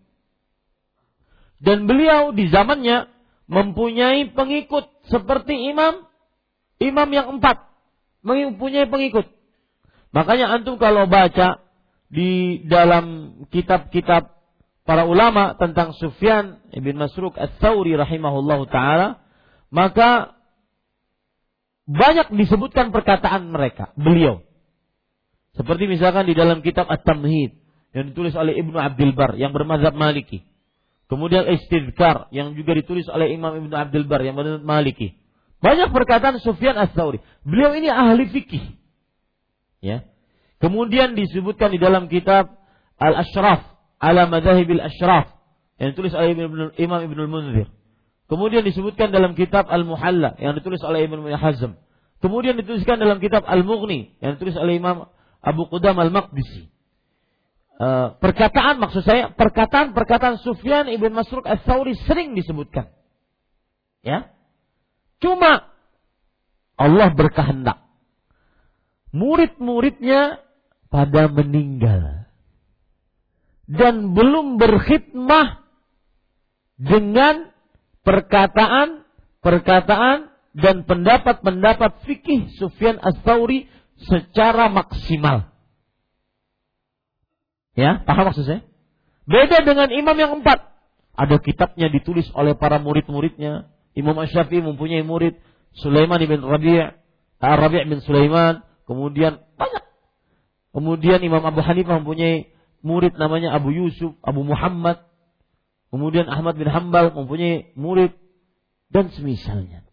Dan 1.65 1.89
beliau 1.89 2.37
di 2.37 2.53
zamannya 2.53 3.16
mempunyai 3.47 4.31
pengikut 4.35 4.91
seperti 5.07 5.71
imam 5.71 6.07
imam 6.83 7.09
yang 7.11 7.39
empat 7.39 7.67
mempunyai 8.27 8.91
pengikut. 8.91 9.31
Makanya 10.11 10.51
antum 10.51 10.81
kalau 10.83 11.07
baca 11.07 11.63
di 12.11 12.63
dalam 12.67 13.39
kitab-kitab 13.55 14.35
para 14.87 15.03
ulama 15.07 15.55
tentang 15.59 15.95
Sufyan 15.99 16.63
ibn 16.75 16.99
Masruk 16.99 17.35
Ats-Tsauri 17.39 17.95
rahimahullahu 17.95 18.71
taala, 18.71 19.23
maka 19.71 20.35
banyak 21.87 22.35
disebutkan 22.35 22.91
perkataan 22.91 23.51
mereka, 23.51 23.95
beliau. 23.95 24.43
Seperti 25.55 25.87
misalkan 25.87 26.27
di 26.27 26.35
dalam 26.35 26.61
kitab 26.61 26.91
At-Tamhid 26.91 27.55
yang 27.95 28.13
ditulis 28.13 28.35
oleh 28.35 28.59
Ibnu 28.59 28.77
Abdul 28.77 29.15
Bar 29.15 29.39
yang 29.39 29.55
bermazhab 29.55 29.95
Maliki. 29.95 30.45
Kemudian 31.07 31.47
istidkar 31.47 32.27
yang 32.35 32.59
juga 32.59 32.75
ditulis 32.75 33.07
oleh 33.07 33.31
Imam 33.31 33.55
Ibn 33.55 33.73
Abdul 33.87 34.11
Bar 34.11 34.27
yang 34.27 34.35
menurut 34.35 34.67
Maliki. 34.67 35.15
Banyak 35.63 35.95
perkataan 35.95 36.43
Sufyan 36.43 36.75
Ats-Tsauri. 36.75 37.23
Beliau 37.47 37.73
ini 37.79 37.87
ahli 37.87 38.27
fikih. 38.27 38.75
Ya. 39.81 40.03
Kemudian 40.59 41.15
disebutkan 41.15 41.71
di 41.71 41.79
dalam 41.79 42.11
kitab 42.11 42.59
Al-Ashraf 42.99 43.63
ala 44.03 44.27
Madzahibil 44.27 44.83
Ashraf 44.83 45.31
yang 45.79 45.95
ditulis 45.95 46.13
oleh 46.17 46.35
Imam 46.81 47.01
Ibn 47.07 47.19
Munzir. 47.29 47.69
Kemudian 48.27 48.67
disebutkan 48.67 49.15
dalam 49.15 49.39
kitab 49.39 49.71
Al-Muhalla 49.71 50.35
yang 50.43 50.59
ditulis 50.59 50.83
oleh 50.83 51.07
Ibn 51.07 51.23
Hazm. 51.39 51.79
Kemudian 52.19 52.59
dituliskan 52.59 52.99
dalam 52.99 53.23
kitab 53.23 53.47
Al-Mughni 53.47 54.19
yang 54.19 54.35
ditulis 54.35 54.59
oleh 54.59 54.83
Imam 54.83 55.07
Abu 55.39 55.71
Qudam 55.71 55.95
Al-Maqdisi. 56.01 56.73
Eh, 57.77 58.09
perkataan 58.24 58.81
maksud 58.81 59.05
saya 59.05 59.37
perkataan-perkataan 59.37 60.41
Sufyan 60.41 60.89
ibn 60.89 61.12
Masruk 61.12 61.45
as-Sauri 61.45 61.93
sering 62.09 62.33
disebutkan. 62.33 62.89
Ya. 64.01 64.33
Cuma 65.20 65.77
Allah 66.81 67.12
berkehendak. 67.12 67.85
Murid-muridnya 69.12 70.41
pada 70.89 71.29
meninggal. 71.29 72.33
Dan 73.68 74.16
belum 74.16 74.57
berkhidmah 74.57 75.61
dengan 76.81 77.53
perkataan-perkataan 78.09 80.33
dan 80.57 80.89
pendapat-pendapat 80.89 82.09
fikih 82.09 82.57
Sufyan 82.57 82.97
as-Sauri 83.05 83.68
secara 84.01 84.72
maksimal. 84.72 85.56
Ya, 87.77 88.01
paham 88.09 88.33
maksud 88.33 88.49
saya? 88.49 88.64
Beda 89.29 89.61
dengan 89.61 89.93
imam 89.93 90.16
yang 90.16 90.33
empat. 90.41 90.64
Ada 91.12 91.37
kitabnya 91.45 91.93
ditulis 91.93 92.24
oleh 92.33 92.57
para 92.57 92.81
murid-muridnya. 92.81 93.68
Imam 93.93 94.16
Asyafi 94.16 94.64
mempunyai 94.64 95.05
murid 95.05 95.37
Sulaiman 95.77 96.20
bin 96.24 96.41
Rabi' 96.41 96.89
Rabi' 97.37 97.85
bin 97.85 98.01
Sulaiman. 98.01 98.64
Kemudian 98.89 99.45
banyak. 99.61 99.85
Kemudian 100.72 101.20
Imam 101.20 101.45
Abu 101.45 101.61
Hanifah 101.61 102.01
mempunyai 102.01 102.49
murid 102.81 103.16
namanya 103.20 103.53
Abu 103.53 103.77
Yusuf, 103.77 104.16
Abu 104.24 104.41
Muhammad. 104.41 105.05
Kemudian 105.93 106.29
Ahmad 106.33 106.57
bin 106.57 106.68
Hambal 106.68 107.12
mempunyai 107.12 107.77
murid 107.77 108.16
dan 108.89 109.12
semisalnya. 109.12 109.85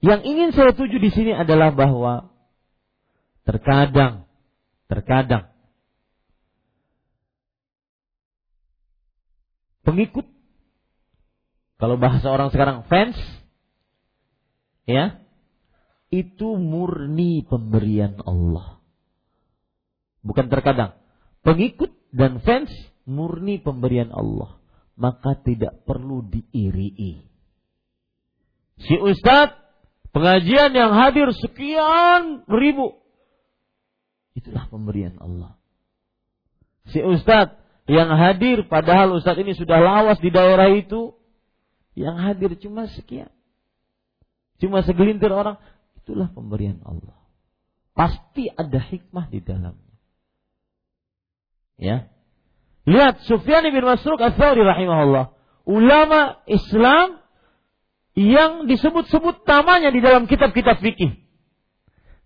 Yang 0.00 0.20
ingin 0.24 0.48
saya 0.56 0.72
tuju 0.72 0.96
di 1.02 1.10
sini 1.10 1.32
adalah 1.34 1.74
bahwa 1.74 2.30
terkadang, 3.44 4.28
terkadang 4.86 5.57
pengikut. 9.88 10.28
Kalau 11.80 11.96
bahasa 11.96 12.28
orang 12.28 12.52
sekarang 12.52 12.84
fans, 12.92 13.16
ya, 14.84 15.24
itu 16.12 16.60
murni 16.60 17.40
pemberian 17.48 18.20
Allah. 18.28 18.84
Bukan 20.20 20.52
terkadang. 20.52 21.00
Pengikut 21.40 21.94
dan 22.12 22.44
fans 22.44 22.68
murni 23.08 23.56
pemberian 23.64 24.12
Allah. 24.12 24.60
Maka 24.98 25.38
tidak 25.40 25.86
perlu 25.86 26.26
diirii. 26.26 27.22
Si 28.82 28.94
ustadz 28.98 29.54
pengajian 30.10 30.74
yang 30.74 30.92
hadir 30.92 31.30
sekian 31.32 32.42
ribu. 32.50 32.98
Itulah 34.34 34.66
pemberian 34.66 35.14
Allah. 35.22 35.54
Si 36.90 36.98
ustadz 36.98 37.67
yang 37.88 38.12
hadir 38.12 38.68
padahal 38.68 39.16
Ustadz 39.16 39.40
ini 39.40 39.56
sudah 39.56 39.80
lawas 39.80 40.20
di 40.20 40.28
daerah 40.28 40.68
itu. 40.76 41.16
Yang 41.96 42.16
hadir 42.20 42.50
cuma 42.60 42.84
sekian. 42.92 43.32
Cuma 44.60 44.84
segelintir 44.84 45.32
orang. 45.32 45.56
Itulah 46.04 46.28
pemberian 46.30 46.84
Allah. 46.84 47.16
Pasti 47.96 48.46
ada 48.52 48.76
hikmah 48.76 49.32
di 49.32 49.40
dalamnya. 49.40 49.96
Ya. 51.80 52.12
Lihat 52.84 53.24
Sufyan 53.24 53.64
bin 53.64 53.82
Masruq 53.82 54.20
Ats-Tsauri 54.20 54.62
rahimahullah. 54.62 55.32
Ulama 55.64 56.44
Islam 56.44 57.24
yang 58.12 58.68
disebut-sebut 58.68 59.48
namanya 59.48 59.88
di 59.88 60.04
dalam 60.04 60.28
kitab-kitab 60.28 60.84
fikih. 60.84 61.24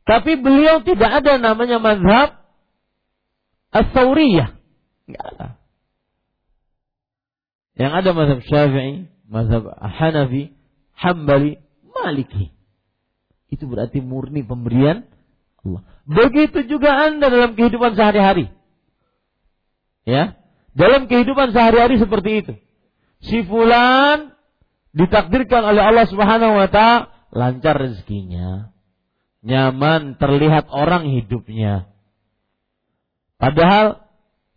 Tapi 0.02 0.42
beliau 0.42 0.82
tidak 0.82 1.22
ada 1.22 1.38
namanya 1.38 1.78
mazhab 1.78 2.42
Ats-Tsauriyah 3.70 4.61
Yang 7.76 7.92
ada 7.92 8.10
mazhab 8.12 8.40
Syafi'i, 8.44 9.08
mazhab 9.26 9.64
Hanafi, 9.80 10.52
Hambali, 10.92 11.56
Maliki. 11.88 12.52
Itu 13.48 13.68
berarti 13.68 14.00
murni 14.00 14.44
pemberian 14.44 15.04
Allah. 15.62 15.82
Begitu 16.04 16.66
juga 16.66 16.92
Anda 17.08 17.28
dalam 17.30 17.54
kehidupan 17.54 17.94
sehari-hari. 17.96 18.50
Ya, 20.02 20.34
dalam 20.74 21.06
kehidupan 21.06 21.54
sehari-hari 21.54 22.00
seperti 22.00 22.30
itu. 22.42 22.52
Si 23.22 23.46
fulan 23.46 24.34
ditakdirkan 24.92 25.62
oleh 25.62 25.82
Allah 25.84 26.06
Subhanahu 26.10 26.58
wa 26.58 26.68
taala 26.68 27.12
lancar 27.32 27.78
rezekinya. 27.78 28.74
Nyaman 29.42 30.22
terlihat 30.22 30.70
orang 30.70 31.06
hidupnya. 31.10 31.90
Padahal 33.42 34.06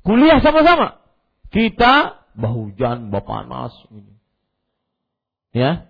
Kuliah 0.06 0.38
sama-sama. 0.40 1.02
Kita 1.50 2.22
bahujan, 2.38 3.10
panas. 3.10 3.74
Ya. 5.50 5.90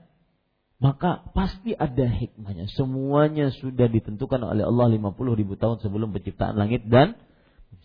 Maka 0.80 1.28
pasti 1.36 1.76
ada 1.76 2.07
hikmahnya. 2.07 2.72
Semuanya 2.72 3.51
sudah 3.51 3.91
ditentukan 3.91 4.39
oleh 4.39 4.63
Allah 4.63 4.88
50 4.91 5.39
ribu 5.39 5.59
tahun 5.59 5.84
sebelum 5.84 6.16
penciptaan 6.16 6.55
langit 6.55 6.88
dan 6.88 7.20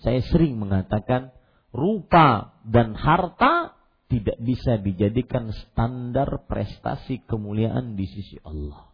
saya 0.03 0.23
sering 0.27 0.59
mengatakan 0.59 1.35
rupa 1.75 2.59
dan 2.67 2.95
harta 2.95 3.75
tidak 4.11 4.39
bisa 4.43 4.79
dijadikan 4.83 5.55
standar 5.55 6.47
prestasi 6.51 7.23
kemuliaan 7.27 7.95
di 7.95 8.11
sisi 8.11 8.43
Allah. 8.43 8.91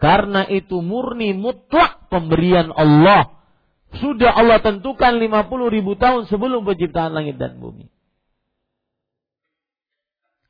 Karena 0.00 0.46
itu 0.48 0.80
murni 0.80 1.34
mutlak 1.34 2.08
pemberian 2.08 2.72
Allah 2.72 3.39
sudah 3.98 4.30
Allah 4.30 4.62
tentukan 4.62 5.18
50 5.18 5.74
ribu 5.74 5.98
tahun 5.98 6.30
sebelum 6.30 6.62
penciptaan 6.62 7.10
langit 7.10 7.42
dan 7.42 7.58
bumi. 7.58 7.90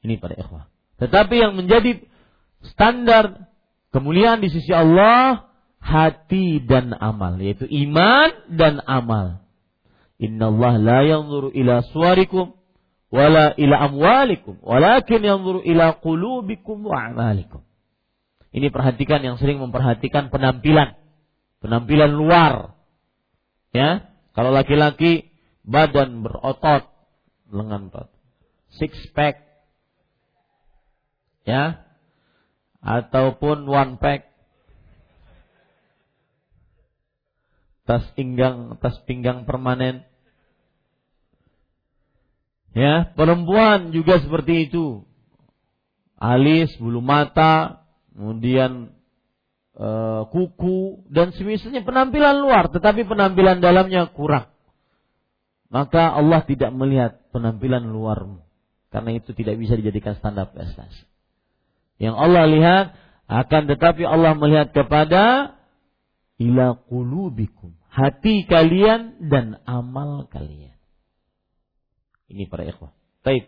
Ini 0.04 0.20
para 0.20 0.36
ikhwah. 0.36 0.68
Tetapi 1.00 1.34
yang 1.40 1.56
menjadi 1.56 2.04
standar 2.60 3.48
kemuliaan 3.92 4.44
di 4.44 4.52
sisi 4.52 4.72
Allah 4.72 5.48
hati 5.80 6.60
dan 6.60 6.92
amal 6.92 7.40
yaitu 7.40 7.64
iman 7.64 8.28
dan 8.52 8.84
amal. 8.84 9.40
Inna 10.20 10.52
Allah 10.52 10.74
la 10.76 11.00
yanzuru 11.08 11.48
ila 11.56 11.80
suarikum 11.88 12.52
wala 13.08 13.56
ila 13.56 13.76
amwalikum 13.88 14.60
walakin 14.60 15.24
yanzuru 15.24 15.64
ila 15.64 15.96
qulubikum 16.04 16.84
wa 16.84 17.08
amalikum. 17.08 17.64
Ini 18.52 18.68
perhatikan 18.68 19.22
yang 19.24 19.38
sering 19.38 19.62
memperhatikan 19.62 20.28
penampilan, 20.28 20.98
penampilan 21.62 22.10
luar, 22.10 22.74
Ya, 23.70 24.10
kalau 24.34 24.50
laki-laki 24.50 25.30
badan 25.62 26.26
berotot, 26.26 26.90
lengan 27.50 27.90
berotot. 27.90 28.14
Six 28.78 28.94
pack. 29.14 29.46
Ya. 31.46 31.86
Ataupun 32.80 33.66
one 33.66 33.98
pack. 33.98 34.30
Tas 37.86 38.06
pinggang, 38.14 38.78
tas 38.78 38.94
pinggang 39.06 39.42
permanen. 39.46 40.06
Ya, 42.70 43.10
perempuan 43.18 43.90
juga 43.90 44.22
seperti 44.22 44.70
itu. 44.70 45.02
Alis, 46.14 46.70
bulu 46.78 47.02
mata, 47.02 47.82
kemudian 48.14 48.94
uh, 49.80 50.22
kuku 50.28 51.08
dan 51.08 51.32
semisalnya 51.32 51.80
penampilan 51.80 52.44
luar 52.44 52.68
tetapi 52.68 53.08
penampilan 53.08 53.64
dalamnya 53.64 54.12
kurang. 54.12 54.52
Maka 55.72 56.12
Allah 56.12 56.44
tidak 56.44 56.74
melihat 56.74 57.30
penampilan 57.30 57.88
luarmu. 57.88 58.42
Karena 58.90 59.14
itu 59.14 59.30
tidak 59.32 59.54
bisa 59.54 59.78
dijadikan 59.78 60.18
standar 60.18 60.50
prestasi. 60.50 61.06
Yang 62.02 62.16
Allah 62.18 62.44
lihat 62.50 62.86
akan 63.30 63.62
tetapi 63.70 64.02
Allah 64.02 64.34
melihat 64.34 64.74
kepada 64.74 65.54
ila 66.42 66.74
qulubikum, 66.90 67.78
hati 67.86 68.42
kalian 68.50 69.30
dan 69.30 69.62
amal 69.62 70.26
kalian. 70.26 70.74
Ini 72.26 72.50
para 72.50 72.66
ikhwah. 72.66 72.90
Baik. 73.22 73.46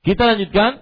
Kita 0.00 0.22
lanjutkan 0.24 0.80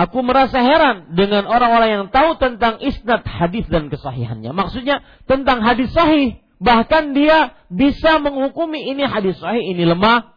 Aku 0.00 0.24
merasa 0.24 0.64
heran 0.64 1.12
dengan 1.12 1.44
orang-orang 1.44 1.90
yang 1.92 2.06
tahu 2.08 2.40
tentang 2.40 2.80
isnad 2.80 3.20
hadis 3.20 3.68
dan 3.68 3.92
kesahihannya. 3.92 4.48
Maksudnya 4.56 5.04
tentang 5.28 5.60
hadis 5.60 5.92
sahih. 5.92 6.40
Bahkan 6.56 7.12
dia 7.12 7.52
bisa 7.68 8.16
menghukumi 8.16 8.80
ini 8.96 9.04
hadis 9.04 9.36
sahih, 9.36 9.60
ini 9.60 9.84
lemah. 9.84 10.32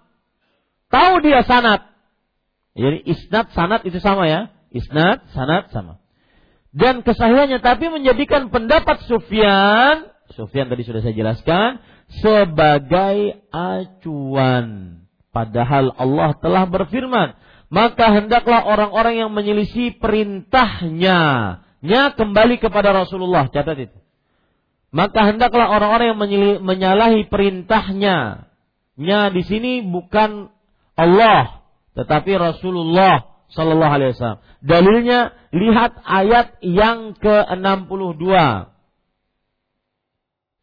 Tahu 0.91 1.23
dia 1.23 1.47
sanat. 1.47 1.87
Jadi 2.75 3.07
isnad, 3.07 3.55
sanat 3.55 3.87
itu 3.87 4.03
sama 4.03 4.27
ya. 4.27 4.51
Isnad, 4.75 5.31
sanat 5.31 5.71
sama. 5.71 6.03
Dan 6.75 7.05
kesahihannya 7.05 7.63
tapi 7.63 7.87
menjadikan 7.87 8.51
pendapat 8.51 9.05
Sufyan, 9.07 10.09
Sufyan 10.33 10.67
tadi 10.67 10.83
sudah 10.83 11.05
saya 11.05 11.15
jelaskan, 11.15 11.79
sebagai 12.19 13.45
acuan. 13.53 14.99
Padahal 15.29 15.93
Allah 15.95 16.33
telah 16.41 16.65
berfirman, 16.65 17.37
maka 17.73 18.13
hendaklah 18.13 18.61
orang-orang 18.61 19.25
yang 19.25 19.31
menyelisih 19.33 19.97
perintahnya 19.97 21.19
nya 21.81 22.01
kembali 22.13 22.61
kepada 22.61 22.93
Rasulullah 22.93 23.49
catat 23.49 23.89
itu 23.89 23.97
maka 24.93 25.25
hendaklah 25.25 25.73
orang-orang 25.73 26.13
yang 26.13 26.19
menyalahi 26.61 27.25
perintahnya 27.25 28.45
nya 28.93 29.19
di 29.33 29.41
sini 29.41 29.81
bukan 29.81 30.53
Allah 30.93 31.65
tetapi 31.97 32.37
Rasulullah 32.37 33.33
Sallallahu 33.53 33.93
Alaihi 33.93 34.11
Wasallam. 34.17 34.41
Dalilnya 34.65 35.19
lihat 35.53 35.93
ayat 36.01 36.57
yang 36.65 37.13
ke-62. 37.13 38.25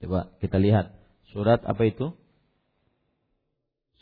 Coba 0.01 0.21
kita 0.43 0.57
lihat 0.59 0.97
surat 1.31 1.63
apa 1.63 1.83
itu? 1.87 2.17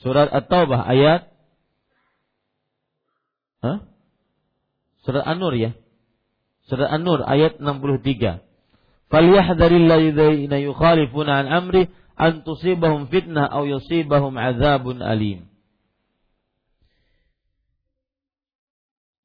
Surat 0.00 0.30
At-Taubah 0.30 0.88
ayat 0.88 1.28
Hah? 3.64 3.84
Surat 5.02 5.24
An-Nur 5.26 5.54
ya. 5.58 5.74
Surat 6.68 6.88
An-Nur 6.92 7.24
ayat 7.24 7.58
63. 7.58 8.42
Falyahdharil 9.08 9.86
ladzina 9.88 10.60
yukhalifuna 10.60 11.44
an 11.44 11.46
amri 11.48 11.88
an 12.18 12.44
tusibahum 12.44 13.08
fitnah 13.08 13.48
aw 13.48 13.64
yusibahum 13.64 14.36
adzabun 14.36 15.00
alim. 15.00 15.48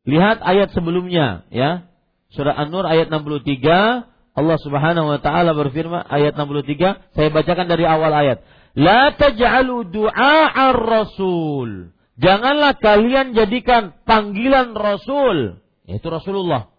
Lihat 0.03 0.43
ayat 0.43 0.71
sebelumnya 0.75 1.47
ya. 1.51 1.87
Surah 2.33 2.57
An-Nur 2.57 2.83
ayat 2.83 3.13
63 3.13 4.09
Allah 4.33 4.57
Subhanahu 4.57 5.07
wa 5.13 5.19
taala 5.21 5.53
berfirman 5.53 6.09
ayat 6.09 6.33
63 6.33 7.13
saya 7.13 7.29
bacakan 7.29 7.67
dari 7.69 7.85
awal 7.85 8.09
ayat. 8.09 8.41
La 8.73 9.13
taj'alu 9.13 9.85
du'a 9.93 10.49
ar-rasul 10.49 11.93
Janganlah 12.21 12.77
kalian 12.77 13.33
jadikan 13.33 13.97
panggilan 14.05 14.77
Rasul, 14.77 15.57
yaitu 15.89 16.07
Rasulullah. 16.13 16.69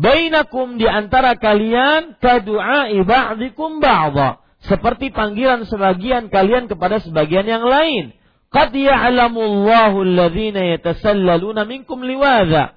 Bainakum 0.00 0.80
di 0.80 0.88
antara 0.88 1.36
kalian 1.36 2.16
kadu'ai 2.16 2.96
ba'dikum 3.04 3.84
ba'dha. 3.84 4.40
Seperti 4.64 5.12
panggilan 5.12 5.68
sebagian 5.68 6.32
kalian 6.32 6.70
kepada 6.70 7.02
sebagian 7.04 7.44
yang 7.44 7.66
lain. 7.66 8.16
Qad 8.48 8.72
ya'lamullahu 8.72 10.06
alladhina 10.08 10.64
yatasallaluna 10.78 11.68
minkum 11.68 12.00
liwadha. 12.00 12.72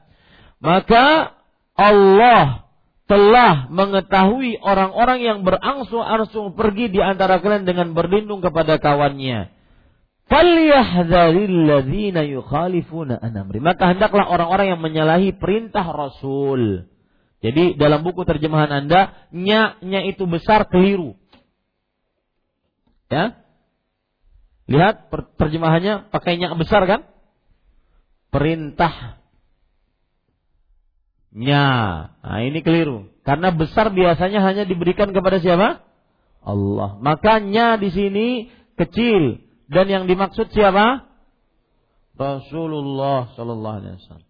Maka 0.60 1.36
Allah 1.78 2.68
telah 3.06 3.70
mengetahui 3.70 4.60
orang-orang 4.60 5.20
yang 5.22 5.40
berangsur-angsur 5.46 6.58
pergi 6.58 6.90
di 6.90 7.00
antara 7.00 7.40
kalian 7.40 7.64
dengan 7.64 7.94
berlindung 7.94 8.42
kepada 8.42 8.82
kawannya. 8.82 9.55
Falyahdharil 10.26 11.86
yukhalifuna 12.34 13.22
anamri. 13.22 13.62
Maka 13.62 13.94
hendaklah 13.94 14.26
orang-orang 14.26 14.74
yang 14.74 14.82
menyalahi 14.82 15.38
perintah 15.38 15.86
Rasul. 15.86 16.90
Jadi 17.46 17.78
dalam 17.78 18.02
buku 18.02 18.26
terjemahan 18.26 18.74
Anda, 18.74 19.14
nya-nya 19.30 20.02
itu 20.10 20.26
besar 20.26 20.66
keliru. 20.66 21.14
Ya. 23.14 23.38
Lihat 24.66 25.14
terjemahannya 25.38 26.10
pakainya 26.10 26.58
besar 26.58 26.90
kan? 26.90 27.06
Perintahnya. 28.34 29.22
Nah, 32.26 32.40
ini 32.42 32.66
keliru. 32.66 33.14
Karena 33.22 33.54
besar 33.54 33.94
biasanya 33.94 34.42
hanya 34.42 34.66
diberikan 34.66 35.14
kepada 35.14 35.38
siapa? 35.38 35.86
Allah. 36.42 36.98
Makanya 36.98 37.78
di 37.78 37.94
sini 37.94 38.28
kecil 38.74 39.45
dan 39.66 39.86
yang 39.90 40.04
dimaksud 40.06 40.54
siapa? 40.54 41.10
Rasulullah 42.16 43.34
sallallahu 43.36 43.78
alaihi 43.82 43.96
wasallam. 44.00 44.30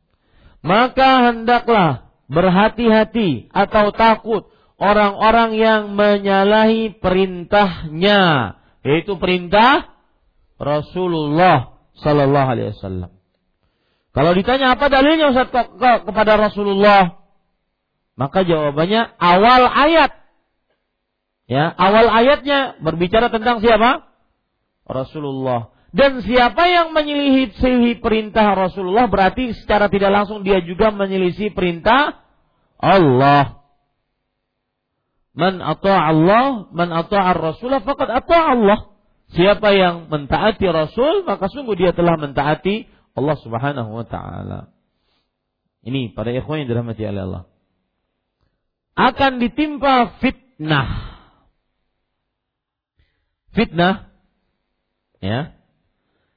Maka 0.66 1.10
hendaklah 1.32 1.90
berhati-hati 2.26 3.54
atau 3.54 3.94
takut 3.94 4.50
orang-orang 4.82 5.54
yang 5.54 5.82
menyalahi 5.94 6.98
perintahnya, 6.98 8.56
yaitu 8.82 9.14
perintah 9.22 9.94
Rasulullah 10.58 11.78
sallallahu 12.02 12.48
alaihi 12.50 12.74
wasallam. 12.74 13.12
Kalau 14.16 14.32
ditanya 14.32 14.80
apa 14.80 14.88
dalilnya 14.88 15.36
Ustaz 15.36 15.52
kok, 15.52 15.76
kok 15.76 16.00
kepada 16.08 16.40
Rasulullah? 16.40 17.20
Maka 18.16 18.48
jawabannya 18.48 19.12
awal 19.20 19.68
ayat. 19.68 20.12
Ya, 21.52 21.68
awal 21.76 22.08
ayatnya 22.10 22.80
berbicara 22.80 23.28
tentang 23.28 23.60
siapa? 23.60 24.08
Rasulullah. 24.86 25.74
Dan 25.96 26.20
siapa 26.20 26.68
yang 26.68 26.92
menyelisih 26.92 28.04
perintah 28.04 28.52
Rasulullah 28.52 29.08
berarti 29.08 29.56
secara 29.56 29.88
tidak 29.88 30.12
langsung 30.12 30.44
dia 30.44 30.60
juga 30.60 30.92
menyelisih 30.92 31.56
perintah 31.56 32.20
Allah. 32.76 33.64
Man 35.36 35.64
ata'a 35.64 36.12
Allah, 36.12 36.68
man 36.72 36.92
ata'a 36.92 37.32
Rasulullah 37.36 37.84
faqad 37.84 38.12
ata'a 38.12 38.46
Allah. 38.56 38.80
Siapa 39.36 39.72
yang 39.74 40.12
mentaati 40.12 40.68
Rasul, 40.70 41.24
maka 41.26 41.50
sungguh 41.50 41.76
dia 41.76 41.92
telah 41.92 42.16
mentaati 42.16 42.88
Allah 43.16 43.36
Subhanahu 43.40 43.90
wa 43.96 44.06
taala. 44.06 44.76
Ini 45.86 46.12
para 46.12 46.36
ikhwan 46.36 46.64
yang 46.64 46.70
dirahmati 46.72 47.04
oleh 47.08 47.24
Allah. 47.24 47.44
Akan 48.96 49.44
ditimpa 49.44 50.20
fitnah. 50.20 51.20
Fitnah 53.56 54.15
Ya. 55.26 55.42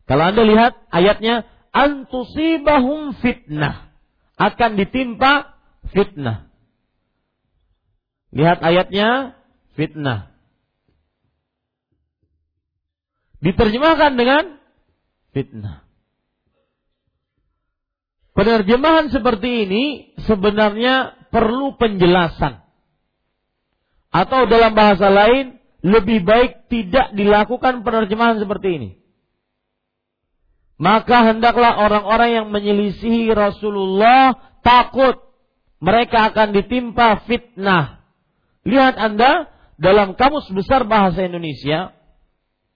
Kalau 0.08 0.32
Anda 0.32 0.42
lihat 0.48 0.72
ayatnya 0.88 1.44
antusibahum 1.76 3.12
fitnah 3.20 3.92
akan 4.40 4.80
ditimpa 4.80 5.52
fitnah. 5.92 6.48
Lihat 8.32 8.64
ayatnya 8.64 9.36
fitnah. 9.76 10.32
Diterjemahkan 13.44 14.18
dengan 14.18 14.58
fitnah. 15.36 15.86
Penerjemahan 18.34 19.10
seperti 19.10 19.66
ini 19.66 19.84
sebenarnya 20.22 21.26
perlu 21.34 21.74
penjelasan. 21.74 22.62
Atau 24.14 24.46
dalam 24.46 24.72
bahasa 24.78 25.10
lain 25.10 25.57
lebih 25.82 26.26
baik 26.26 26.66
tidak 26.66 27.14
dilakukan 27.14 27.86
penerjemahan 27.86 28.42
seperti 28.42 28.68
ini. 28.74 28.90
Maka 30.78 31.26
hendaklah 31.34 31.74
orang-orang 31.74 32.30
yang 32.38 32.46
menyelisihi 32.54 33.34
Rasulullah 33.34 34.38
takut 34.62 35.18
mereka 35.82 36.30
akan 36.30 36.54
ditimpa 36.54 37.26
fitnah. 37.26 38.02
Lihat 38.62 38.94
Anda 38.94 39.50
dalam 39.78 40.14
kamus 40.14 40.46
besar 40.54 40.86
bahasa 40.86 41.22
Indonesia, 41.26 41.94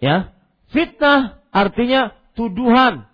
ya, 0.03 0.35
fitnah 0.75 1.43
artinya 1.55 2.15
tuduhan 2.35 3.07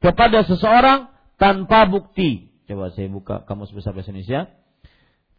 kepada 0.00 0.44
seseorang 0.44 1.08
tanpa 1.40 1.88
bukti. 1.88 2.52
Coba 2.68 2.92
saya 2.92 3.08
buka 3.08 3.48
kamus 3.48 3.72
besar 3.72 3.96
bahasa 3.96 4.12
Indonesia. 4.12 4.52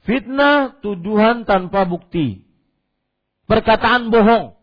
Fitnah 0.02 0.82
tuduhan 0.82 1.46
tanpa 1.46 1.86
bukti 1.86 2.49
perkataan 3.50 4.14
bohong 4.14 4.54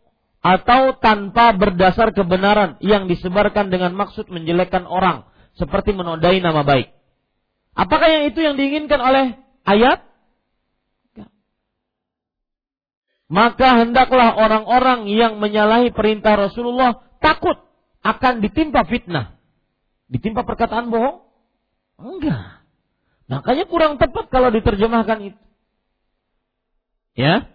atau 0.46 0.94
tanpa 1.02 1.50
berdasar 1.58 2.14
kebenaran 2.14 2.78
yang 2.78 3.10
disebarkan 3.10 3.66
dengan 3.66 3.98
maksud 3.98 4.30
menjelekkan 4.30 4.86
orang 4.86 5.26
seperti 5.58 5.90
menodai 5.90 6.38
nama 6.38 6.62
baik. 6.62 6.94
Apakah 7.74 8.06
yang 8.06 8.24
itu 8.30 8.38
yang 8.40 8.54
diinginkan 8.54 9.02
oleh 9.02 9.34
ayat? 9.66 10.06
Maka 13.26 13.82
hendaklah 13.82 14.38
orang-orang 14.38 15.10
yang 15.10 15.42
menyalahi 15.42 15.90
perintah 15.90 16.38
Rasulullah 16.38 17.02
takut 17.18 17.58
akan 18.06 18.38
ditimpa 18.38 18.86
fitnah. 18.86 19.34
Ditimpa 20.06 20.46
perkataan 20.46 20.94
bohong? 20.94 21.26
Enggak. 21.98 22.62
Makanya 23.26 23.66
kurang 23.66 23.98
tepat 23.98 24.30
kalau 24.30 24.54
diterjemahkan 24.54 25.34
itu. 25.34 25.42
Ya. 27.18 27.50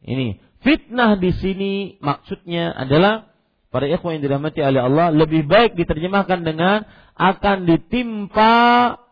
Ini 0.00 0.40
Fitnah 0.64 1.20
di 1.20 1.30
sini 1.36 1.72
maksudnya 2.00 2.72
adalah 2.72 3.32
para 3.68 3.86
ikhwan 3.90 4.18
yang 4.18 4.24
dirahmati 4.24 4.60
oleh 4.64 4.80
Allah 4.80 5.12
lebih 5.12 5.44
baik 5.44 5.76
diterjemahkan 5.76 6.42
dengan 6.46 6.88
akan 7.16 7.68
ditimpa 7.68 8.54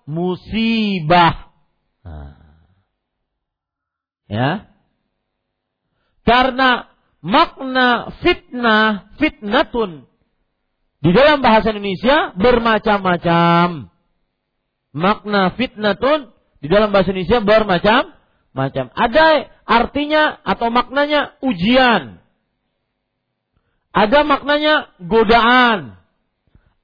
musibah. 0.04 1.52
Nah. 2.04 2.36
Ya. 4.28 4.50
Karena 6.24 6.88
makna 7.20 8.16
fitnah, 8.24 9.12
fitnatun 9.20 10.08
di 11.04 11.10
dalam 11.12 11.44
bahasa 11.44 11.72
Indonesia 11.72 12.32
bermacam-macam. 12.32 13.92
Makna 14.94 15.52
fitnatun 15.60 16.32
di 16.64 16.72
dalam 16.72 16.88
bahasa 16.88 17.12
Indonesia 17.12 17.44
bermacam-macam. 18.54 18.86
Ada 18.94 19.26
artinya 19.66 20.38
atau 20.46 20.70
maknanya 20.70 21.34
ujian. 21.42 22.22
Ada 23.90 24.22
maknanya 24.22 24.94
godaan. 25.02 25.98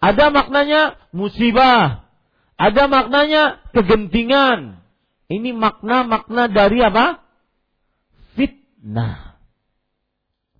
Ada 0.02 0.34
maknanya 0.34 0.98
musibah. 1.14 2.10
Ada 2.58 2.90
maknanya 2.90 3.62
kegentingan. 3.72 4.82
Ini 5.30 5.54
makna-makna 5.54 6.50
dari 6.50 6.82
apa? 6.82 7.22
Fitnah. 8.34 9.38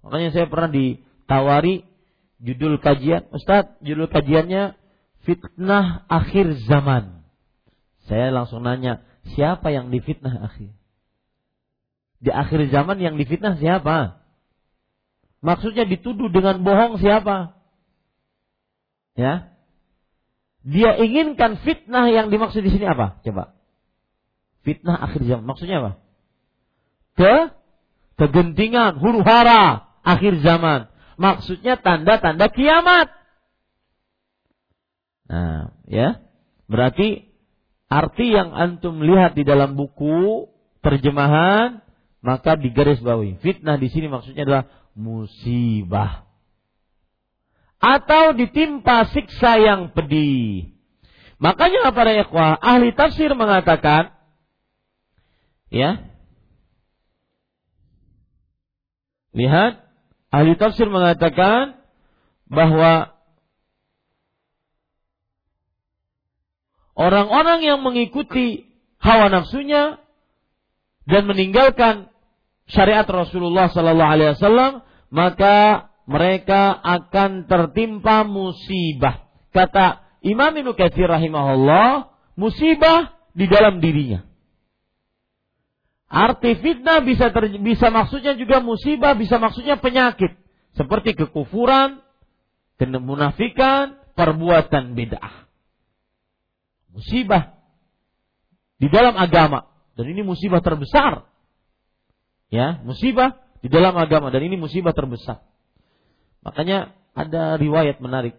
Makanya 0.07 0.31
saya 0.33 0.47
pernah 0.47 0.71
ditawari 0.71 1.83
judul 2.39 2.79
kajian. 2.79 3.31
Ustadz, 3.35 3.83
judul 3.83 4.09
kajiannya 4.09 4.79
Fitnah 5.27 6.09
Akhir 6.09 6.57
Zaman. 6.67 7.21
Saya 8.09 8.33
langsung 8.35 8.65
nanya, 8.65 9.07
siapa 9.37 9.71
yang 9.71 9.93
difitnah 9.93 10.51
akhir? 10.51 10.80
Di 12.21 12.29
akhir 12.29 12.69
zaman 12.69 13.01
yang 13.01 13.17
difitnah 13.17 13.57
siapa? 13.57 14.21
Maksudnya 15.41 15.89
dituduh 15.89 16.29
dengan 16.29 16.61
bohong 16.61 17.01
siapa? 17.01 17.57
Ya. 19.17 19.57
Dia 20.61 21.01
inginkan 21.01 21.65
fitnah 21.65 22.13
yang 22.13 22.29
dimaksud 22.29 22.61
di 22.61 22.69
sini 22.69 22.85
apa? 22.85 23.25
Coba. 23.25 23.57
Fitnah 24.61 25.01
akhir 25.01 25.25
zaman. 25.25 25.49
Maksudnya 25.49 25.81
apa? 25.81 25.93
Ke 27.17 27.35
kegentingan, 28.21 29.01
huru 29.01 29.25
hara 29.25 29.89
akhir 30.05 30.45
zaman. 30.45 30.93
Maksudnya 31.17 31.81
tanda-tanda 31.81 32.53
kiamat. 32.53 33.09
Nah, 35.25 35.73
ya. 35.89 36.21
Berarti 36.69 37.33
arti 37.89 38.27
yang 38.29 38.53
antum 38.53 39.01
lihat 39.01 39.33
di 39.33 39.49
dalam 39.49 39.73
buku 39.73 40.53
terjemahan 40.85 41.81
maka 42.21 42.57
digaris 42.57 43.01
bawahi. 43.01 43.41
Fitnah 43.41 43.81
di 43.81 43.89
sini 43.89 44.07
maksudnya 44.09 44.45
adalah 44.45 44.65
musibah. 44.93 46.29
Atau 47.81 48.37
ditimpa 48.37 49.09
siksa 49.09 49.57
yang 49.57 49.97
pedih. 49.97 50.77
Makanya 51.41 51.97
para 51.97 52.13
ikhwah, 52.13 52.61
ahli 52.61 52.93
tafsir 52.93 53.33
mengatakan, 53.33 54.13
ya, 55.73 56.05
lihat, 59.33 59.81
ahli 60.29 60.53
tafsir 60.61 60.85
mengatakan 60.93 61.81
bahwa 62.45 63.17
orang-orang 66.93 67.65
yang 67.65 67.81
mengikuti 67.81 68.69
hawa 69.01 69.33
nafsunya 69.33 69.97
dan 71.09 71.29
meninggalkan 71.29 72.09
syariat 72.69 73.07
Rasulullah 73.07 73.69
Sallallahu 73.73 74.13
Alaihi 74.15 74.31
Wasallam, 74.37 74.73
maka 75.11 75.89
mereka 76.07 76.75
akan 76.81 77.47
tertimpa 77.47 78.27
musibah. 78.27 79.29
Kata 79.51 80.03
Imam 80.23 80.51
Ibnu 80.51 80.75
Katsir 80.75 81.07
rahimahullah, 81.07 82.11
musibah 82.37 83.15
di 83.33 83.47
dalam 83.47 83.79
dirinya. 83.79 84.27
Arti 86.11 86.59
fitnah 86.59 87.07
bisa 87.07 87.31
ter, 87.31 87.55
bisa 87.63 87.87
maksudnya 87.95 88.35
juga 88.35 88.59
musibah, 88.59 89.15
bisa 89.15 89.39
maksudnya 89.39 89.79
penyakit 89.79 90.35
seperti 90.75 91.15
kekufuran, 91.15 92.03
Kemunafikan 92.81 94.01
perbuatan 94.17 94.97
bid'ah. 94.97 95.45
Musibah 96.97 97.61
di 98.81 98.89
dalam 98.89 99.21
agama 99.21 99.69
dan 100.01 100.09
ini 100.09 100.25
musibah 100.25 100.65
terbesar. 100.65 101.29
Ya, 102.49 102.81
musibah 102.81 103.37
di 103.61 103.69
dalam 103.69 103.93
agama 104.01 104.33
dan 104.33 104.41
ini 104.41 104.57
musibah 104.57 104.97
terbesar. 104.97 105.45
Makanya 106.41 106.97
ada 107.13 107.61
riwayat 107.61 108.01
menarik. 108.01 108.33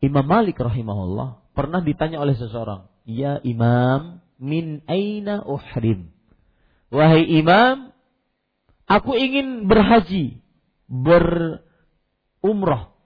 Imam 0.00 0.24
Malik 0.24 0.56
rahimahullah 0.56 1.52
pernah 1.52 1.84
ditanya 1.84 2.24
oleh 2.24 2.32
seseorang, 2.32 2.88
"Ya 3.04 3.36
Imam, 3.44 4.24
min 4.40 4.80
aina 4.88 5.44
uhrim?" 5.44 6.08
Wahai 6.88 7.28
Imam, 7.28 7.92
aku 8.88 9.12
ingin 9.14 9.68
berhaji, 9.68 10.40
berumrah. 10.88 12.96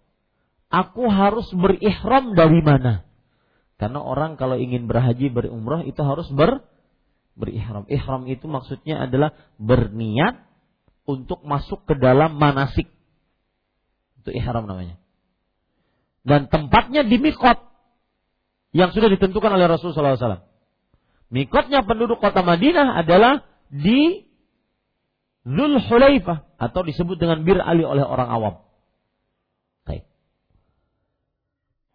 Aku 0.71 1.11
harus 1.11 1.51
berihram 1.53 2.39
dari 2.39 2.63
mana? 2.63 3.05
Karena 3.75 3.99
orang 4.01 4.39
kalau 4.39 4.55
ingin 4.55 4.87
berhaji 4.87 5.31
berumrah 5.35 5.83
itu 5.83 5.99
harus 6.01 6.31
ber 6.31 6.63
berihram. 7.35 7.85
Ihram 7.91 8.31
itu 8.31 8.47
maksudnya 8.47 9.05
adalah 9.05 9.35
berniat 9.59 10.47
untuk 11.05 11.43
masuk 11.43 11.83
ke 11.85 11.99
dalam 11.99 12.39
manasik. 12.39 12.87
Itu 14.23 14.31
ihram 14.31 14.71
namanya. 14.71 14.97
Dan 16.25 16.49
tempatnya 16.49 17.05
di 17.05 17.21
mikot 17.21 17.61
yang 18.73 18.91
sudah 18.91 19.13
ditentukan 19.13 19.53
oleh 19.53 19.69
Rasulullah 19.69 20.17
SAW. 20.17 20.49
Mikotnya 21.29 21.85
penduduk 21.85 22.23
kota 22.23 22.41
Madinah 22.41 22.97
adalah 22.97 23.45
di 23.69 24.25
Zul 25.45 25.77
Hulaifah 25.77 26.57
atau 26.57 26.81
disebut 26.81 27.21
dengan 27.21 27.45
Bir 27.45 27.61
Ali 27.61 27.85
oleh 27.85 28.01
orang 28.01 28.29
awam. 28.33 28.55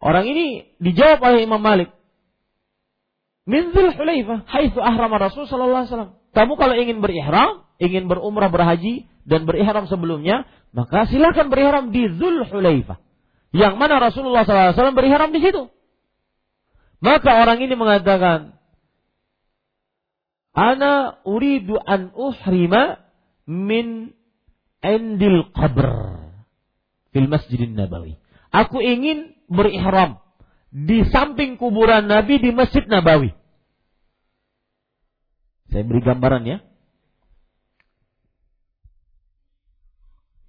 Orang 0.00 0.24
ini 0.24 0.72
dijawab 0.80 1.20
oleh 1.20 1.44
Imam 1.44 1.60
Malik. 1.60 1.92
Min 3.44 3.76
Dzul 3.76 3.92
Hulaifah, 3.92 4.48
haitsu 4.48 4.80
ahrama 4.80 5.20
Rasul 5.20 5.44
sallallahu 5.44 5.84
alaihi 5.84 5.92
wasallam. 5.92 6.12
Kamu 6.32 6.52
kalau 6.56 6.74
ingin 6.76 7.04
berihram, 7.04 7.68
ingin 7.76 8.08
berumrah 8.08 8.48
berhaji 8.48 9.08
dan 9.28 9.44
berihram 9.44 9.84
sebelumnya, 9.90 10.48
maka 10.72 11.04
silakan 11.10 11.52
berihram 11.52 11.92
di 11.92 12.08
Dzul 12.16 12.48
Hulaifah. 12.48 12.96
Yang 13.50 13.74
mana 13.76 13.98
Rasulullah 13.98 14.46
SAW 14.46 14.94
berihram 14.94 15.34
di 15.34 15.42
situ. 15.42 15.66
Maka 17.02 17.42
orang 17.42 17.58
ini 17.64 17.74
mengatakan, 17.74 18.60
Ana 20.54 21.22
uridu 21.24 21.78
an 21.80 22.12
uhrima 22.12 23.00
min 23.48 24.12
endil 24.84 25.48
qabr 25.56 25.88
fil 27.10 27.28
masjidin 27.30 27.74
nabawi. 27.74 28.19
Aku 28.50 28.82
ingin 28.82 29.38
berihram 29.46 30.18
di 30.70 31.06
samping 31.10 31.58
kuburan 31.58 32.06
Nabi 32.06 32.42
di 32.42 32.50
Masjid 32.50 32.82
Nabawi. 32.86 33.30
Saya 35.70 35.86
beri 35.86 36.02
gambaran 36.02 36.42
ya. 36.46 36.58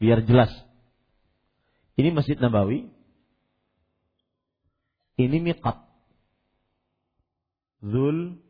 Biar 0.01 0.25
jelas. 0.25 0.49
Ini 1.93 2.09
Masjid 2.09 2.37
Nabawi. 2.41 2.89
Ini 5.21 5.37
miqat. 5.37 5.77
Zul 7.85 8.41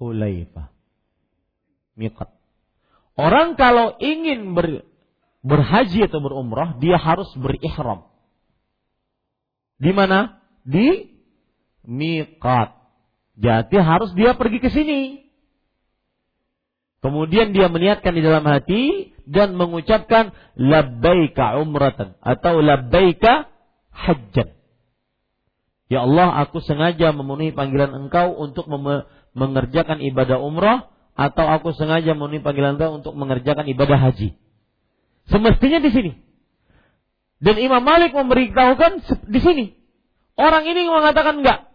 Hulaifah. 0.00 0.72
Miqat. 2.00 2.32
Orang 3.20 3.60
kalau 3.60 4.00
ingin 4.00 4.56
ber, 4.56 4.88
berhaji 5.42 6.06
atau 6.06 6.22
berumrah, 6.22 6.78
dia 6.78 6.96
harus 6.96 7.28
berihram. 7.34 8.06
Di 9.82 9.90
mana? 9.90 10.38
Di 10.62 11.10
miqat. 11.82 12.78
Jadi 13.34 13.76
harus 13.82 14.14
dia 14.14 14.38
pergi 14.38 14.62
ke 14.62 14.70
sini. 14.70 15.26
Kemudian 17.02 17.50
dia 17.50 17.66
meniatkan 17.66 18.14
di 18.14 18.22
dalam 18.22 18.46
hati 18.46 19.10
dan 19.26 19.58
mengucapkan 19.58 20.30
labbaika 20.54 21.58
umratan 21.58 22.14
atau 22.22 22.62
labbaika 22.62 23.50
hajjan. 23.90 24.54
Ya 25.90 26.06
Allah, 26.06 26.46
aku 26.46 26.62
sengaja 26.62 27.10
memenuhi 27.10 27.50
panggilan 27.52 27.90
Engkau 27.92 28.32
untuk 28.38 28.70
mengerjakan 29.34 29.98
ibadah 29.98 30.38
umrah 30.38 30.88
atau 31.18 31.44
aku 31.44 31.74
sengaja 31.74 32.14
memenuhi 32.14 32.40
panggilan 32.40 32.78
Engkau 32.78 33.02
untuk 33.02 33.18
mengerjakan 33.18 33.66
ibadah 33.66 33.98
haji. 33.98 34.38
Semestinya 35.30 35.78
di 35.78 35.90
sini. 35.92 36.12
Dan 37.42 37.58
Imam 37.58 37.82
Malik 37.82 38.14
memberitahukan 38.14 39.02
di 39.26 39.40
sini. 39.42 39.64
Orang 40.38 40.64
ini 40.66 40.86
mengatakan 40.86 41.42
enggak. 41.42 41.70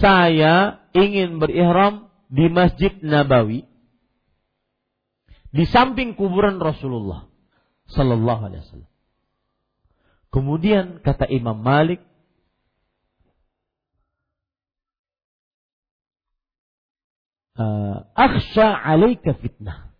Saya 0.00 0.84
ingin 0.92 1.38
berihram 1.38 2.10
di 2.26 2.50
Masjid 2.50 2.92
Nabawi 3.00 3.64
di 5.54 5.64
samping 5.64 6.18
kuburan 6.18 6.58
Rasulullah 6.58 7.30
sallallahu 7.88 8.42
alaihi 8.50 8.62
wasallam. 8.66 8.92
Kemudian 10.34 11.00
kata 11.00 11.24
Imam 11.30 11.56
Malik 11.56 12.02
akhsha 18.12 18.68
alaika 18.68 19.32
fitnah. 19.38 19.96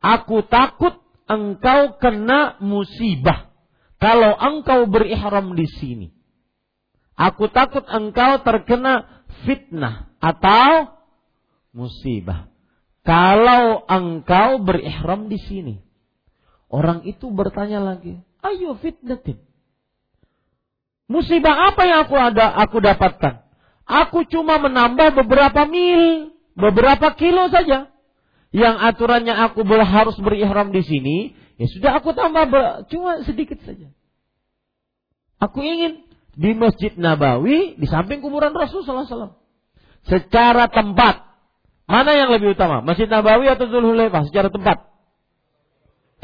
Aku 0.00 0.40
takut 0.48 0.96
engkau 1.30 1.94
kena 2.02 2.58
musibah 2.58 3.50
kalau 4.00 4.32
engkau 4.40 4.88
berihram 4.88 5.52
di 5.52 5.68
sini, 5.76 6.08
aku 7.20 7.52
takut 7.52 7.84
engkau 7.84 8.40
terkena 8.40 9.04
fitnah 9.44 10.08
atau 10.24 10.96
musibah. 11.76 12.48
Kalau 13.04 13.84
engkau 13.84 14.64
berihram 14.64 15.28
di 15.28 15.36
sini, 15.36 15.74
orang 16.72 17.04
itu 17.04 17.28
bertanya 17.28 17.84
lagi, 17.84 18.16
ayo 18.40 18.72
fitnatin. 18.80 19.36
Musibah 21.04 21.68
apa 21.68 21.84
yang 21.84 22.08
aku 22.08 22.16
ada 22.16 22.56
aku 22.56 22.80
dapatkan? 22.80 23.44
Aku 23.84 24.24
cuma 24.32 24.56
menambah 24.56 25.12
beberapa 25.12 25.68
mil, 25.68 26.32
beberapa 26.56 27.12
kilo 27.20 27.52
saja. 27.52 27.92
Yang 28.50 28.76
aturannya 28.82 29.34
aku 29.34 29.62
harus 29.66 30.18
berihram 30.18 30.74
di 30.74 30.82
sini, 30.82 31.16
Ya 31.60 31.68
sudah 31.68 32.00
aku 32.00 32.16
tambah 32.16 32.48
cuma 32.88 33.20
sedikit 33.28 33.60
saja. 33.60 33.92
Aku 35.44 35.60
ingin 35.60 36.08
di 36.32 36.56
Masjid 36.56 36.96
Nabawi 36.96 37.76
di 37.76 37.84
samping 37.84 38.24
kuburan 38.24 38.56
Rasul 38.56 38.80
Sallallahu 38.80 39.04
Alaihi 39.04 39.12
Wasallam. 39.12 39.34
Secara 40.08 40.72
tempat 40.72 41.20
mana 41.84 42.16
yang 42.16 42.32
lebih 42.32 42.56
utama? 42.56 42.80
Masjid 42.80 43.04
Nabawi 43.12 43.44
atau 43.52 43.68
Zulhulaifah 43.68 44.24
secara 44.32 44.48
tempat? 44.48 44.88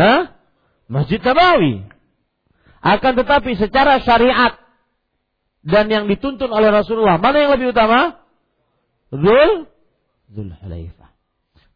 Hah? 0.01 0.41
Masjid 0.89 1.21
Nabawi. 1.21 1.85
Akan 2.81 3.13
tetapi 3.21 3.61
secara 3.61 4.01
syariat 4.01 4.57
dan 5.69 5.93
yang 5.93 6.09
dituntun 6.09 6.49
oleh 6.49 6.73
Rasulullah, 6.73 7.21
mana 7.21 7.45
yang 7.45 7.53
lebih 7.53 7.77
utama? 7.77 8.25
Zul 9.13 9.69
Zulhulaifah. 10.33 11.06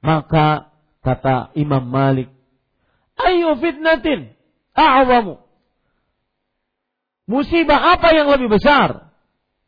Maka 0.00 0.72
kata 1.04 1.52
Imam 1.56 1.84
Malik 1.84 2.32
Ayu 3.20 3.52
fitnatin 3.60 4.32
a'zamu. 4.72 5.40
Musibah 7.28 7.94
apa 7.94 8.10
yang 8.16 8.26
lebih 8.32 8.50
besar? 8.50 9.12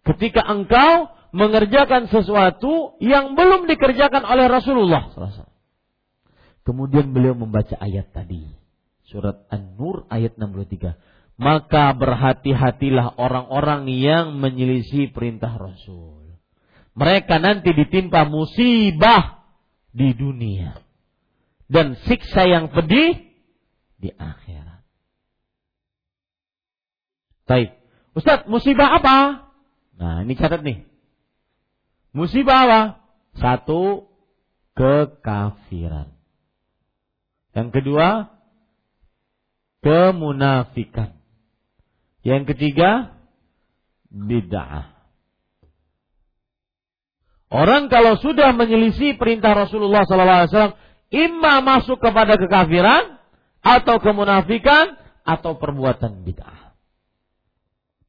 Ketika 0.02 0.42
engkau 0.42 1.14
mengerjakan 1.30 2.10
sesuatu 2.10 2.98
yang 2.98 3.38
belum 3.38 3.70
dikerjakan 3.70 4.26
oleh 4.26 4.50
Rasulullah 4.50 5.08
Kemudian 6.62 7.14
beliau 7.14 7.38
membaca 7.38 7.78
ayat 7.78 8.10
tadi. 8.10 8.42
Surat 9.06 9.46
An-Nur 9.50 10.08
ayat 10.10 10.38
63. 10.38 10.94
Maka 11.38 11.90
berhati-hatilah 11.94 13.18
orang-orang 13.18 13.90
yang 13.90 14.38
menyelisih 14.38 15.10
perintah 15.10 15.54
Rasul. 15.58 16.38
Mereka 16.94 17.40
nanti 17.42 17.72
ditimpa 17.74 18.28
musibah 18.28 19.41
di 19.92 20.16
dunia. 20.16 20.76
Dan 21.72 21.96
siksa 22.04 22.44
yang 22.44 22.68
pedih 22.68 23.16
di 23.96 24.10
akhirat. 24.12 24.84
Baik. 27.48 27.76
Ustaz, 28.12 28.44
musibah 28.44 29.00
apa? 29.00 29.48
Nah, 29.96 30.24
ini 30.24 30.36
catat 30.36 30.60
nih. 30.60 30.84
Musibah 32.12 32.68
apa? 32.68 32.82
Satu, 33.40 34.08
kekafiran. 34.76 36.12
Yang 37.52 37.68
kedua, 37.72 38.32
kemunafikan. 39.80 41.16
Yang 42.24 42.54
ketiga, 42.54 43.16
bid'ah. 44.08 45.01
Orang 47.52 47.92
kalau 47.92 48.16
sudah 48.16 48.56
menyelisih 48.56 49.20
perintah 49.20 49.52
Rasulullah 49.52 50.08
SAW, 50.08 50.72
imma 51.12 51.60
masuk 51.60 52.00
kepada 52.00 52.40
kekafiran 52.40 53.20
atau 53.60 54.00
kemunafikan, 54.00 54.96
atau 55.22 55.54
perbuatan 55.58 56.26
bid'ah. 56.26 56.74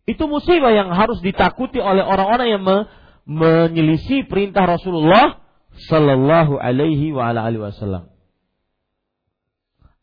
Itu 0.04 0.28
musibah 0.28 0.74
yang 0.76 0.92
harus 0.92 1.24
ditakuti 1.24 1.80
oleh 1.80 2.04
orang-orang 2.04 2.48
yang 2.50 2.64
me 2.66 2.78
menyelisih 3.24 4.28
perintah 4.28 4.68
Rasulullah 4.68 5.40
sallallahu 5.88 6.60
alaihi 6.60 7.16
wasallam. 7.16 8.12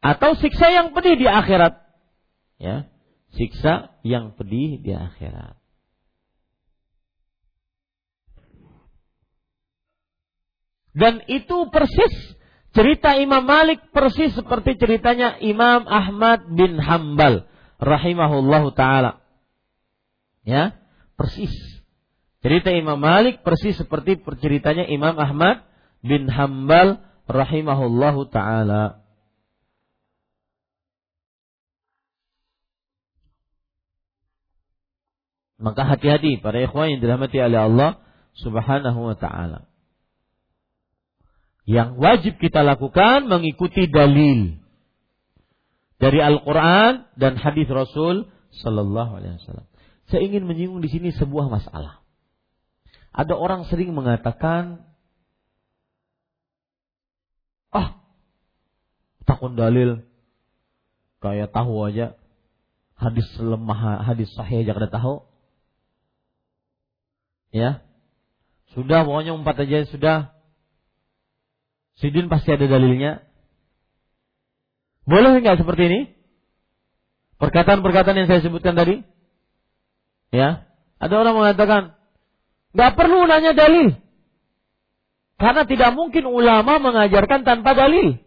Atau 0.00 0.32
siksa 0.40 0.72
yang 0.72 0.96
pedih 0.96 1.20
di 1.20 1.28
akhirat. 1.28 1.76
Ya, 2.56 2.88
siksa 3.36 3.92
yang 4.00 4.32
pedih 4.32 4.80
di 4.80 4.96
akhirat. 4.96 5.59
Dan 10.90 11.22
itu 11.30 11.70
persis 11.70 12.40
Cerita 12.70 13.18
Imam 13.18 13.42
Malik 13.42 13.90
persis 13.90 14.30
seperti 14.30 14.78
ceritanya 14.78 15.34
Imam 15.42 15.82
Ahmad 15.90 16.46
bin 16.54 16.78
Hambal 16.78 17.50
rahimahullahu 17.82 18.70
taala. 18.78 19.18
Ya, 20.46 20.78
persis. 21.18 21.50
Cerita 22.46 22.70
Imam 22.70 22.94
Malik 22.94 23.42
persis 23.42 23.74
seperti 23.74 24.22
ceritanya 24.38 24.86
Imam 24.86 25.18
Ahmad 25.18 25.66
bin 25.98 26.30
Hambal 26.30 27.02
rahimahullahu 27.26 28.30
taala. 28.30 29.02
Maka 35.58 35.84
hati-hati 35.90 36.38
para 36.38 36.62
ikhwan 36.62 36.94
yang 36.94 37.00
dirahmati 37.02 37.36
oleh 37.36 37.60
Allah 37.66 37.90
Subhanahu 38.38 39.10
wa 39.10 39.16
taala. 39.18 39.69
Yang 41.70 41.90
wajib 42.02 42.34
kita 42.42 42.66
lakukan 42.66 43.30
mengikuti 43.30 43.86
dalil 43.86 44.58
dari 46.02 46.18
Al-Quran 46.18 47.06
dan 47.14 47.38
hadis 47.38 47.70
Rasul 47.70 48.26
Sallallahu 48.58 49.22
Alaihi 49.22 49.38
Wasallam. 49.38 49.70
Saya 50.10 50.26
ingin 50.26 50.50
menyinggung 50.50 50.82
di 50.82 50.90
sini 50.90 51.14
sebuah 51.14 51.46
masalah. 51.46 52.02
Ada 53.14 53.38
orang 53.38 53.70
sering 53.70 53.94
mengatakan, 53.94 54.82
ah, 57.70 58.02
takun 59.22 59.54
dalil, 59.54 60.02
kayak 61.22 61.54
tahu 61.54 61.86
aja, 61.86 62.18
hadis 62.98 63.30
lemah, 63.38 64.02
hadis 64.02 64.26
sahih 64.34 64.66
aja 64.66 64.74
kada 64.74 64.90
tahu. 64.90 65.22
Ya, 67.54 67.86
sudah 68.74 69.06
pokoknya 69.06 69.38
empat 69.38 69.56
aja 69.62 69.86
sudah 69.86 70.39
Sidin 72.00 72.32
pasti 72.32 72.48
ada 72.50 72.64
dalilnya. 72.64 73.20
Boleh 75.04 75.36
nggak 75.44 75.60
seperti 75.60 75.82
ini? 75.86 76.00
Perkataan-perkataan 77.36 78.16
yang 78.24 78.28
saya 78.28 78.40
sebutkan 78.40 78.72
tadi? 78.76 79.04
Ya. 80.32 80.64
Ada 81.00 81.14
orang 81.16 81.34
mengatakan, 81.36 81.82
nggak 82.76 82.92
perlu 82.96 83.24
nanya 83.24 83.52
dalil. 83.56 83.96
Karena 85.40 85.64
tidak 85.64 85.96
mungkin 85.96 86.28
ulama 86.28 86.76
mengajarkan 86.80 87.48
tanpa 87.48 87.72
dalil. 87.72 88.20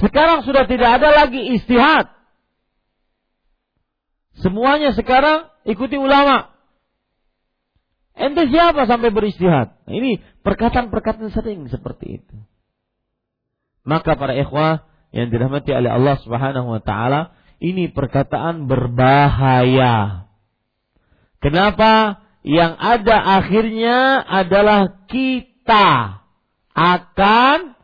Sekarang 0.00 0.44
sudah 0.44 0.64
tidak 0.64 1.00
ada 1.00 1.12
lagi 1.12 1.56
istihad. 1.56 2.08
Semuanya 4.40 4.92
sekarang 4.92 5.48
ikuti 5.64 5.96
ulama. 5.96 6.52
Ente 8.16 8.48
siapa 8.48 8.88
sampai 8.88 9.12
beristihad? 9.12 9.76
Ini 9.88 10.24
perkataan-perkataan 10.46 11.34
sering 11.34 11.66
seperti 11.66 12.22
itu. 12.22 12.36
Maka 13.82 14.14
para 14.14 14.38
ikhwah 14.38 14.86
yang 15.10 15.34
dirahmati 15.34 15.74
oleh 15.74 15.90
Allah 15.90 16.14
Subhanahu 16.22 16.78
wa 16.78 16.82
taala, 16.82 17.34
ini 17.58 17.90
perkataan 17.90 18.70
berbahaya. 18.70 20.30
Kenapa? 21.42 22.22
Yang 22.46 22.72
ada 22.78 23.16
akhirnya 23.42 24.22
adalah 24.22 25.02
kita 25.10 26.22
akan 26.78 27.74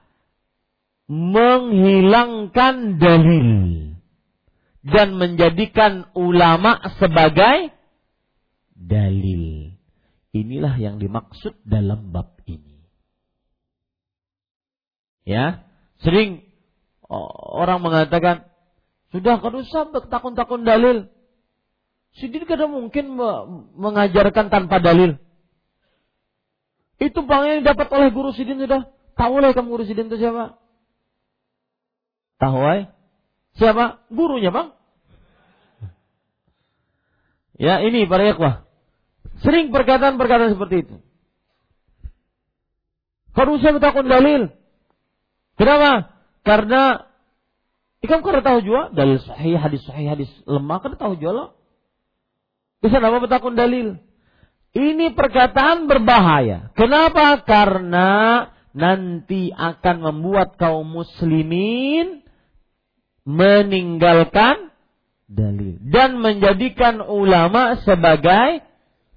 menghilangkan 1.10 3.02
dalil 3.02 3.50
dan 4.86 5.18
menjadikan 5.18 6.06
ulama 6.14 6.78
sebagai 7.02 7.74
dalil. 8.78 9.71
Inilah 10.32 10.80
yang 10.80 10.96
dimaksud 10.96 11.60
dalam 11.68 12.08
bab 12.08 12.40
ini. 12.48 12.80
Ya, 15.28 15.68
sering 16.00 16.42
orang 17.52 17.84
mengatakan, 17.84 18.48
sudah 19.12 19.38
kan 19.44 19.52
usah 19.60 19.92
takun-takun 20.08 20.64
dalil. 20.64 21.12
Sidin 22.16 22.48
kada 22.48 22.64
mungkin 22.64 23.12
mengajarkan 23.76 24.48
tanpa 24.48 24.80
dalil. 24.80 25.20
Itu 26.96 27.24
bang 27.28 27.60
yang 27.60 27.62
dapat 27.68 27.92
oleh 27.92 28.08
guru 28.08 28.32
sidin 28.32 28.60
sudah. 28.60 28.88
Tahu 29.12 29.44
lah 29.44 29.52
kamu 29.52 29.68
guru 29.68 29.84
sidin 29.84 30.08
itu 30.08 30.16
siapa? 30.16 30.56
Tahu 32.40 32.58
ay? 32.64 32.88
Siapa? 33.60 34.08
Gurunya 34.08 34.48
bang. 34.48 34.72
Ya 37.60 37.84
ini 37.84 38.08
para 38.08 38.32
ikhwah. 38.32 38.64
Sering 39.42 39.74
perkataan-perkataan 39.74 40.54
seperti 40.54 40.86
itu. 40.86 40.96
Harusnya 43.34 43.74
bertakun 43.74 44.06
dalil. 44.06 44.42
Kenapa? 45.58 46.14
Karena 46.46 47.12
Ikan 48.02 48.18
kada 48.26 48.42
tahu 48.42 48.66
juga 48.66 48.90
dalil 48.90 49.22
sahih, 49.22 49.54
hadis 49.54 49.86
sahih, 49.86 50.10
hadis 50.10 50.30
lemah 50.42 50.82
kada 50.82 50.98
tahu 50.98 51.14
juga 51.22 51.30
loh. 51.30 51.48
Bisa 52.82 52.98
apa 52.98 53.22
bertakun 53.22 53.54
dalil? 53.54 53.94
Ini 54.74 55.14
perkataan 55.14 55.86
berbahaya. 55.86 56.74
Kenapa? 56.74 57.38
Karena 57.46 58.42
nanti 58.74 59.54
akan 59.54 59.96
membuat 60.02 60.58
kaum 60.58 60.82
muslimin 60.90 62.26
meninggalkan 63.22 64.74
dalil 65.30 65.78
dan 65.86 66.18
menjadikan 66.18 66.98
ulama 67.06 67.78
sebagai 67.86 68.66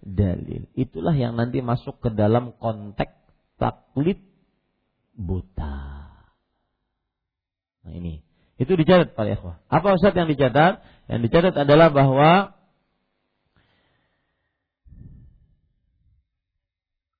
dalil. 0.06 0.70
Itulah 0.78 1.18
yang 1.18 1.34
nanti 1.34 1.66
masuk 1.66 1.98
ke 1.98 2.14
dalam 2.14 2.54
konteks 2.62 3.18
taklid 3.58 4.22
buta. 5.18 6.06
Nah 7.84 7.94
ini. 7.98 8.22
Itu 8.56 8.78
dicatat 8.80 9.18
Pak 9.18 9.26
ikhwah. 9.36 9.60
Apa 9.68 10.00
Ustaz 10.00 10.16
yang 10.16 10.32
dicatat? 10.32 10.80
Yang 11.12 11.22
dicatat 11.28 11.56
adalah 11.60 11.92
bahwa 11.92 12.56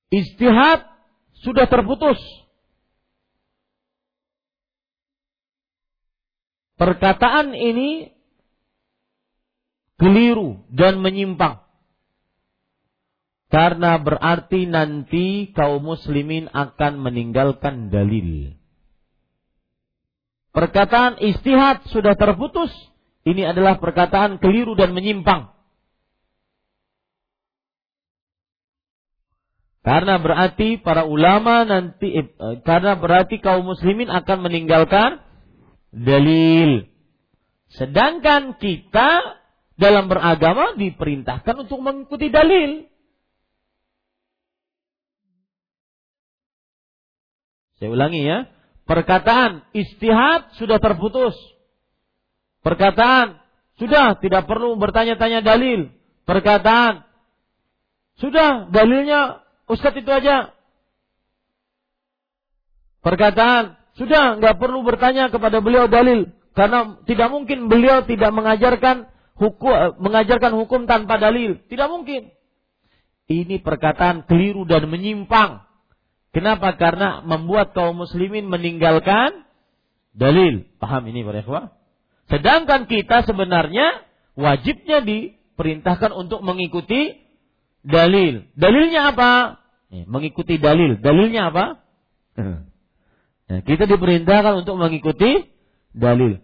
istihad 0.08 0.88
sudah 1.44 1.68
terputus. 1.68 2.16
Perkataan 6.80 7.52
ini 7.52 8.16
keliru 10.00 10.64
dan 10.72 11.04
menyimpang. 11.04 11.65
Karena 13.46 13.94
berarti 14.02 14.66
nanti 14.66 15.54
kaum 15.54 15.86
muslimin 15.86 16.50
akan 16.50 16.98
meninggalkan 16.98 17.94
dalil. 17.94 18.58
Perkataan 20.50 21.22
istihad 21.22 21.86
sudah 21.92 22.18
terputus. 22.18 22.72
Ini 23.22 23.54
adalah 23.54 23.78
perkataan 23.78 24.42
keliru 24.42 24.74
dan 24.74 24.94
menyimpang. 24.94 25.54
Karena 29.86 30.18
berarti 30.18 30.82
para 30.82 31.06
ulama 31.06 31.62
nanti 31.62 32.10
eh, 32.10 32.26
karena 32.66 32.98
berarti 32.98 33.38
kaum 33.38 33.70
muslimin 33.70 34.10
akan 34.10 34.38
meninggalkan 34.42 35.22
dalil. 35.94 36.90
Sedangkan 37.70 38.58
kita 38.58 39.38
dalam 39.78 40.10
beragama 40.10 40.74
diperintahkan 40.74 41.68
untuk 41.68 41.78
mengikuti 41.78 42.34
dalil. 42.34 42.90
Saya 47.76 47.92
ulangi 47.92 48.24
ya. 48.24 48.48
Perkataan 48.86 49.66
istihad 49.74 50.54
sudah 50.56 50.78
terputus. 50.78 51.34
Perkataan 52.62 53.42
sudah 53.76 54.16
tidak 54.22 54.46
perlu 54.46 54.78
bertanya-tanya 54.78 55.42
dalil. 55.42 55.90
Perkataan 56.24 57.04
sudah 58.16 58.70
dalilnya 58.72 59.44
Ustadz 59.66 60.00
itu 60.00 60.10
aja. 60.10 60.54
Perkataan 63.02 63.74
sudah 63.98 64.38
nggak 64.38 64.56
perlu 64.58 64.82
bertanya 64.86 65.30
kepada 65.30 65.58
beliau 65.58 65.86
dalil 65.90 66.30
karena 66.56 66.98
tidak 67.04 67.28
mungkin 67.28 67.68
beliau 67.68 68.02
tidak 68.06 68.32
mengajarkan 68.32 69.10
hukum 69.36 70.00
mengajarkan 70.00 70.52
hukum 70.56 70.88
tanpa 70.88 71.20
dalil. 71.20 71.60
Tidak 71.68 71.88
mungkin. 71.90 72.32
Ini 73.26 73.58
perkataan 73.60 74.24
keliru 74.24 74.62
dan 74.62 74.86
menyimpang. 74.86 75.65
Kenapa? 76.36 76.76
Karena 76.76 77.24
membuat 77.24 77.72
kaum 77.72 77.96
muslimin 77.96 78.44
meninggalkan 78.44 79.48
dalil. 80.12 80.68
Paham 80.76 81.08
ini 81.08 81.24
para 81.24 81.40
ikhwah? 81.40 81.72
Sedangkan 82.28 82.84
kita 82.84 83.24
sebenarnya 83.24 84.04
wajibnya 84.36 85.00
diperintahkan 85.00 86.12
untuk 86.12 86.44
mengikuti 86.44 87.24
dalil. 87.80 88.44
Dalilnya 88.52 89.16
apa? 89.16 89.64
mengikuti 90.04 90.60
dalil. 90.60 91.00
Dalilnya 91.00 91.48
apa? 91.48 91.64
Ya, 93.46 93.62
kita 93.62 93.86
diperintahkan 93.86 94.66
untuk 94.66 94.74
mengikuti 94.74 95.46
dalil. 95.94 96.42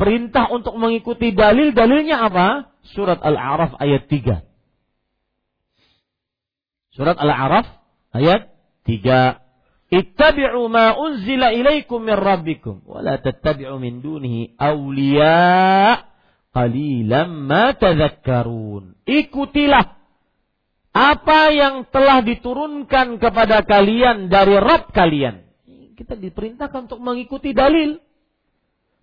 Perintah 0.00 0.48
untuk 0.48 0.80
mengikuti 0.80 1.36
dalil, 1.36 1.76
dalilnya 1.76 2.24
apa? 2.24 2.72
Surat 2.96 3.20
Al-A'raf 3.20 3.76
ayat 3.76 4.08
3. 4.08 4.48
Surat 6.96 7.20
Al-A'raf 7.20 7.68
ayat 8.16 8.48
3. 8.88 9.92
Ittabi'u 9.92 10.68
ma 10.72 10.96
unzila 10.96 11.52
ilaikum 11.52 12.00
min 12.00 12.16
rabbikum 12.16 12.84
wa 12.88 13.04
la 13.04 13.20
tattabi'u 13.20 13.76
min 13.76 14.00
dunihi 14.00 14.56
awliya 14.56 16.04
qalilan 16.56 17.28
ma 17.28 17.76
tadhakkarun. 17.76 18.96
Ikutilah 19.04 19.96
apa 20.92 21.40
yang 21.52 21.88
telah 21.88 22.20
diturunkan 22.24 23.20
kepada 23.20 23.64
kalian 23.64 24.32
dari 24.32 24.56
Rabb 24.56 24.92
kalian. 24.92 25.44
Kita 25.96 26.16
diperintahkan 26.16 26.88
untuk 26.88 27.00
mengikuti 27.00 27.56
dalil. 27.56 28.00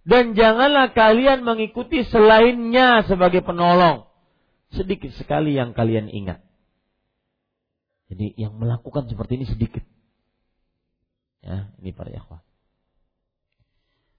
Dan 0.05 0.37
janganlah 0.37 0.93
kalian 0.93 1.41
mengikuti 1.41 2.05
selainnya 2.05 3.01
sebagai 3.09 3.41
penolong. 3.41 4.05
Sedikit 4.69 5.09
sekali 5.17 5.57
yang 5.57 5.73
kalian 5.73 6.13
ingat. 6.13 6.44
Jadi 8.09 8.37
yang 8.37 8.53
melakukan 8.57 9.09
seperti 9.09 9.41
ini 9.41 9.45
sedikit. 9.49 9.81
Ya, 11.41 11.69
ini 11.81 11.93
para 11.93 12.09
ikhwan. 12.09 12.41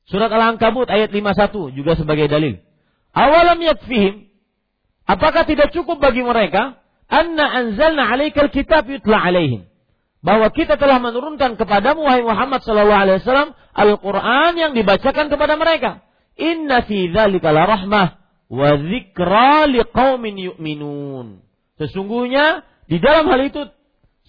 Surat 0.06 0.30
Al-Ankabut 0.30 0.86
ayat 0.86 1.10
51 1.10 1.74
juga 1.74 1.98
sebagai 1.98 2.30
dalil. 2.30 2.62
Awalam 3.10 3.58
yakfihim. 3.58 4.30
Apakah 5.06 5.46
tidak 5.46 5.74
cukup 5.74 5.98
bagi 5.98 6.22
mereka? 6.22 6.78
Anna 7.06 7.46
anzalna 7.46 8.10
alaikal 8.10 8.50
kitab 8.50 8.86
yutla 8.86 9.18
alaihim. 9.18 9.66
Bahwa 10.22 10.50
kita 10.50 10.78
telah 10.78 10.98
menurunkan 10.98 11.54
kepadamu 11.54 12.06
wahai 12.06 12.22
Muhammad 12.22 12.62
sallallahu 12.62 13.02
alaihi 13.06 13.18
wasallam 13.22 13.50
Al-Qur'an 13.74 14.54
yang 14.58 14.74
dibacakan 14.74 15.30
kepada 15.30 15.54
mereka. 15.58 16.02
Inna 16.38 16.82
fi 16.86 17.10
dzalika 17.10 17.54
la 17.54 17.62
rahmah 17.66 18.06
wa 18.50 18.68
dzikra 18.78 19.66
liqaumin 19.70 20.34
yu'minun. 20.38 21.42
Sesungguhnya 21.78 22.66
di 22.86 23.02
dalam 23.02 23.26
hal 23.26 23.42
itu 23.46 23.66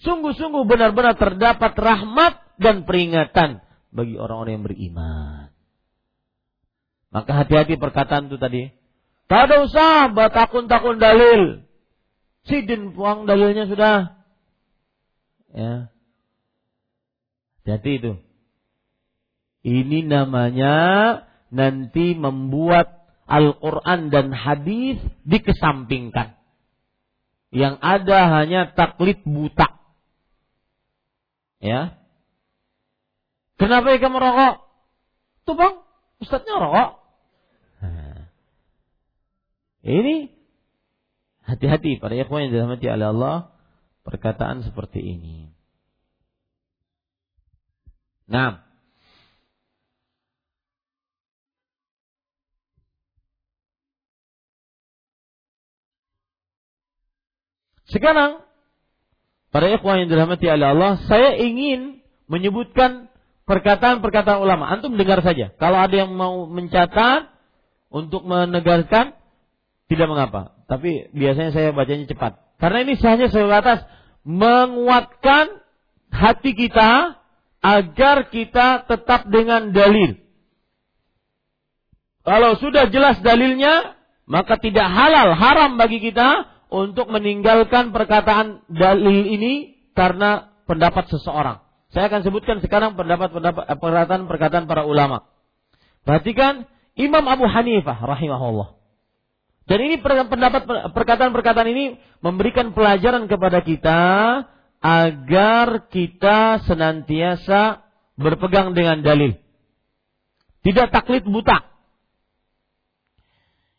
sungguh-sungguh 0.02 0.64
benar-benar 0.68 1.18
terdapat 1.18 1.72
rahmat 1.74 2.38
dan 2.58 2.82
peringatan 2.84 3.62
bagi 3.94 4.14
orang-orang 4.18 4.52
yang 4.60 4.66
beriman. 4.66 5.48
Maka 7.08 7.44
hati-hati 7.44 7.80
perkataan 7.80 8.28
itu 8.28 8.36
tadi. 8.36 8.68
Tak 9.28 9.48
ada 9.48 9.64
usah 9.64 10.12
takun-takun 10.12 11.00
dalil. 11.00 11.64
Sidin 12.48 12.96
puang 12.96 13.28
dalilnya 13.28 13.68
sudah. 13.68 14.16
Ya. 15.52 15.92
Hati 17.68 18.00
itu. 18.00 18.16
Ini 19.60 20.08
namanya 20.08 20.76
nanti 21.52 22.16
membuat 22.16 22.88
Al-Quran 23.28 24.08
dan 24.08 24.32
hadis 24.32 24.96
dikesampingkan. 25.28 26.40
Yang 27.52 27.76
ada 27.84 28.18
hanya 28.40 28.72
taklid 28.72 29.20
buta. 29.28 29.77
Ya. 31.58 31.98
Kenapa 33.58 33.90
ikan 33.98 34.14
merokok? 34.14 34.54
Tuh 35.42 35.54
bang, 35.58 35.74
ustadznya 36.22 36.54
rokok. 36.62 36.90
Ini 39.88 40.28
hati-hati 41.48 41.96
para 41.96 42.12
ikhwan 42.12 42.48
yang 42.48 42.52
dirahmati 42.52 42.86
oleh 42.92 43.08
Allah 43.08 43.36
perkataan 44.04 44.60
seperti 44.66 45.00
ini. 45.00 45.48
Nah, 48.28 48.60
sekarang 57.88 58.44
para 59.58 59.74
ikhwan 59.74 60.06
yang 60.06 60.14
dirahmati 60.14 60.46
oleh 60.46 60.70
Allah, 60.70 61.02
saya 61.10 61.34
ingin 61.34 61.98
menyebutkan 62.30 63.10
perkataan-perkataan 63.42 64.38
ulama. 64.38 64.70
Antum 64.70 64.94
dengar 64.94 65.18
saja. 65.18 65.50
Kalau 65.58 65.82
ada 65.82 65.90
yang 65.90 66.14
mau 66.14 66.46
mencatat 66.46 67.26
untuk 67.90 68.22
menegaskan 68.22 69.18
tidak 69.90 70.06
mengapa. 70.06 70.54
Tapi 70.70 71.10
biasanya 71.10 71.50
saya 71.50 71.74
bacanya 71.74 72.06
cepat. 72.06 72.38
Karena 72.62 72.86
ini 72.86 72.94
hanya 73.02 73.26
sebatas 73.34 73.82
menguatkan 74.22 75.58
hati 76.14 76.54
kita 76.54 77.18
agar 77.58 78.30
kita 78.30 78.86
tetap 78.86 79.26
dengan 79.26 79.74
dalil. 79.74 80.22
Kalau 82.22 82.54
sudah 82.62 82.94
jelas 82.94 83.18
dalilnya, 83.26 83.98
maka 84.22 84.54
tidak 84.62 84.86
halal, 84.86 85.34
haram 85.34 85.74
bagi 85.74 85.98
kita 85.98 86.46
untuk 86.68 87.08
meninggalkan 87.08 87.90
perkataan 87.90 88.64
dalil 88.68 89.24
ini 89.24 89.76
karena 89.96 90.52
pendapat 90.68 91.08
seseorang. 91.08 91.64
Saya 91.88 92.12
akan 92.12 92.20
sebutkan 92.20 92.60
sekarang 92.60 92.94
pendapat-pendapat 93.00 93.64
eh, 93.64 93.78
perkataan-perkataan 93.80 94.68
para 94.68 94.84
ulama. 94.84 95.24
Perhatikan 96.04 96.68
Imam 96.92 97.24
Abu 97.24 97.48
Hanifah 97.48 97.96
rahimahullah. 98.04 98.76
Dan 99.68 99.84
ini 99.84 100.00
pendapat 100.00 100.64
perkataan-perkataan 100.96 101.68
ini 101.68 102.00
memberikan 102.24 102.72
pelajaran 102.72 103.28
kepada 103.28 103.60
kita 103.60 104.00
agar 104.80 105.92
kita 105.92 106.64
senantiasa 106.64 107.84
berpegang 108.16 108.72
dengan 108.72 109.04
dalil. 109.04 109.36
Tidak 110.64 110.88
taklid 110.88 111.28
buta. 111.28 111.77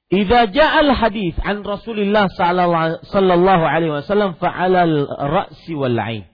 Idza 0.10 0.49
ja'al 0.49 0.90
hadis 0.90 1.38
an 1.45 1.61
Rasulillah 1.61 2.34
sallallahu 2.34 3.64
alaihi 3.69 3.94
wasallam 3.94 4.41
fa'ala 4.41 4.90
al-ra'si 4.90 5.77
wal 5.77 5.94
'ain. 5.94 6.26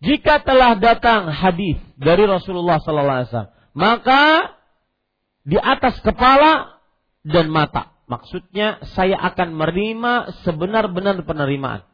Jika 0.00 0.40
telah 0.42 0.80
datang 0.80 1.28
hadis 1.28 1.76
dari 2.00 2.24
Rasulullah 2.24 2.80
sallallahu 2.80 3.16
alaihi 3.20 3.28
wasallam, 3.28 3.52
maka 3.76 4.22
di 5.44 5.60
atas 5.60 6.00
kepala 6.00 6.80
dan 7.22 7.52
mata. 7.52 7.92
Maksudnya 8.10 8.82
saya 8.92 9.16
akan 9.16 9.54
menerima 9.56 10.42
sebenar-benar 10.42 11.22
penerimaan. 11.22 11.86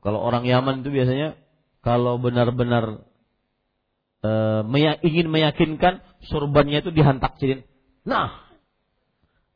Kalau 0.00 0.22
orang 0.22 0.48
Yaman 0.48 0.80
itu 0.80 0.90
biasanya 0.90 1.36
kalau 1.84 2.16
benar-benar 2.16 3.04
e, 4.24 4.30
ingin 5.04 5.28
meyakinkan 5.28 6.00
surbannya 6.24 6.80
itu 6.80 6.90
dihantak 6.90 7.36
cilin. 7.36 7.68
Nah, 8.08 8.51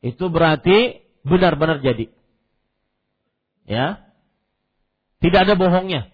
itu 0.01 0.29
berarti 0.29 1.01
benar-benar 1.25 1.81
jadi. 1.81 2.09
Ya. 3.67 4.07
Tidak 5.17 5.49
ada 5.49 5.57
bohongnya. 5.57 6.13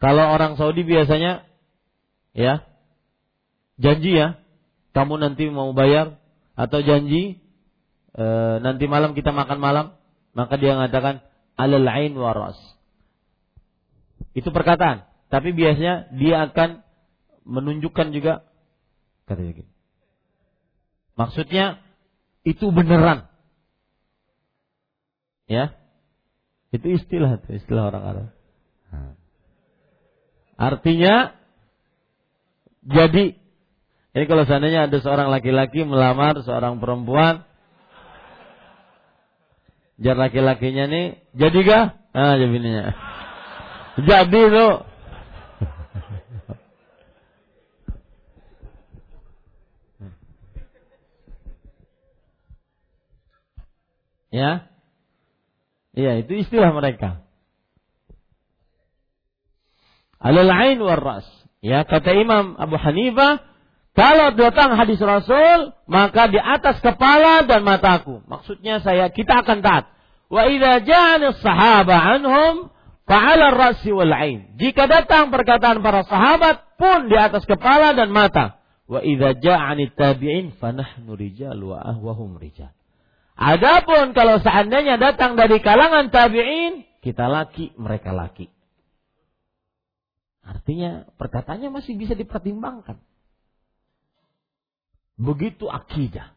Kalau 0.00 0.32
orang 0.32 0.56
Saudi 0.60 0.84
biasanya 0.84 1.44
ya 2.36 2.64
janji 3.80 4.12
ya, 4.16 4.40
kamu 4.92 5.20
nanti 5.20 5.48
mau 5.48 5.72
bayar 5.76 6.20
atau 6.56 6.80
janji 6.80 7.40
e, 8.12 8.24
nanti 8.60 8.84
malam 8.88 9.12
kita 9.12 9.32
makan 9.32 9.60
malam, 9.60 9.86
maka 10.32 10.56
dia 10.56 10.76
mengatakan 10.76 11.24
alal 11.56 11.84
ain 11.88 12.12
waras. 12.16 12.56
Itu 14.36 14.52
perkataan, 14.52 15.08
tapi 15.32 15.56
biasanya 15.56 16.12
dia 16.16 16.44
akan 16.48 16.84
menunjukkan 17.44 18.12
juga 18.12 18.44
kata. 19.28 19.64
Maksudnya 21.16 21.80
itu 22.46 22.70
beneran. 22.70 23.26
Ya. 25.50 25.74
Itu 26.70 26.86
istilah 26.94 27.42
itu 27.42 27.58
istilah 27.58 27.90
orang 27.90 28.04
Arab. 28.06 28.28
Artinya 30.56 31.36
jadi 32.86 33.36
ini 34.16 34.24
kalau 34.24 34.48
seandainya 34.48 34.88
ada 34.88 34.96
seorang 35.02 35.28
laki-laki 35.28 35.84
melamar 35.84 36.40
seorang 36.40 36.80
perempuan 36.80 37.44
jar 40.00 40.16
laki-lakinya 40.16 40.88
nih 40.88 41.06
jadi 41.36 41.58
gak? 41.66 41.84
Ah 42.16 42.34
jawabnya. 42.40 42.94
Jadi 44.00 44.40
tuh. 44.54 44.85
Ya. 54.36 54.68
Iya, 55.96 56.20
itu 56.20 56.44
istilah 56.44 56.76
mereka. 56.76 57.24
Alal 60.20 60.52
ain 60.52 60.76
war 60.84 61.00
ras. 61.00 61.24
Ya, 61.64 61.88
kata 61.88 62.12
Imam 62.12 62.52
Abu 62.60 62.76
Hanifah, 62.76 63.40
Kalau 63.96 64.36
datang 64.36 64.76
hadis 64.76 65.00
Rasul, 65.00 65.72
maka 65.88 66.28
di 66.28 66.36
atas 66.36 66.84
kepala 66.84 67.48
dan 67.48 67.64
mataku. 67.64 68.20
Maksudnya 68.28 68.84
saya 68.84 69.08
kita 69.08 69.40
akan 69.40 69.64
taat. 69.64 69.88
Wa 70.28 70.52
idza 70.52 70.84
ja'ana 70.84 71.32
sahaba 71.40 71.96
anhum 71.96 72.68
fa'ala 73.08 73.56
rasi 73.56 73.88
wal 73.96 74.12
ain. 74.12 74.52
Jika 74.60 74.84
datang 74.84 75.32
perkataan 75.32 75.80
para 75.80 76.04
sahabat 76.04 76.76
pun 76.76 77.08
di 77.08 77.16
atas 77.16 77.48
kepala 77.48 77.96
dan 77.96 78.12
mata. 78.12 78.60
Wa 78.84 79.00
idza 79.00 79.32
ja'ani 79.40 79.88
tabi'in 79.96 80.60
fanahnu 80.60 81.16
rijal 81.16 81.56
wa 81.56 81.80
ahwahum 81.80 82.36
rijal. 82.36 82.75
Adapun 83.36 84.16
kalau 84.16 84.40
seandainya 84.40 84.96
datang 84.96 85.36
dari 85.36 85.60
kalangan 85.60 86.08
tabi'in, 86.08 86.88
kita 87.04 87.28
laki, 87.28 87.76
mereka 87.76 88.16
laki. 88.16 88.48
Artinya 90.40 91.04
perkataannya 91.20 91.68
masih 91.68 92.00
bisa 92.00 92.16
dipertimbangkan. 92.16 92.96
Begitu 95.20 95.68
akidah. 95.68 96.32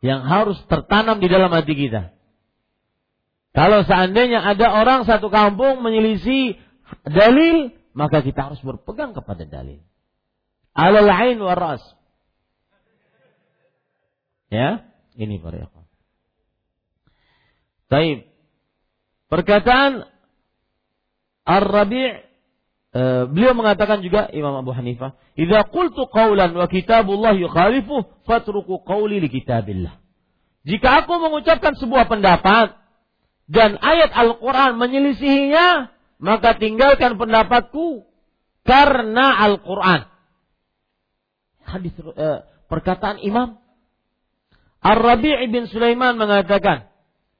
Yang 0.00 0.22
harus 0.24 0.58
tertanam 0.72 1.20
di 1.20 1.28
dalam 1.28 1.52
hati 1.52 1.76
kita. 1.76 2.16
Kalau 3.52 3.84
seandainya 3.84 4.40
ada 4.40 4.72
orang 4.72 5.04
satu 5.04 5.28
kampung 5.28 5.84
menyelisih 5.84 6.56
dalil, 7.04 7.76
maka 7.92 8.24
kita 8.24 8.48
harus 8.48 8.62
berpegang 8.64 9.12
kepada 9.12 9.44
dalil. 9.44 9.84
Alal 10.72 11.10
ain 11.10 11.38
waras. 11.42 11.82
Ya, 14.50 14.89
ini 15.16 15.40
para 15.42 15.62
ikhwan. 15.62 15.86
Taib. 17.90 18.28
Perkataan 19.30 20.06
Ar-Rabi' 21.46 22.30
Uh, 22.90 23.30
beliau 23.30 23.54
mengatakan 23.54 24.02
juga 24.02 24.26
Imam 24.34 24.50
Abu 24.50 24.74
Hanifah, 24.74 25.14
"Idza 25.38 25.62
qultu 25.70 26.10
qawlan 26.10 26.50
wa 26.58 26.66
kitabullah 26.66 27.38
yukhalifu 27.38 28.02
fatruku 28.26 28.82
qawli 28.82 29.22
li 29.22 29.30
kitabillah." 29.30 29.94
Jika 30.66 31.06
aku 31.06 31.22
mengucapkan 31.22 31.78
sebuah 31.78 32.10
pendapat 32.10 32.74
dan 33.46 33.78
ayat 33.78 34.10
Al-Qur'an 34.10 34.74
menyelisihinya, 34.74 35.94
maka 36.18 36.58
tinggalkan 36.58 37.14
pendapatku 37.14 38.10
karena 38.66 39.38
Al-Qur'an. 39.38 40.10
Hadis 41.62 41.94
uh, 41.94 42.42
perkataan 42.66 43.22
Imam 43.22 43.59
Ar-Rabi' 44.80 45.52
bin 45.52 45.68
Sulaiman 45.68 46.16
mengatakan, 46.16 46.88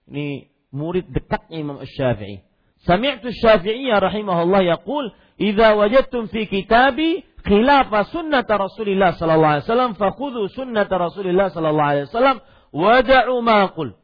ini 0.05 0.53
murid 0.71 1.09
dekatnya 1.09 1.57
Imam 1.65 1.81
Asy-Syafi'i. 1.81 2.45
Sami'tu 2.85 3.33
Syafi'i 3.33 3.89
rahimahullah 3.89 4.61
yaqul 4.77 5.13
idza 5.41 5.77
wajadtum 5.77 6.29
fi 6.29 6.45
kitabi 6.45 7.25
khilafa 7.45 8.09
sunnah 8.13 8.45
Rasulillah 8.45 9.17
sallallahu 9.17 9.53
alaihi 9.57 9.67
wasallam 9.69 9.93
fakhudhu 9.97 10.53
sunnah 10.53 10.85
Rasulillah 10.85 11.49
sallallahu 11.49 11.91
alaihi 11.93 12.07
wasallam 12.13 12.37
wada'u 12.77 13.35
ma 13.41 13.73
qul. 13.73 13.97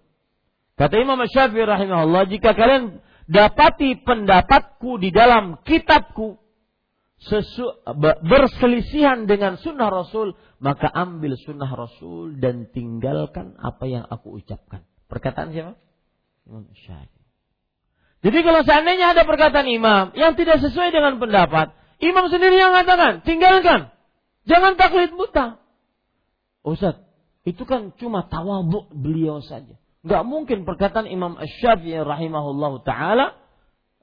Kata 0.76 0.96
Imam 0.96 1.20
Syafi'i 1.24 1.64
rahimahullah, 1.64 2.28
jika 2.32 2.56
kalian 2.56 3.00
dapati 3.28 4.00
pendapatku 4.00 4.96
di 5.00 5.12
dalam 5.12 5.60
kitabku 5.64 6.40
sesu, 7.20 7.64
berselisihan 8.24 9.24
dengan 9.24 9.56
sunnah 9.56 9.88
Rasul, 9.88 10.36
maka 10.60 10.88
ambil 10.92 11.36
sunnah 11.40 11.68
Rasul 11.72 12.36
dan 12.40 12.68
tinggalkan 12.70 13.56
apa 13.56 13.84
yang 13.88 14.04
aku 14.04 14.40
ucapkan. 14.40 14.84
Perkataan 15.08 15.52
siapa? 15.52 15.74
Imam 16.46 16.68
Syafi'i. 16.72 17.24
Jadi 18.24 18.38
kalau 18.42 18.60
seandainya 18.66 19.14
ada 19.14 19.22
perkataan 19.22 19.68
imam 19.70 20.10
yang 20.18 20.34
tidak 20.34 20.58
sesuai 20.58 20.90
dengan 20.90 21.20
pendapat, 21.20 21.76
imam 22.02 22.26
sendiri 22.26 22.56
yang 22.58 22.74
mengatakan, 22.74 23.22
tinggalkan. 23.22 23.92
Jangan 24.46 24.78
taklid 24.78 25.14
buta. 25.14 25.58
Ustaz, 26.66 26.98
itu 27.46 27.62
kan 27.62 27.94
cuma 27.98 28.26
tawabu 28.26 28.90
beliau 28.90 29.38
saja. 29.42 29.78
Gak 30.06 30.22
mungkin 30.22 30.66
perkataan 30.66 31.10
Imam 31.10 31.34
Ash-Syafi'i 31.34 31.98
rahimahullah 31.98 32.72
ta'ala 32.86 33.26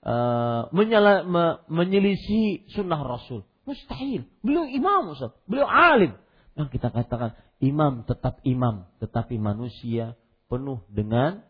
uh, 0.03 0.69
menyala, 0.75 1.23
me, 1.23 1.43
menyelisih 1.71 2.67
sunnah 2.75 2.99
Rasul. 2.99 3.47
Mustahil. 3.63 4.27
Beliau 4.43 4.67
imam 4.67 5.15
Ustaz. 5.15 5.31
Beliau 5.47 5.65
alim. 5.65 6.13
Yang 6.53 6.77
kita 6.77 6.91
katakan 6.91 7.33
imam 7.63 8.03
tetap 8.03 8.43
imam. 8.43 8.85
Tetapi 8.99 9.39
manusia 9.39 10.19
penuh 10.51 10.83
dengan 10.91 11.41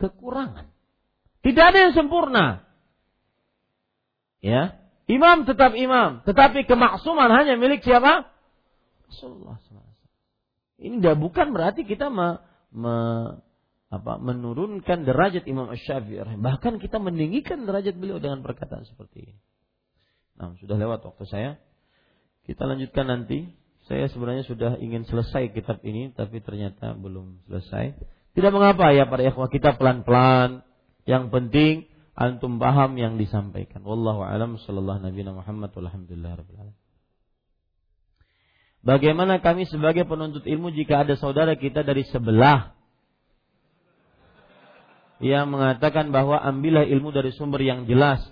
kekurangan. 0.00 0.72
Tidak 1.44 1.64
ada 1.64 1.78
yang 1.78 1.92
sempurna. 1.92 2.64
Ya, 4.44 4.76
imam 5.08 5.48
tetap 5.48 5.72
imam, 5.72 6.20
tetapi 6.28 6.68
kemaksuman 6.68 7.32
hanya 7.32 7.56
milik 7.56 7.80
siapa? 7.80 8.28
Rasulullah 9.08 9.56
Ini 10.76 11.00
tidak 11.00 11.16
bukan 11.16 11.56
berarti 11.56 11.88
kita 11.88 12.12
apa, 14.00 14.18
menurunkan 14.18 15.06
derajat 15.06 15.44
Imam 15.46 15.70
Syafi'i. 15.74 16.38
Bahkan 16.38 16.82
kita 16.82 16.98
meninggikan 16.98 17.68
derajat 17.68 17.94
beliau 17.94 18.18
dengan 18.18 18.42
perkataan 18.42 18.86
seperti 18.88 19.30
ini. 19.30 19.34
Nah, 20.34 20.54
sudah 20.58 20.74
lewat 20.74 21.06
waktu 21.06 21.24
saya. 21.30 21.50
Kita 22.44 22.66
lanjutkan 22.66 23.06
nanti. 23.06 23.50
Saya 23.84 24.08
sebenarnya 24.08 24.48
sudah 24.48 24.80
ingin 24.80 25.04
selesai 25.04 25.52
kitab 25.52 25.84
ini, 25.84 26.08
tapi 26.16 26.40
ternyata 26.40 26.96
belum 26.96 27.44
selesai. 27.46 27.92
Tidak 28.32 28.50
mengapa 28.50 28.90
ya 28.96 29.04
para 29.04 29.20
ikhwah, 29.20 29.52
kita 29.52 29.76
pelan-pelan 29.76 30.64
yang 31.04 31.28
penting 31.28 31.84
antum 32.16 32.56
paham 32.56 32.96
yang 32.96 33.20
disampaikan. 33.20 33.84
Wallahu 33.84 34.24
alam 34.24 34.56
sallallahu 34.56 35.04
nabi 35.04 35.20
Muhammad 35.26 35.70
walhamdulillah. 35.74 36.42
Bagaimana 38.84 39.40
kami 39.40 39.64
sebagai 39.64 40.04
penuntut 40.04 40.44
ilmu 40.44 40.68
jika 40.72 41.04
ada 41.04 41.16
saudara 41.16 41.56
kita 41.56 41.80
dari 41.84 42.04
sebelah 42.08 42.73
yang 45.22 45.50
mengatakan 45.50 46.10
bahwa 46.10 46.40
ambillah 46.42 46.86
ilmu 46.86 47.14
dari 47.14 47.30
sumber 47.30 47.62
yang 47.62 47.86
jelas 47.86 48.22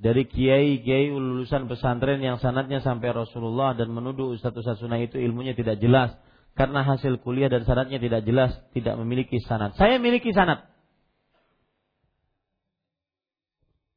dari 0.00 0.26
kiai-kiai 0.26 1.12
lulusan 1.12 1.70
pesantren 1.70 2.20
yang 2.20 2.40
sanatnya 2.42 2.82
sampai 2.82 3.14
Rasulullah 3.14 3.72
dan 3.78 3.92
menuduh 3.94 4.34
Ustaz 4.34 4.52
Ustaz 4.56 4.82
Sunnah 4.82 5.00
itu 5.00 5.20
ilmunya 5.20 5.54
tidak 5.54 5.78
jelas 5.78 6.12
karena 6.54 6.86
hasil 6.86 7.18
kuliah 7.22 7.50
dan 7.50 7.66
sanatnya 7.66 7.98
tidak 7.98 8.22
jelas 8.26 8.54
tidak 8.74 8.94
memiliki 8.98 9.38
sanat. 9.42 9.74
Saya 9.80 9.98
memiliki 9.98 10.30
sanat. 10.30 10.70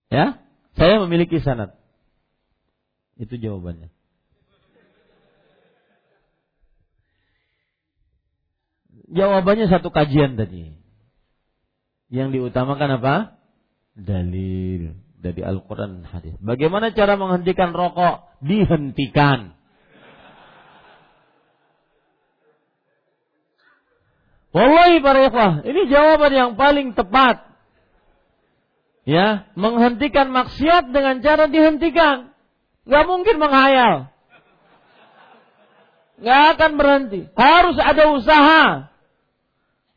Ya, 0.08 0.40
saya 0.80 1.04
memiliki 1.04 1.44
sanad. 1.44 1.76
Itu 3.20 3.36
jawabannya. 3.36 3.92
Jawabannya 9.08 9.68
satu 9.72 9.92
kajian 9.92 10.36
tadi. 10.36 10.87
Yang 12.08 12.40
diutamakan 12.40 13.00
apa? 13.02 13.16
Dalil 13.98 14.96
dari 15.20 15.42
Al-Quran 15.44 16.02
dan 16.02 16.06
hadis. 16.08 16.34
Bagaimana 16.40 16.96
cara 16.96 17.20
menghentikan 17.20 17.76
rokok? 17.76 18.32
Dihentikan. 18.40 19.58
Wallahi 24.56 25.04
para 25.04 25.20
ikhwah, 25.28 25.54
ini 25.68 25.86
jawaban 25.92 26.34
yang 26.34 26.52
paling 26.58 26.98
tepat 26.98 27.46
ya 29.08 29.48
menghentikan 29.56 30.34
maksiat 30.34 30.90
dengan 30.90 31.22
cara 31.22 31.46
dihentikan. 31.46 32.34
Gak 32.88 33.06
mungkin 33.06 33.36
menghayal. 33.38 34.12
Gak 36.24 36.42
akan 36.58 36.72
berhenti. 36.80 37.28
Harus 37.38 37.78
ada 37.78 38.04
usaha. 38.16 38.64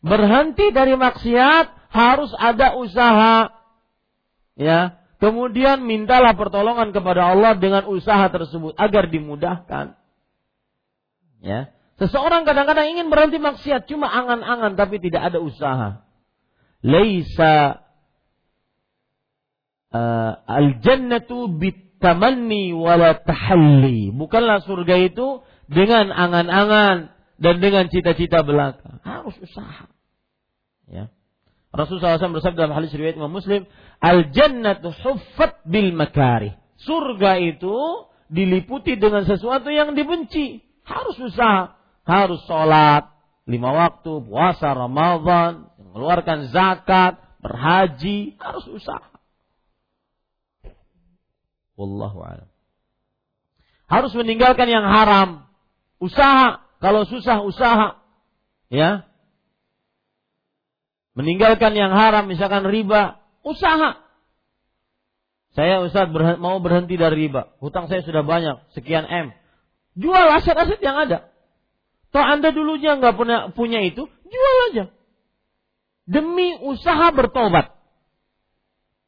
Berhenti 0.05 0.71
dari 0.75 0.95
maksiat 0.99 1.80
harus 1.91 2.31
ada 2.39 2.79
usaha. 2.79 3.51
Ya. 4.55 4.97
Kemudian 5.21 5.85
mintalah 5.85 6.33
pertolongan 6.33 6.97
kepada 6.97 7.37
Allah 7.37 7.53
dengan 7.59 7.85
usaha 7.91 8.25
tersebut 8.33 8.73
agar 8.81 9.13
dimudahkan. 9.13 9.99
Ya. 11.45 11.75
Seseorang 12.01 12.49
kadang-kadang 12.49 12.89
ingin 12.97 13.13
berhenti 13.13 13.37
maksiat 13.37 13.85
cuma 13.85 14.09
angan-angan 14.09 14.73
tapi 14.81 14.97
tidak 14.97 15.29
ada 15.29 15.39
usaha. 15.45 16.01
Laisa 16.81 17.85
uh, 19.93 20.33
al-jannatu 20.49 21.53
bitamanni 21.61 22.73
wala 22.73 23.21
tahalli. 23.21 24.09
Bukanlah 24.17 24.65
surga 24.65 24.97
itu 25.05 25.45
dengan 25.69 26.09
angan-angan 26.09 27.13
dan 27.37 27.55
dengan 27.61 27.93
cita-cita 27.93 28.41
belaka. 28.41 29.05
Harus 29.05 29.37
usaha. 29.37 29.85
Ya. 30.89 31.13
Rasulullah 31.71 32.19
SAW 32.19 32.43
bersabda 32.43 32.67
dalam 32.67 32.75
hadis 32.75 32.91
riwayat 32.91 33.15
Imam 33.15 33.31
Muslim, 33.31 33.63
"Al-jannatu 34.03 34.91
huffat 34.91 35.63
bil 35.63 35.95
makari." 35.95 36.51
Surga 36.83 37.39
itu 37.39 37.77
diliputi 38.27 38.99
dengan 38.99 39.23
sesuatu 39.23 39.71
yang 39.71 39.95
dibenci. 39.95 40.67
Harus 40.83 41.15
usaha, 41.23 41.79
harus 42.03 42.43
sholat, 42.51 43.07
lima 43.47 43.71
waktu, 43.71 44.23
puasa 44.27 44.75
Ramadan, 44.75 45.71
mengeluarkan 45.79 46.51
zakat, 46.51 47.19
berhaji, 47.39 48.35
harus 48.39 48.67
usaha. 48.71 49.11
Wallahu 51.79 52.21
a'lam. 52.23 52.49
Harus 53.91 54.13
meninggalkan 54.15 54.71
yang 54.71 54.87
haram. 54.87 55.51
Usaha, 55.99 56.63
kalau 56.79 57.03
susah 57.11 57.43
usaha. 57.43 57.99
Ya. 58.71 59.10
Meninggalkan 61.19 61.75
yang 61.75 61.91
haram, 61.91 62.31
misalkan 62.31 62.67
riba, 62.67 63.19
usaha. 63.43 63.99
Saya 65.59 65.83
Ustaz 65.83 66.07
mau 66.39 66.63
berhenti 66.63 66.95
dari 66.95 67.27
riba. 67.27 67.51
Hutang 67.59 67.91
saya 67.91 68.07
sudah 68.07 68.23
banyak, 68.23 68.71
sekian 68.79 69.03
M. 69.07 69.35
Jual 69.99 70.31
aset-aset 70.39 70.79
yang 70.79 70.95
ada. 70.95 71.27
Toh 72.15 72.23
Anda 72.23 72.55
dulunya 72.55 72.99
nggak 72.99 73.15
punya, 73.19 73.39
punya 73.55 73.83
itu, 73.83 74.07
jual 74.07 74.57
aja. 74.71 74.85
Demi 76.07 76.59
usaha 76.63 77.11
bertobat. 77.15 77.75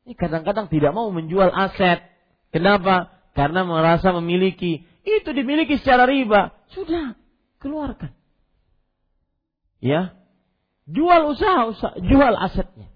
Ini 0.03 0.19
kadang-kadang 0.19 0.67
tidak 0.67 0.91
mau 0.95 1.11
menjual 1.15 1.51
aset. 1.51 2.03
Kenapa? 2.51 3.11
Karena 3.39 3.63
merasa 3.63 4.11
memiliki. 4.19 4.83
Itu 5.03 5.35
dimiliki 5.35 5.79
secara 5.79 6.07
riba. 6.07 6.55
Sudah, 6.75 7.15
keluarkan. 7.59 8.15
Ya. 9.83 10.15
Jual 10.91 11.31
usaha, 11.31 11.71
usaha 11.71 11.95
jual 12.03 12.35
asetnya. 12.35 12.91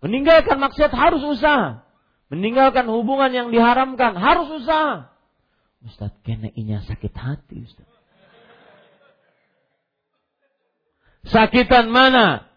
Meninggalkan 0.00 0.58
maksiat 0.58 0.90
harus 0.90 1.22
usaha. 1.22 1.86
Meninggalkan 2.30 2.86
hubungan 2.88 3.30
yang 3.30 3.48
diharamkan 3.50 4.16
harus 4.16 4.48
usaha. 4.50 5.10
Ustaz, 5.80 6.12
kena 6.22 6.52
inya 6.54 6.84
sakit 6.84 7.14
hati 7.14 7.64
Ustaz. 7.64 7.88
Sakitan 11.28 11.92
mana? 11.92 12.48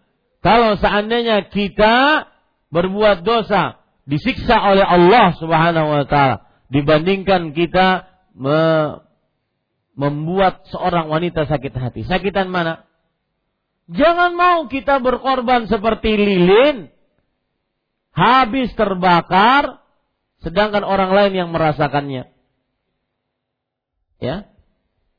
Kalau 0.43 0.75
seandainya 0.79 1.47
kita 1.51 2.27
berbuat 2.71 3.23
dosa, 3.23 3.79
disiksa 4.03 4.59
oleh 4.59 4.83
Allah 4.83 5.35
Subhanahu 5.39 5.87
wa 5.87 6.05
taala 6.07 6.47
dibandingkan 6.67 7.55
kita 7.55 8.07
me 8.35 8.59
membuat 9.93 10.65
seorang 10.73 11.05
wanita 11.05 11.45
sakit 11.45 11.73
hati. 11.77 12.01
Sakitan 12.09 12.49
mana? 12.49 12.81
Jangan 13.91 14.31
mau 14.39 14.71
kita 14.71 15.03
berkorban 15.03 15.67
seperti 15.67 16.15
lilin 16.15 16.87
habis 18.13 18.71
terbakar, 18.79 19.83
sedangkan 20.39 20.85
orang 20.87 21.11
lain 21.11 21.33
yang 21.33 21.49
merasakannya. 21.51 22.31
Ya, 24.23 24.47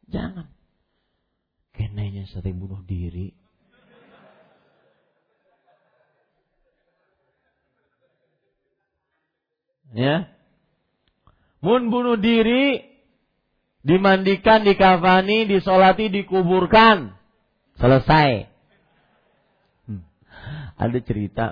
jangan. 0.09 0.49
Kenanya 1.77 2.25
sering 2.31 2.57
bunuh 2.57 2.81
diri. 2.87 3.37
Ya, 9.95 10.35
Mun 11.65 11.89
bunuh 11.89 12.21
diri, 12.21 12.85
dimandikan, 13.81 14.69
dikafani, 14.69 15.49
disolati, 15.49 16.13
dikuburkan. 16.13 17.17
Selesai. 17.81 18.54
Ada 20.85 20.99
cerita 21.01 21.47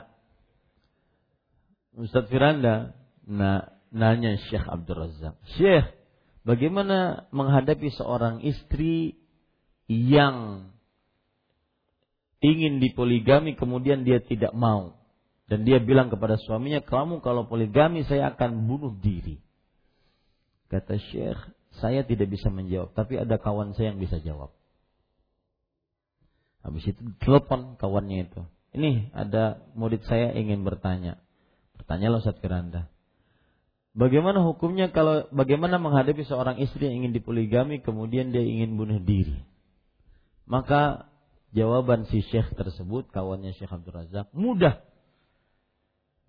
Ustadz 1.97 2.29
Firanda 2.29 2.93
nah, 3.25 3.73
nanya 3.89 4.37
Syekh 4.49 4.65
Abdul 4.65 5.09
Razak, 5.09 5.41
Syekh, 5.57 5.89
bagaimana 6.45 7.29
menghadapi 7.33 7.89
seorang 7.97 8.45
istri 8.45 9.17
yang 9.89 10.69
ingin 12.45 12.81
dipoligami 12.81 13.57
kemudian 13.57 14.05
dia 14.05 14.21
tidak 14.21 14.53
mau 14.53 15.01
dan 15.53 15.69
dia 15.69 15.85
bilang 15.85 16.09
kepada 16.09 16.41
suaminya, 16.41 16.81
kamu 16.81 17.21
kalau 17.21 17.45
poligami 17.45 18.09
saya 18.09 18.33
akan 18.33 18.65
bunuh 18.65 18.97
diri. 18.97 19.37
Kata 20.73 20.97
Syekh, 20.97 21.37
saya 21.77 22.09
tidak 22.09 22.33
bisa 22.33 22.49
menjawab, 22.49 22.97
tapi 22.97 23.21
ada 23.21 23.37
kawan 23.37 23.77
saya 23.77 23.93
yang 23.93 24.01
bisa 24.01 24.17
jawab. 24.25 24.49
Habis 26.65 26.97
itu 26.97 27.01
telepon 27.21 27.77
kawannya 27.77 28.33
itu. 28.33 28.41
Ini 28.73 29.13
ada 29.13 29.61
murid 29.77 30.05
saya 30.09 30.33
ingin 30.33 30.65
bertanya. 30.65 31.21
Bertanyalah 31.77 32.25
Ustaz 32.25 32.41
Firanda. 32.41 32.89
Bagaimana 33.93 34.41
hukumnya 34.41 34.89
kalau 34.89 35.29
bagaimana 35.29 35.77
menghadapi 35.77 36.25
seorang 36.25 36.57
istri 36.57 36.89
yang 36.89 37.05
ingin 37.05 37.13
dipoligami 37.13 37.85
kemudian 37.85 38.33
dia 38.33 38.41
ingin 38.41 38.81
bunuh 38.81 38.97
diri? 39.05 39.45
Maka 40.49 41.13
jawaban 41.53 42.09
si 42.09 42.25
syekh 42.25 42.57
tersebut 42.57 43.13
kawannya 43.13 43.53
Syekh 43.61 43.69
Abdul 43.69 43.93
Razak 43.93 44.33
mudah. 44.33 44.81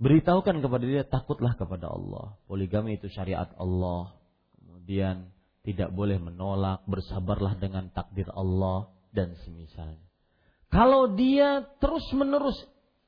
Beritahukan 0.03 0.59
kepada 0.59 0.83
dia 0.83 1.07
takutlah 1.07 1.55
kepada 1.55 1.87
Allah. 1.87 2.35
Poligami 2.51 2.99
itu 2.99 3.07
syariat 3.07 3.47
Allah. 3.55 4.19
Kemudian 4.59 5.31
tidak 5.63 5.95
boleh 5.95 6.19
menolak, 6.19 6.83
bersabarlah 6.83 7.55
dengan 7.55 7.87
takdir 7.95 8.27
Allah 8.35 8.91
dan 9.15 9.39
semisalnya. 9.47 10.12
Kalau 10.73 11.13
dia 11.13 11.69
terus-menerus 11.77 12.57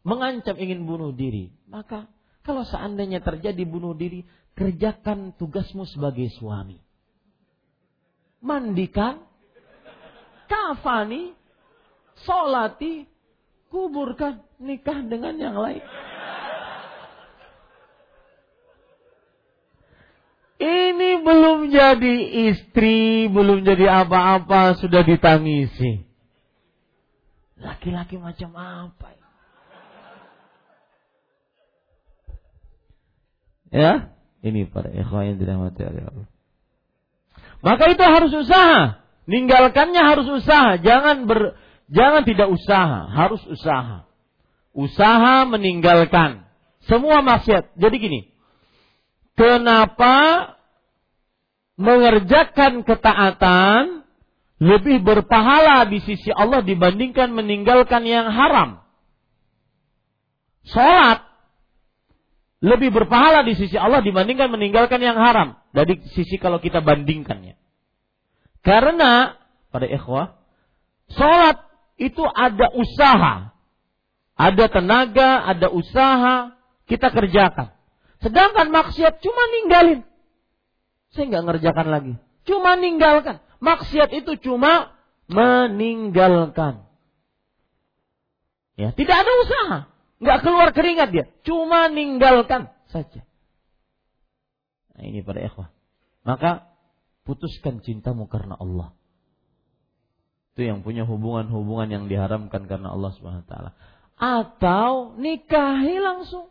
mengancam 0.06 0.54
ingin 0.54 0.86
bunuh 0.86 1.10
diri, 1.10 1.50
maka 1.66 2.06
kalau 2.46 2.62
seandainya 2.62 3.26
terjadi 3.26 3.66
bunuh 3.66 3.98
diri, 3.98 4.22
kerjakan 4.54 5.34
tugasmu 5.34 5.90
sebagai 5.90 6.30
suami. 6.38 6.78
Mandikan, 8.46 9.26
kafani, 10.46 11.34
solati, 12.22 13.10
kuburkan, 13.74 14.46
nikah 14.62 15.02
dengan 15.02 15.34
yang 15.34 15.58
lain. 15.58 15.82
Ini 20.62 21.12
belum 21.26 21.74
jadi 21.74 22.16
istri, 22.54 23.26
belum 23.26 23.66
jadi 23.66 24.06
apa-apa, 24.06 24.78
sudah 24.78 25.02
ditangisi. 25.02 26.15
Laki-laki 27.66 28.22
macam 28.22 28.54
apa 28.54 29.08
ini? 29.10 29.26
Ya, 33.74 34.14
ini 34.46 34.70
para 34.70 34.94
ikhwan 34.94 35.34
yang 35.34 35.38
dirahmati 35.42 35.82
Allah. 35.82 36.30
Maka 37.66 37.90
itu 37.90 38.06
harus 38.06 38.30
usaha. 38.30 39.02
Ninggalkannya 39.26 39.98
harus 40.06 40.30
usaha. 40.30 40.78
Jangan 40.78 41.26
ber, 41.26 41.58
jangan 41.90 42.22
tidak 42.30 42.54
usaha, 42.54 43.10
harus 43.10 43.42
usaha. 43.50 44.06
Usaha 44.78 45.50
meninggalkan 45.50 46.46
semua 46.86 47.26
maksiat. 47.26 47.74
Jadi 47.74 47.96
gini, 47.98 48.22
kenapa 49.34 50.54
mengerjakan 51.82 52.86
ketaatan 52.86 54.05
lebih 54.60 55.04
berpahala 55.04 55.84
di 55.88 56.00
sisi 56.00 56.32
Allah 56.32 56.64
dibandingkan 56.64 57.32
meninggalkan 57.32 58.08
yang 58.08 58.32
haram? 58.32 58.84
Salat 60.66 61.26
lebih 62.66 62.90
berpahala 62.90 63.46
di 63.46 63.54
sisi 63.54 63.78
Allah 63.78 64.02
dibandingkan 64.02 64.50
meninggalkan 64.50 64.98
yang 64.98 65.22
haram. 65.22 65.54
Dari 65.70 66.02
sisi 66.18 66.42
kalau 66.42 66.58
kita 66.58 66.82
bandingkannya. 66.82 67.54
Karena 68.66 69.38
pada 69.70 69.86
ikhwah, 69.86 70.34
sholat 71.14 71.62
itu 72.02 72.26
ada 72.26 72.74
usaha. 72.74 73.54
Ada 74.36 74.66
tenaga, 74.68 75.46
ada 75.46 75.70
usaha, 75.70 76.58
kita 76.90 77.14
kerjakan. 77.14 77.70
Sedangkan 78.26 78.74
maksiat 78.74 79.22
cuma 79.22 79.44
ninggalin. 79.54 80.02
Saya 81.14 81.30
nggak 81.30 81.46
ngerjakan 81.46 81.88
lagi. 81.94 82.14
Cuma 82.50 82.74
ninggalkan. 82.74 83.45
Maksiat 83.66 84.14
itu 84.14 84.38
cuma 84.46 84.94
meninggalkan. 85.26 86.86
Ya, 88.78 88.94
tidak 88.94 89.18
ada 89.26 89.32
usaha. 89.42 89.78
Nggak 90.22 90.40
keluar 90.46 90.70
keringat 90.70 91.10
dia. 91.10 91.26
Cuma 91.42 91.90
ninggalkan 91.90 92.70
saja. 92.94 93.26
Nah, 94.96 95.04
ini 95.04 95.26
pada 95.26 95.42
ikhwah. 95.42 95.74
Maka 96.22 96.70
putuskan 97.26 97.82
cintamu 97.82 98.30
karena 98.30 98.54
Allah. 98.56 98.94
Itu 100.56 100.64
yang 100.64 100.86
punya 100.86 101.04
hubungan-hubungan 101.04 101.90
yang 101.92 102.06
diharamkan 102.08 102.70
karena 102.70 102.94
Allah 102.96 103.12
Subhanahu 103.18 103.44
wa 103.44 103.50
taala. 103.50 103.72
Atau 104.16 105.20
nikahi 105.20 106.00
langsung. 106.00 106.48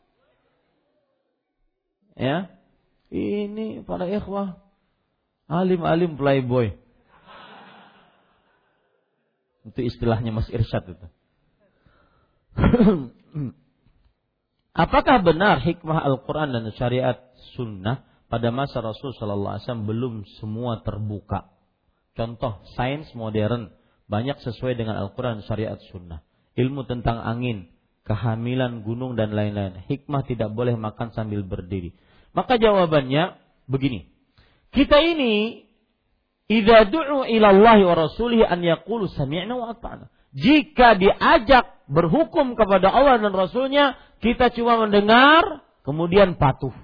Ya. 2.19 2.53
Ini 3.15 3.87
para 3.87 4.11
ikhwah 4.11 4.59
alim-alim 5.49 6.19
playboy. 6.19 6.84
Itu 9.65 9.81
istilahnya 9.81 10.31
Mas 10.31 10.49
Irsyad 10.53 10.85
itu. 10.93 11.07
Apakah 14.85 15.23
benar 15.25 15.63
hikmah 15.63 16.03
Al-Quran 16.05 16.53
dan 16.53 16.65
syariat 16.75 17.19
sunnah 17.57 18.05
pada 18.29 18.51
masa 18.51 18.83
Rasul 18.83 19.15
Sallallahu 19.17 19.55
Alaihi 19.57 19.65
Wasallam 19.65 19.87
belum 19.87 20.15
semua 20.39 20.83
terbuka? 20.85 21.49
Contoh 22.15 22.63
sains 22.79 23.09
modern 23.17 23.71
banyak 24.07 24.39
sesuai 24.45 24.77
dengan 24.77 25.01
Al-Quran 25.01 25.43
syariat 25.49 25.81
sunnah. 25.91 26.21
Ilmu 26.55 26.87
tentang 26.87 27.19
angin, 27.19 27.73
kehamilan 28.07 28.87
gunung 28.87 29.19
dan 29.19 29.35
lain-lain. 29.35 29.83
Hikmah 29.91 30.23
tidak 30.29 30.53
boleh 30.55 30.79
makan 30.79 31.11
sambil 31.11 31.43
berdiri. 31.43 31.97
Maka 32.37 32.61
jawabannya 32.61 33.39
begini. 33.71 34.11
kita 34.75 34.99
ini 35.01 35.65
idza 36.51 36.89
du'u 36.89 37.25
ila 37.29 37.49
Allah 37.53 37.79
wa 37.85 37.95
rasulih 38.09 38.45
an 38.45 38.61
yaqulu 38.61 39.09
sami'na 39.09 39.55
wa 39.57 39.73
ata'na. 39.73 40.09
Jika 40.35 40.99
diajak 40.99 41.87
berhukum 41.87 42.59
kepada 42.59 42.91
Allah 42.91 43.23
dan 43.23 43.31
Rasulnya, 43.31 43.95
kita 44.19 44.51
cuma 44.51 44.83
mendengar, 44.83 45.63
kemudian 45.87 46.35
patuh. 46.35 46.75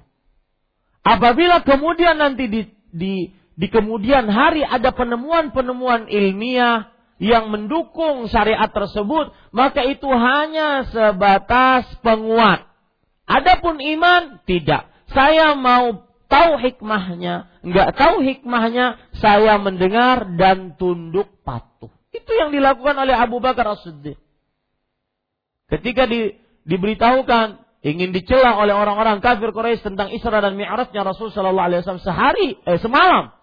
Apabila 1.03 1.67
kemudian 1.67 2.23
nanti 2.23 2.47
di, 2.47 2.63
di, 2.95 3.15
di 3.59 3.67
kemudian 3.67 4.31
hari 4.31 4.63
ada 4.63 4.95
penemuan-penemuan 4.95 6.07
ilmiah 6.07 6.95
yang 7.19 7.51
mendukung 7.51 8.31
syariat 8.31 8.71
tersebut, 8.71 9.35
maka 9.51 9.83
itu 9.83 10.07
hanya 10.07 10.87
sebatas 10.87 11.91
penguat. 12.07 12.71
Adapun 13.27 13.83
iman, 13.83 14.47
tidak. 14.47 14.87
Saya 15.11 15.59
mau 15.59 16.07
tahu 16.31 16.63
hikmahnya, 16.63 17.51
nggak 17.67 17.99
tahu 17.99 18.23
hikmahnya, 18.23 18.97
saya 19.19 19.59
mendengar 19.59 20.25
dan 20.39 20.79
tunduk 20.79 21.43
patuh. 21.43 21.91
Itu 22.15 22.31
yang 22.39 22.55
dilakukan 22.55 22.95
oleh 22.95 23.15
Abu 23.19 23.43
Bakar 23.43 23.67
As-Siddiq. 23.75 24.17
Ketika 25.71 26.07
di, 26.07 26.35
diberitahukan 26.67 27.63
ingin 27.83 28.11
dicela 28.15 28.59
oleh 28.59 28.75
orang-orang 28.75 29.23
kafir 29.23 29.51
Quraisy 29.51 29.83
tentang 29.83 30.11
Isra 30.15 30.43
dan 30.43 30.55
Mi'rajnya 30.55 31.03
Rasul 31.07 31.31
sallallahu 31.31 31.67
alaihi 31.67 31.81
wasallam 31.83 32.07
sehari 32.07 32.49
eh 32.67 32.79
semalam. 32.79 33.35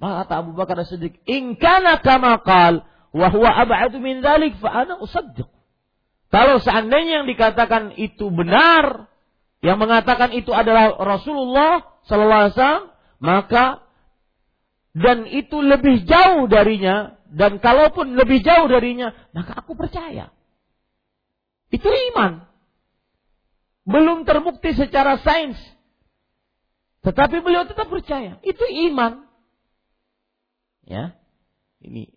Maka 0.00 0.24
kata 0.24 0.34
Abu 0.46 0.52
Bakar 0.56 0.80
As-Siddiq, 0.80 1.20
"In 1.28 1.58
kana 1.60 2.00
kama 2.00 2.40
qal 2.40 2.86
wa 3.10 3.26
huwa 3.28 3.50
ab'adu 3.52 4.00
min 4.00 4.22
dzalik 4.24 4.56
fa 4.62 4.86
ana 4.86 4.96
usaddiq." 5.02 5.46
Kalau 6.30 6.62
seandainya 6.62 7.22
yang 7.22 7.26
dikatakan 7.26 7.98
itu 7.98 8.30
benar, 8.30 9.10
yang 9.60 9.82
mengatakan 9.82 10.30
itu 10.30 10.54
adalah 10.54 10.94
Rasulullah 10.94 11.89
sallallahu 12.08 12.40
alaihi 12.48 12.54
wasallam, 12.56 12.86
maka 13.20 13.64
dan 14.96 15.28
itu 15.28 15.60
lebih 15.60 16.02
jauh 16.08 16.50
darinya 16.50 17.20
dan 17.30 17.62
kalaupun 17.62 18.18
lebih 18.18 18.42
jauh 18.42 18.66
darinya, 18.66 19.14
maka 19.30 19.62
aku 19.62 19.78
percaya. 19.78 20.34
Itu 21.70 21.86
iman. 21.86 22.42
Belum 23.86 24.26
terbukti 24.26 24.74
secara 24.74 25.22
sains. 25.22 25.56
Tetapi 27.06 27.40
beliau 27.40 27.64
tetap 27.70 27.86
percaya. 27.86 28.42
Itu 28.42 28.66
iman. 28.90 29.24
Ya. 30.84 31.14
Ini. 31.80 32.10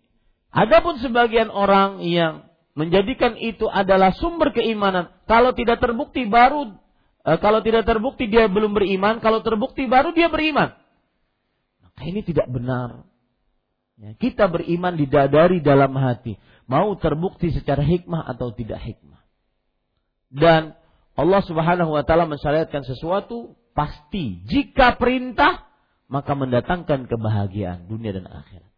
Adapun 0.50 0.98
sebagian 0.98 1.48
orang 1.48 2.02
yang 2.02 2.50
menjadikan 2.74 3.38
itu 3.38 3.70
adalah 3.70 4.10
sumber 4.18 4.50
keimanan. 4.50 5.14
Kalau 5.30 5.54
tidak 5.54 5.78
terbukti 5.78 6.26
baru 6.26 6.74
kalau 7.24 7.64
tidak 7.64 7.88
terbukti 7.88 8.28
dia 8.28 8.52
belum 8.52 8.76
beriman, 8.76 9.24
kalau 9.24 9.40
terbukti 9.40 9.88
baru 9.88 10.12
dia 10.12 10.28
beriman. 10.28 10.76
Maka 11.80 12.00
ini 12.04 12.20
tidak 12.20 12.44
benar. 12.52 13.08
Ya, 13.96 14.12
kita 14.12 14.52
beriman 14.52 15.00
didadari 15.00 15.64
dalam 15.64 15.96
hati. 15.96 16.36
Mau 16.68 16.92
terbukti 17.00 17.48
secara 17.48 17.80
hikmah 17.80 18.28
atau 18.28 18.52
tidak 18.52 18.82
hikmah. 18.84 19.22
Dan 20.28 20.76
Allah 21.14 21.40
subhanahu 21.46 21.94
wa 21.96 22.02
ta'ala 22.04 22.28
mensyariatkan 22.28 22.84
sesuatu 22.84 23.56
pasti. 23.72 24.44
Jika 24.44 25.00
perintah, 25.00 25.64
maka 26.10 26.34
mendatangkan 26.36 27.06
kebahagiaan 27.06 27.86
dunia 27.88 28.12
dan 28.12 28.26
akhirat. 28.28 28.72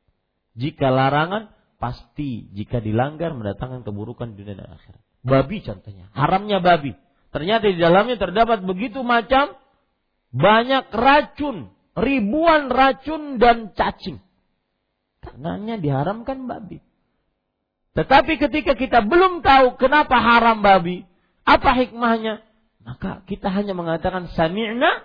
Jika 0.55 0.93
larangan, 0.93 1.51
pasti. 1.81 2.53
Jika 2.53 2.79
dilanggar, 2.85 3.33
mendatangkan 3.33 3.83
keburukan 3.83 4.37
dunia 4.37 4.55
dan 4.55 4.71
akhirat. 4.71 5.03
Babi 5.25 5.65
contohnya. 5.65 6.13
Haramnya 6.13 6.61
babi. 6.61 6.93
Ternyata 7.37 7.69
di 7.69 7.77
dalamnya 7.77 8.17
terdapat 8.17 8.65
begitu 8.65 9.05
macam 9.05 9.61
banyak 10.33 10.89
racun. 10.89 11.69
Ribuan 11.93 12.73
racun 12.73 13.37
dan 13.37 13.77
cacing. 13.77 14.25
Karenanya 15.21 15.77
diharamkan 15.77 16.49
babi. 16.49 16.81
Tetapi 17.93 18.41
ketika 18.41 18.73
kita 18.73 19.05
belum 19.05 19.45
tahu 19.45 19.77
kenapa 19.77 20.17
haram 20.17 20.65
babi, 20.65 21.05
apa 21.45 21.77
hikmahnya, 21.77 22.41
maka 22.81 23.21
kita 23.29 23.53
hanya 23.53 23.77
mengatakan 23.77 24.33
sami'na 24.33 25.05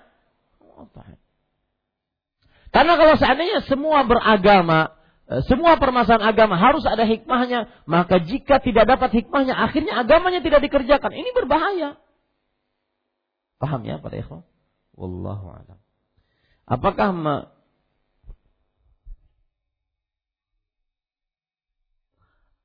Karena 2.71 2.93
kalau 2.95 3.19
seandainya 3.19 3.67
semua 3.67 4.07
beragama, 4.07 4.95
eh, 5.27 5.43
semua 5.51 5.75
permasalahan 5.75 6.31
agama 6.31 6.55
harus 6.55 6.87
ada 6.87 7.03
hikmahnya, 7.03 7.67
maka 7.83 8.23
jika 8.23 8.63
tidak 8.63 8.87
dapat 8.87 9.19
hikmahnya, 9.19 9.51
akhirnya 9.51 9.99
agamanya 9.99 10.39
tidak 10.39 10.63
dikerjakan. 10.63 11.11
Ini 11.11 11.35
berbahaya. 11.35 11.99
Paham 13.61 13.85
ya 13.85 14.01
para 14.01 14.17
ikhwan? 14.17 14.41
Wallahu 14.97 15.53
a'lam. 15.53 15.77
Apakah 16.65 17.13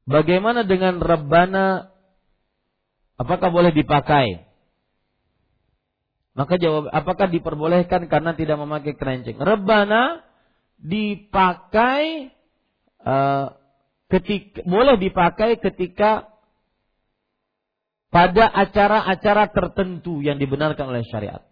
Bagaimana 0.06 0.62
dengan 0.62 1.02
rebana? 1.02 1.90
Apakah 3.18 3.50
boleh 3.50 3.74
dipakai? 3.74 4.46
Maka 6.36 6.60
jawab, 6.60 6.92
apakah 6.94 7.26
diperbolehkan 7.32 8.06
karena 8.06 8.36
tidak 8.38 8.60
memakai 8.60 8.94
keranjang? 8.94 9.40
Rebana 9.40 10.22
dipakai 10.78 12.30
uh, 13.02 13.56
ketika 14.12 14.62
boleh 14.68 15.00
dipakai 15.00 15.58
ketika 15.58 16.28
pada 18.16 18.48
acara-acara 18.48 19.52
tertentu 19.52 20.24
yang 20.24 20.40
dibenarkan 20.40 20.88
oleh 20.88 21.04
syariat. 21.04 21.44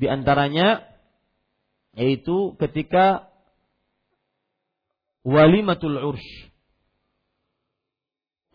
Di 0.00 0.08
antaranya 0.08 0.80
yaitu 1.92 2.56
ketika 2.56 3.28
walimatul 5.28 6.00
ursh 6.00 6.48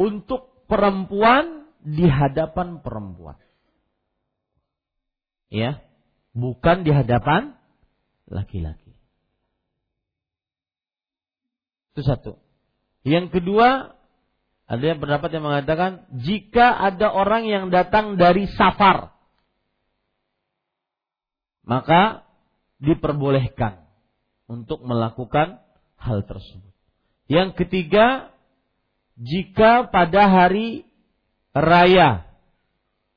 untuk 0.01 0.65
perempuan 0.65 1.69
di 1.85 2.09
hadapan 2.09 2.81
perempuan. 2.81 3.37
Ya, 5.53 5.85
bukan 6.33 6.81
di 6.81 6.89
hadapan 6.89 7.53
laki-laki. 8.25 8.97
Itu 11.93 12.01
satu. 12.01 12.41
Yang 13.05 13.37
kedua, 13.37 14.01
ada 14.63 14.83
yang 14.83 14.99
pendapat 15.03 15.29
yang 15.35 15.43
mengatakan 15.43 15.91
jika 16.23 16.71
ada 16.71 17.11
orang 17.11 17.43
yang 17.45 17.67
datang 17.67 18.15
dari 18.15 18.47
safar, 18.47 19.11
maka 21.67 22.23
diperbolehkan 22.79 23.83
untuk 24.47 24.83
melakukan 24.83 25.59
hal 25.99 26.23
tersebut. 26.23 26.73
Yang 27.31 27.55
ketiga, 27.63 28.31
jika 29.15 29.87
pada 29.87 30.27
hari 30.27 30.87
raya 31.55 32.33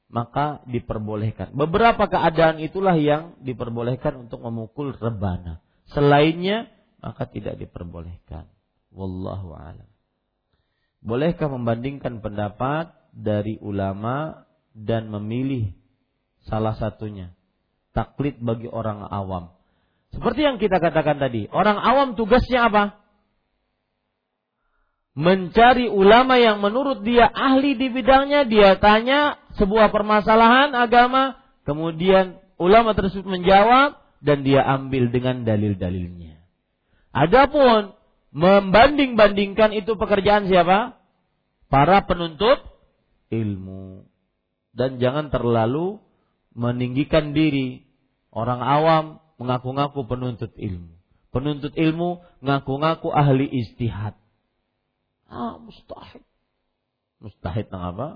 maka 0.07 0.63
diperbolehkan. 0.71 1.53
Beberapa 1.53 2.07
keadaan 2.07 2.63
itulah 2.63 2.95
yang 2.95 3.35
diperbolehkan 3.43 4.27
untuk 4.27 4.39
memukul 4.39 4.95
rebana. 4.95 5.61
Selainnya 5.91 6.71
maka 7.03 7.27
tidak 7.27 7.59
diperbolehkan. 7.59 8.47
Wallahu 8.95 9.53
a'lam. 9.55 9.89
Bolehkah 11.05 11.49
membandingkan 11.49 12.21
pendapat 12.21 12.93
dari 13.13 13.57
ulama 13.63 14.47
dan 14.77 15.09
memilih 15.09 15.73
salah 16.45 16.77
satunya? 16.77 17.33
Taklid 17.97 18.41
bagi 18.41 18.69
orang 18.69 19.05
awam. 19.09 19.57
Seperti 20.13 20.45
yang 20.45 20.57
kita 20.61 20.81
katakan 20.81 21.17
tadi, 21.17 21.49
orang 21.49 21.81
awam 21.81 22.13
tugasnya 22.17 22.69
apa? 22.69 23.07
mencari 25.17 25.89
ulama 25.89 26.37
yang 26.37 26.61
menurut 26.61 27.01
dia 27.01 27.25
ahli 27.25 27.73
di 27.73 27.89
bidangnya, 27.89 28.45
dia 28.45 28.77
tanya 28.77 29.41
sebuah 29.57 29.89
permasalahan 29.89 30.77
agama, 30.77 31.41
kemudian 31.65 32.37
ulama 32.61 32.93
tersebut 32.93 33.25
menjawab 33.25 33.97
dan 34.21 34.45
dia 34.45 34.61
ambil 34.61 35.09
dengan 35.09 35.49
dalil-dalilnya. 35.49 36.37
Adapun 37.17 37.97
membanding-bandingkan 38.37 39.73
itu 39.73 39.97
pekerjaan 39.97 40.45
siapa? 40.53 41.01
Para 41.73 42.05
penuntut 42.05 42.61
ilmu. 43.33 44.05
Dan 44.77 45.01
jangan 45.01 45.33
terlalu 45.33 45.97
meninggikan 46.53 47.33
diri. 47.33 47.89
Orang 48.29 48.61
awam 48.61 49.25
mengaku-ngaku 49.41 50.05
penuntut 50.05 50.53
ilmu. 50.53 50.93
Penuntut 51.33 51.73
ilmu 51.73 52.21
ngaku-ngaku 52.45 53.09
ahli 53.09 53.49
istihad 53.49 54.13
Ah, 55.27 55.59
mustahid. 55.59 56.23
Mustahid 57.19 57.67
nang 57.73 57.83
apa? 57.83 58.09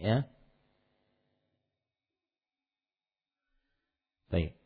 Ya. 0.00 0.24
Baik. 4.32 4.56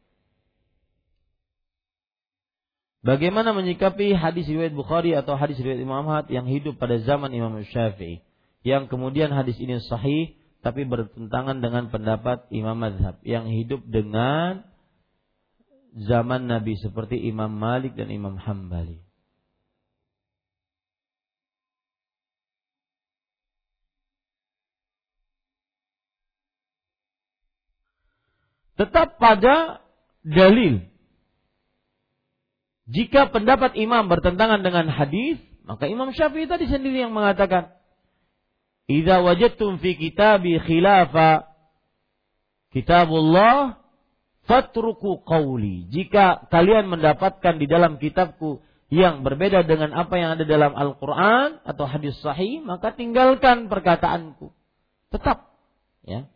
Bagaimana 3.06 3.54
menyikapi 3.54 4.18
hadis 4.18 4.50
riwayat 4.50 4.74
Bukhari 4.74 5.14
atau 5.14 5.38
hadis 5.38 5.62
riwayat 5.62 5.78
Imam 5.78 6.02
Ahmad 6.02 6.26
yang 6.26 6.50
hidup 6.50 6.74
pada 6.74 6.98
zaman 7.06 7.30
Imam 7.30 7.54
Syafi'i 7.62 8.18
yang 8.66 8.90
kemudian 8.90 9.30
hadis 9.30 9.54
ini 9.62 9.78
sahih 9.78 10.34
tapi 10.58 10.82
bertentangan 10.82 11.62
dengan 11.62 11.86
pendapat 11.94 12.50
Imam 12.50 12.74
Madhab 12.74 13.22
yang 13.22 13.46
hidup 13.46 13.86
dengan 13.86 14.66
zaman 15.94 16.50
Nabi 16.50 16.74
seperti 16.82 17.30
Imam 17.30 17.54
Malik 17.54 17.94
dan 17.94 18.10
Imam 18.10 18.34
Hambali. 18.34 18.98
Tetap 28.74 29.22
pada 29.22 29.80
dalil. 30.26 30.95
Jika 32.86 33.34
pendapat 33.34 33.74
imam 33.74 34.06
bertentangan 34.06 34.62
dengan 34.62 34.86
hadis, 34.86 35.42
maka 35.66 35.90
Imam 35.90 36.14
Syafi'i 36.14 36.46
tadi 36.46 36.70
sendiri 36.70 37.02
yang 37.02 37.10
mengatakan, 37.10 37.74
"Idza 38.86 39.18
wajadtum 39.26 39.82
fi 39.82 39.98
kitabi 39.98 40.62
khilafa 40.62 41.50
kitabullah 42.70 43.82
fatruku 44.46 45.26
qawli." 45.26 45.90
Jika 45.90 46.46
kalian 46.46 46.86
mendapatkan 46.86 47.58
di 47.58 47.66
dalam 47.66 47.98
kitabku 47.98 48.62
yang 48.86 49.26
berbeda 49.26 49.66
dengan 49.66 49.90
apa 49.90 50.14
yang 50.14 50.38
ada 50.38 50.46
dalam 50.46 50.70
Al-Qur'an 50.70 51.58
atau 51.66 51.90
hadis 51.90 52.14
sahih, 52.22 52.62
maka 52.62 52.94
tinggalkan 52.94 53.66
perkataanku. 53.66 54.54
Tetap, 55.10 55.50
ya. 56.06 56.30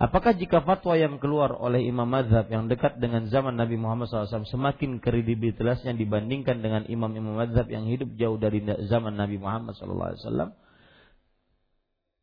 Apakah 0.00 0.32
jika 0.32 0.64
fatwa 0.64 0.96
yang 0.96 1.20
keluar 1.20 1.52
oleh 1.52 1.84
imam 1.84 2.08
mazhab 2.08 2.48
yang 2.48 2.72
dekat 2.72 2.96
dengan 2.96 3.28
zaman 3.28 3.52
Nabi 3.52 3.76
Muhammad 3.76 4.08
SAW 4.08 4.48
semakin 4.48 4.96
kredibilitasnya 4.96 5.92
dibandingkan 5.92 6.64
dengan 6.64 6.88
imam-imam 6.88 7.36
mazhab 7.36 7.68
yang 7.68 7.84
hidup 7.84 8.08
jauh 8.16 8.40
dari 8.40 8.64
zaman 8.88 9.12
Nabi 9.12 9.36
Muhammad 9.36 9.76
SAW? 9.76 10.56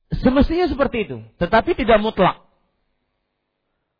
Semestinya 0.09 0.65
seperti 0.65 1.05
itu, 1.05 1.21
tetapi 1.37 1.77
tidak 1.77 2.01
mutlak. 2.01 2.41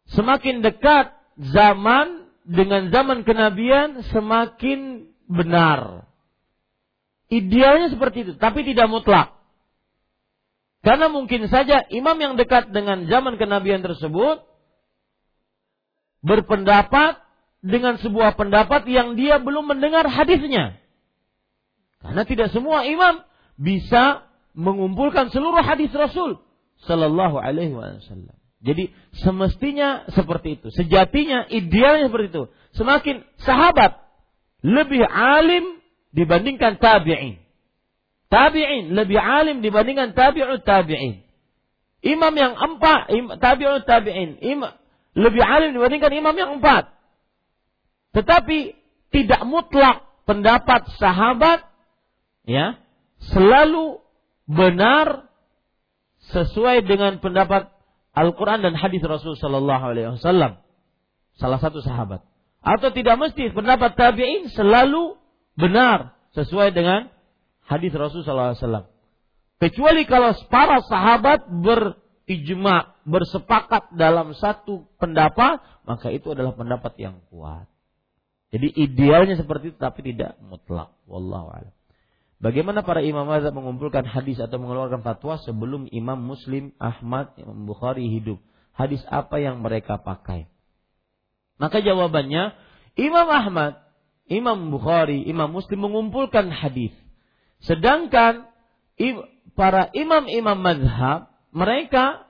Semakin 0.10 0.66
dekat 0.66 1.14
zaman 1.38 2.34
dengan 2.50 2.90
zaman 2.90 3.22
kenabian 3.30 4.02
semakin 4.10 5.06
benar. 5.30 6.10
Idealnya 7.30 7.94
seperti 7.94 8.26
itu, 8.26 8.34
tapi 8.42 8.66
tidak 8.66 8.90
mutlak. 8.90 9.37
Karena 10.88 11.12
mungkin 11.12 11.52
saja 11.52 11.84
imam 11.92 12.16
yang 12.16 12.40
dekat 12.40 12.72
dengan 12.72 13.12
zaman 13.12 13.36
kenabian 13.36 13.84
tersebut 13.84 14.40
berpendapat 16.24 17.20
dengan 17.60 18.00
sebuah 18.00 18.40
pendapat 18.40 18.88
yang 18.88 19.20
dia 19.20 19.36
belum 19.36 19.68
mendengar 19.68 20.08
hadisnya. 20.08 20.80
Karena 22.00 22.24
tidak 22.24 22.56
semua 22.56 22.88
imam 22.88 23.20
bisa 23.60 24.32
mengumpulkan 24.56 25.28
seluruh 25.28 25.60
hadis 25.60 25.92
Rasul 25.92 26.40
sallallahu 26.88 27.36
alaihi 27.36 27.76
wasallam. 27.76 28.38
Jadi 28.64 28.96
semestinya 29.12 30.08
seperti 30.16 30.56
itu. 30.56 30.72
Sejatinya 30.72 31.52
idealnya 31.52 32.08
seperti 32.08 32.28
itu. 32.32 32.44
Semakin 32.80 33.28
sahabat 33.44 34.08
lebih 34.64 35.04
alim 35.04 35.84
dibandingkan 36.16 36.80
tabi'in. 36.80 37.44
Tabi'in 38.28 38.92
lebih 38.92 39.16
alim 39.16 39.64
dibandingkan 39.64 40.12
tabi'ut 40.12 40.68
tabi'in. 40.68 41.24
Imam 42.04 42.34
yang 42.36 42.54
empat, 42.60 43.10
tabi'ut 43.40 43.88
tabi'in, 43.88 44.40
lebih 45.16 45.44
alim 45.44 45.72
dibandingkan 45.74 46.12
imam 46.12 46.36
yang 46.36 46.52
empat. 46.60 46.92
Tetapi 48.12 48.76
tidak 49.16 49.42
mutlak 49.48 50.04
pendapat 50.28 50.92
sahabat 51.00 51.64
ya 52.44 52.76
selalu 53.32 54.04
benar 54.48 55.32
sesuai 56.32 56.84
dengan 56.84 57.24
pendapat 57.24 57.72
Al-Quran 58.12 58.66
dan 58.66 58.74
hadis 58.74 59.00
Rasul 59.06 59.38
Sallallahu 59.40 59.84
Alaihi 59.94 60.18
Wasallam. 60.20 60.60
Salah 61.38 61.62
satu 61.62 61.80
sahabat. 61.86 62.26
Atau 62.66 62.90
tidak 62.92 63.16
mesti 63.22 63.54
pendapat 63.54 63.94
tabi'in 63.94 64.50
selalu 64.52 65.16
benar 65.56 66.18
sesuai 66.34 66.74
dengan 66.74 67.14
hadis 67.68 67.92
Rasul 67.92 68.24
SAW. 68.24 68.88
Kecuali 69.58 70.08
kalau 70.08 70.32
para 70.48 70.80
sahabat 70.86 71.50
berijma, 71.52 72.96
bersepakat 73.04 73.92
dalam 73.94 74.32
satu 74.38 74.88
pendapat, 74.98 75.60
maka 75.84 76.08
itu 76.14 76.32
adalah 76.32 76.56
pendapat 76.56 76.96
yang 76.98 77.20
kuat. 77.28 77.68
Jadi 78.48 78.72
idealnya 78.80 79.36
seperti 79.36 79.76
itu 79.76 79.80
tapi 79.80 80.08
tidak 80.08 80.40
mutlak. 80.40 80.96
Wallahu 81.04 81.52
a'lam. 81.52 81.74
Bagaimana 82.38 82.86
para 82.86 83.02
imam 83.02 83.26
mazhab 83.26 83.50
mengumpulkan 83.50 84.06
hadis 84.06 84.38
atau 84.38 84.62
mengeluarkan 84.62 85.02
fatwa 85.02 85.42
sebelum 85.42 85.90
Imam 85.90 86.22
Muslim, 86.22 86.70
Ahmad, 86.78 87.34
Imam 87.42 87.66
Bukhari 87.66 88.06
hidup? 88.14 88.38
Hadis 88.78 89.02
apa 89.10 89.42
yang 89.42 89.66
mereka 89.66 89.98
pakai? 89.98 90.46
Maka 91.58 91.82
jawabannya 91.82 92.54
Imam 92.94 93.26
Ahmad, 93.26 93.82
Imam 94.30 94.70
Bukhari, 94.70 95.26
Imam 95.26 95.50
Muslim 95.50 95.90
mengumpulkan 95.90 96.54
hadis 96.54 96.94
Sedangkan 97.66 98.50
para 99.58 99.90
imam-imam 99.94 100.58
mazhab 100.58 101.30
mereka 101.50 102.28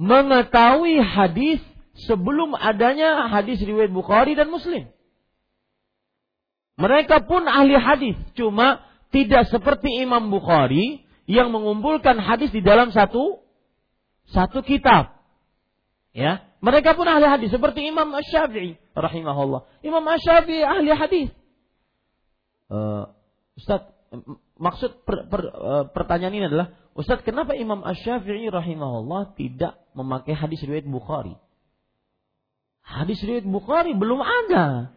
mengetahui 0.00 1.00
hadis 1.00 1.60
sebelum 2.08 2.56
adanya 2.56 3.28
hadis 3.28 3.60
riwayat 3.60 3.92
Bukhari 3.92 4.32
dan 4.32 4.48
Muslim. 4.48 4.88
Mereka 6.80 7.28
pun 7.28 7.44
ahli 7.44 7.76
hadis, 7.76 8.16
cuma 8.32 8.80
tidak 9.12 9.52
seperti 9.52 10.00
Imam 10.00 10.32
Bukhari 10.32 11.04
yang 11.28 11.52
mengumpulkan 11.52 12.16
hadis 12.16 12.48
di 12.48 12.64
dalam 12.64 12.88
satu 12.88 13.44
satu 14.32 14.64
kitab. 14.64 15.20
Ya, 16.16 16.42
mereka 16.64 16.96
pun 16.96 17.04
ahli 17.04 17.28
hadis 17.28 17.52
seperti 17.52 17.84
Imam 17.84 18.08
Asy-Syafi'i 18.16 18.80
rahimahullah. 18.96 19.68
Imam 19.84 20.02
Asy-Syafi'i 20.08 20.64
ahli 20.64 20.90
hadis 20.96 21.28
uh, 22.70 23.10
Ustaz, 23.58 23.92
maksud 24.56 25.04
per, 25.04 25.28
per, 25.28 25.40
uh, 25.50 25.84
pertanyaan 25.90 26.34
ini 26.34 26.46
adalah, 26.48 26.72
Ustaz, 26.96 27.22
kenapa 27.22 27.54
Imam 27.54 27.84
Ash-Syafi'i 27.84 28.50
rahimahullah 28.50 29.36
tidak 29.36 29.78
memakai 29.94 30.34
hadis 30.34 30.62
riwayat 30.64 30.88
Bukhari? 30.88 31.34
Hadis 32.80 33.22
riwayat 33.22 33.46
Bukhari 33.46 33.94
belum 33.94 34.18
ada. 34.22 34.90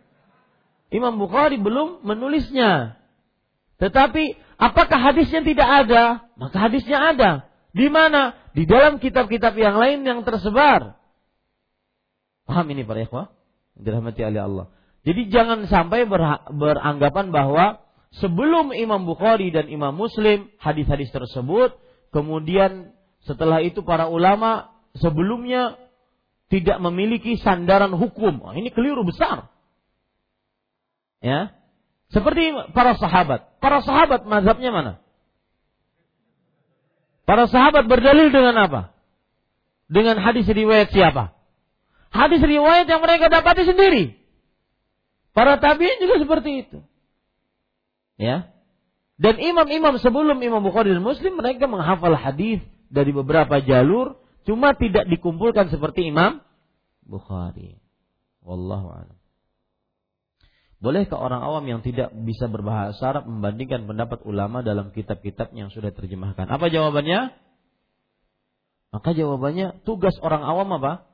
Imam 0.93 1.17
Bukhari 1.17 1.57
belum 1.57 2.05
menulisnya. 2.05 3.01
Tetapi 3.81 4.37
apakah 4.61 4.99
hadisnya 5.11 5.41
tidak 5.41 5.69
ada? 5.85 6.29
Maka 6.37 6.69
hadisnya 6.69 7.13
ada. 7.13 7.31
Di 7.73 7.89
mana? 7.89 8.37
Di 8.53 8.69
dalam 8.69 9.01
kitab-kitab 9.01 9.57
yang 9.57 9.81
lain 9.81 10.05
yang 10.05 10.21
tersebar. 10.21 11.01
Paham 12.45 12.65
ini 12.69 12.85
para 12.85 13.01
ikhwah? 13.01 13.33
Dirahmati 13.73 14.21
oleh 14.21 14.41
Allah. 14.41 14.65
Jadi 15.03 15.27
jangan 15.27 15.67
sampai 15.67 16.07
beranggapan 16.47 17.35
bahwa 17.35 17.83
sebelum 18.23 18.71
Imam 18.71 19.03
Bukhari 19.03 19.51
dan 19.51 19.67
Imam 19.67 19.91
Muslim 19.91 20.47
hadis-hadis 20.63 21.11
tersebut, 21.11 21.75
kemudian 22.15 22.95
setelah 23.27 23.59
itu 23.59 23.83
para 23.83 24.07
ulama 24.07 24.71
sebelumnya 24.95 25.75
tidak 26.47 26.79
memiliki 26.79 27.35
sandaran 27.35 27.91
hukum. 27.91 28.39
Oh, 28.47 28.55
ini 28.55 28.71
keliru 28.71 29.03
besar. 29.03 29.51
Ya. 31.19 31.51
Seperti 32.13 32.53
para 32.71 32.95
sahabat. 32.95 33.59
Para 33.59 33.83
sahabat 33.83 34.23
mazhabnya 34.23 34.71
mana? 34.71 34.93
Para 37.23 37.47
sahabat 37.47 37.89
berdalil 37.89 38.29
dengan 38.29 38.55
apa? 38.59 38.81
Dengan 39.91 40.19
hadis 40.19 40.47
riwayat 40.47 40.91
siapa? 40.95 41.35
Hadis 42.13 42.39
riwayat 42.39 42.85
yang 42.85 43.01
mereka 43.01 43.27
dapati 43.27 43.65
sendiri. 43.65 44.22
Para 45.33 45.57
tabi'in 45.57 45.97
juga 45.97 46.21
seperti 46.21 46.49
itu. 46.65 46.79
Ya. 48.21 48.53
Dan 49.17 49.41
imam-imam 49.41 49.97
sebelum 49.97 50.37
Imam 50.41 50.61
Bukhari 50.61 50.93
dan 50.93 51.01
Muslim 51.01 51.37
mereka 51.37 51.65
menghafal 51.65 52.13
hadis 52.13 52.61
dari 52.93 53.09
beberapa 53.09 53.57
jalur 53.61 54.21
cuma 54.45 54.77
tidak 54.77 55.09
dikumpulkan 55.09 55.73
seperti 55.73 56.13
Imam 56.13 56.41
Bukhari. 57.01 57.81
Wallahu 58.45 58.93
a'lam. 58.93 59.17
Bolehkah 60.83 61.15
orang 61.15 61.39
awam 61.39 61.63
yang 61.63 61.79
tidak 61.79 62.11
bisa 62.11 62.51
berbahasa 62.51 62.99
Arab 63.15 63.23
membandingkan 63.23 63.87
pendapat 63.87 64.19
ulama 64.27 64.59
dalam 64.59 64.91
kitab-kitab 64.91 65.55
yang 65.55 65.71
sudah 65.71 65.95
terjemahkan? 65.95 66.43
Apa 66.43 66.67
jawabannya? 66.67 67.31
Maka 68.91 69.09
jawabannya 69.15 69.79
tugas 69.87 70.13
orang 70.19 70.43
awam 70.43 70.75
apa? 70.75 71.07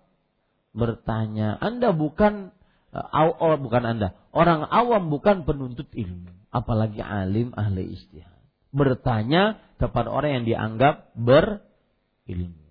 Bertanya. 0.74 1.54
Anda 1.62 1.94
bukan 1.94 2.50
oh, 2.94 3.57
bukan 3.61 3.84
Anda. 3.86 4.18
Orang 4.34 4.66
awam 4.66 5.14
bukan 5.14 5.45
penuntut 5.45 5.90
ilmu, 5.94 6.30
apalagi 6.49 7.02
alim 7.02 7.53
ahli 7.53 7.94
istihad. 7.94 8.38
Bertanya 8.70 9.57
kepada 9.82 10.10
orang 10.10 10.41
yang 10.41 10.45
dianggap 10.45 11.14
berilmu. 11.18 12.66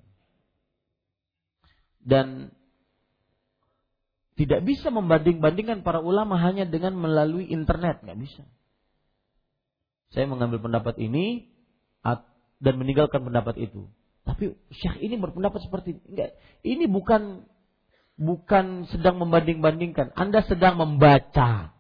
Dan 2.03 2.55
tidak 4.39 4.63
bisa 4.63 4.95
membanding-bandingkan 4.95 5.83
para 5.83 5.99
ulama 5.99 6.39
hanya 6.39 6.63
dengan 6.63 6.95
melalui 6.95 7.51
internet, 7.51 8.07
nggak 8.07 8.19
bisa. 8.23 8.47
Saya 10.15 10.31
mengambil 10.31 10.63
pendapat 10.63 10.95
ini 11.03 11.51
dan 12.59 12.75
meninggalkan 12.79 13.23
pendapat 13.23 13.59
itu. 13.59 13.87
Tapi 14.27 14.53
syekh 14.75 14.99
ini 15.01 15.17
berpendapat 15.17 15.63
seperti 15.65 15.97
ini. 16.05 16.35
Ini 16.67 16.85
bukan 16.91 17.47
bukan 18.19 18.91
sedang 18.91 19.23
membanding-bandingkan, 19.23 20.13
Anda 20.19 20.43
sedang 20.45 20.77
membaca. 20.77 21.73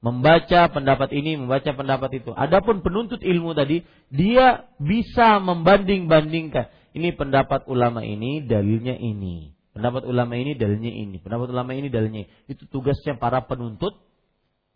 Membaca 0.00 0.60
pendapat 0.72 1.12
ini, 1.12 1.36
membaca 1.36 1.70
pendapat 1.72 2.10
itu. 2.20 2.32
Adapun 2.32 2.80
penuntut 2.80 3.20
ilmu 3.20 3.52
tadi, 3.52 3.84
dia 4.08 4.64
bisa 4.80 5.38
membanding-bandingkan. 5.40 6.72
Ini 6.96 7.12
pendapat 7.12 7.68
ulama 7.68 8.00
ini, 8.00 8.40
dalilnya 8.44 8.96
ini. 8.96 9.52
Pendapat 9.76 10.08
ulama 10.08 10.40
ini, 10.40 10.56
dalilnya 10.56 10.88
ini. 10.88 11.20
Pendapat 11.20 11.52
ulama 11.52 11.76
ini, 11.76 11.92
dalilnya 11.92 12.24
ini. 12.24 12.30
Itu 12.48 12.64
tugasnya 12.72 13.20
para 13.20 13.44
penuntut 13.44 14.00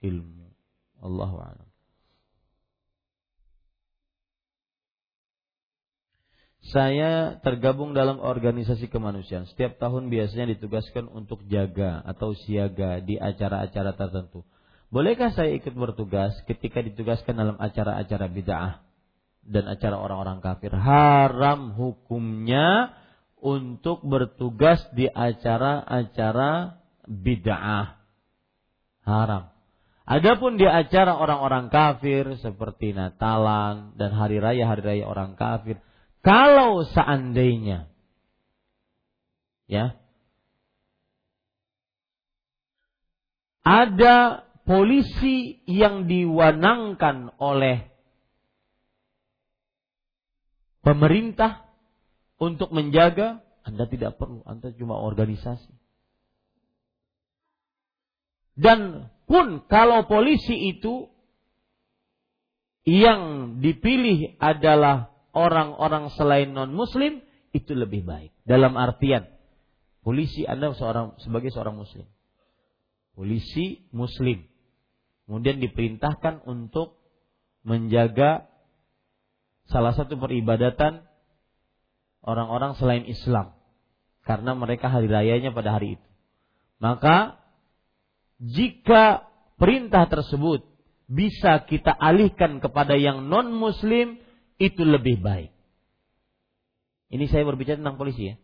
ilmu. 0.05 0.53
Allahu 1.01 1.41
a'lam. 1.41 1.70
Saya 6.71 7.43
tergabung 7.43 7.99
dalam 7.99 8.23
organisasi 8.23 8.87
kemanusiaan. 8.87 9.51
Setiap 9.51 9.83
tahun 9.83 10.07
biasanya 10.07 10.55
ditugaskan 10.55 11.11
untuk 11.11 11.43
jaga 11.51 11.99
atau 12.07 12.31
siaga 12.31 13.03
di 13.03 13.19
acara-acara 13.19 13.99
tertentu. 13.99 14.47
Bolehkah 14.91 15.35
saya 15.35 15.55
ikut 15.55 15.75
bertugas 15.75 16.35
ketika 16.47 16.79
ditugaskan 16.79 17.35
dalam 17.35 17.57
acara-acara 17.59 18.27
bid'ah 18.31 18.83
dan 19.43 19.67
acara 19.67 19.99
orang-orang 19.99 20.39
kafir? 20.39 20.71
Haram 20.71 21.75
hukumnya 21.75 22.95
untuk 23.43 24.07
bertugas 24.07 24.83
di 24.95 25.11
acara-acara 25.11 26.79
bid'ah. 27.11 27.99
Haram. 29.03 29.51
Adapun 30.07 30.59
di 30.59 30.67
acara 30.67 31.19
orang-orang 31.19 31.71
kafir 31.71 32.35
seperti 32.39 32.95
Natalan 32.95 33.95
dan 33.95 34.11
hari 34.15 34.43
raya-hari 34.43 34.83
raya 34.83 35.05
orang 35.07 35.39
kafir, 35.39 35.79
kalau 36.21 36.85
seandainya 36.85 37.89
ya 39.71 40.01
ada 43.65 44.49
polisi 44.65 45.61
yang 45.67 46.07
diwanangkan 46.07 47.35
oleh 47.43 47.91
pemerintah 50.81 51.69
untuk 52.41 52.73
menjaga, 52.73 53.45
Anda 53.63 53.85
tidak 53.87 54.17
perlu, 54.17 54.41
Anda 54.49 54.73
cuma 54.73 54.97
organisasi. 54.97 55.71
Dan 58.57 59.09
pun 59.29 59.65
kalau 59.69 60.09
polisi 60.09 60.73
itu 60.73 61.09
yang 62.85 63.57
dipilih 63.61 64.41
adalah 64.41 65.10
orang-orang 65.37 66.11
selain 66.15 66.51
non 66.51 66.73
muslim 66.75 67.23
itu 67.51 67.75
lebih 67.75 68.07
baik. 68.07 68.31
Dalam 68.47 68.79
artian 68.79 69.27
polisi 70.01 70.47
Anda 70.47 70.73
seorang 70.75 71.19
sebagai 71.23 71.51
seorang 71.51 71.77
muslim. 71.79 72.07
Polisi 73.15 73.85
muslim. 73.91 74.47
Kemudian 75.27 75.63
diperintahkan 75.63 76.43
untuk 76.47 76.99
menjaga 77.63 78.51
salah 79.71 79.95
satu 79.95 80.19
peribadatan 80.19 81.07
orang-orang 82.27 82.75
selain 82.75 83.07
Islam 83.07 83.55
karena 84.27 84.53
mereka 84.59 84.91
hari 84.91 85.07
rayanya 85.07 85.55
pada 85.55 85.79
hari 85.79 85.97
itu. 86.01 86.07
Maka 86.81 87.39
jika 88.41 89.29
perintah 89.61 90.09
tersebut 90.09 90.65
bisa 91.11 91.61
kita 91.69 91.93
alihkan 91.93 92.63
kepada 92.63 92.97
yang 92.97 93.29
non 93.29 93.53
muslim 93.53 94.17
itu 94.61 94.85
lebih 94.85 95.25
baik. 95.25 95.51
Ini 97.11 97.25
saya 97.27 97.43
berbicara 97.49 97.81
tentang 97.81 97.97
polisi 97.97 98.31
ya. 98.31 98.37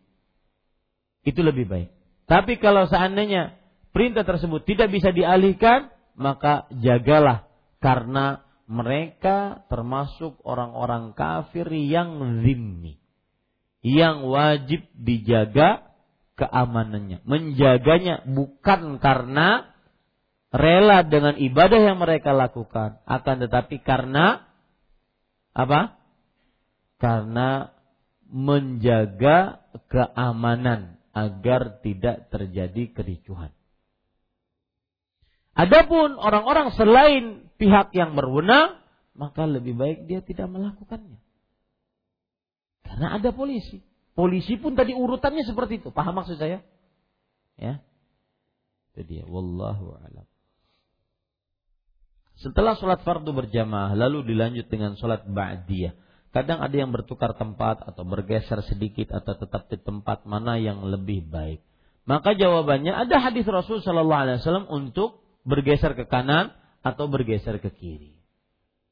Itu 1.23 1.45
lebih 1.45 1.69
baik. 1.69 1.89
Tapi 2.27 2.59
kalau 2.59 2.89
seandainya 2.89 3.55
perintah 3.95 4.27
tersebut 4.27 4.65
tidak 4.67 4.91
bisa 4.91 5.13
dialihkan, 5.15 5.93
maka 6.17 6.67
jagalah 6.73 7.47
karena 7.79 8.43
mereka 8.67 9.63
termasuk 9.71 10.43
orang-orang 10.43 11.15
kafir 11.15 11.69
yang 11.71 12.43
zimmi. 12.43 12.99
Yang 13.79 14.17
wajib 14.27 14.81
dijaga 14.99 15.87
keamanannya. 16.35 17.23
Menjaganya 17.23 18.27
bukan 18.27 18.99
karena 18.99 19.71
rela 20.51 21.07
dengan 21.07 21.39
ibadah 21.39 21.79
yang 21.79 21.97
mereka 22.01 22.35
lakukan. 22.35 22.99
Akan 23.07 23.39
tetapi 23.39 23.79
karena 23.79 24.43
apa? 25.55 25.96
Karena 26.97 27.73
menjaga 28.27 29.63
keamanan 29.87 30.99
agar 31.15 31.81
tidak 31.81 32.29
terjadi 32.29 32.93
kericuhan. 32.93 33.49
Adapun 35.57 36.21
orang-orang 36.21 36.69
selain 36.77 37.49
pihak 37.57 37.89
yang 37.97 38.13
berwenang, 38.13 38.77
maka 39.17 39.49
lebih 39.49 39.73
baik 39.73 40.05
dia 40.05 40.21
tidak 40.21 40.45
melakukannya. 40.53 41.17
Karena 42.85 43.17
ada 43.17 43.33
polisi. 43.33 43.81
Polisi 44.13 44.57
pun 44.61 44.77
tadi 44.77 44.93
urutannya 44.93 45.41
seperti 45.45 45.81
itu. 45.81 45.89
Paham 45.89 46.21
maksud 46.21 46.37
saya? 46.37 46.61
Ya. 47.57 47.81
Itu 48.93 49.01
dia. 49.05 49.25
Wallahu 49.25 49.97
a'lam. 49.97 50.25
Setelah 52.37 52.77
sholat 52.77 53.01
fardu 53.01 53.33
berjamaah, 53.33 53.97
lalu 53.97 54.29
dilanjut 54.29 54.69
dengan 54.69 54.93
sholat 54.93 55.25
ba'diyah. 55.25 55.97
Kadang 56.35 56.59
ada 56.59 56.75
yang 56.75 56.91
bertukar 56.91 57.33
tempat 57.39 57.81
atau 57.81 58.03
bergeser 58.03 58.59
sedikit 58.67 59.15
atau 59.15 59.33
tetap 59.39 59.71
di 59.71 59.79
tempat 59.79 60.27
mana 60.27 60.59
yang 60.59 60.83
lebih 60.83 61.25
baik. 61.27 61.63
Maka 62.07 62.35
jawabannya 62.35 62.95
ada 62.95 63.19
hadis 63.19 63.43
Rasul 63.47 63.83
Shallallahu 63.83 64.21
Alaihi 64.27 64.39
Wasallam 64.39 64.67
untuk 64.71 65.23
bergeser 65.47 65.95
ke 65.95 66.07
kanan 66.07 66.55
atau 66.83 67.07
bergeser 67.11 67.59
ke 67.59 67.71
kiri. 67.71 68.15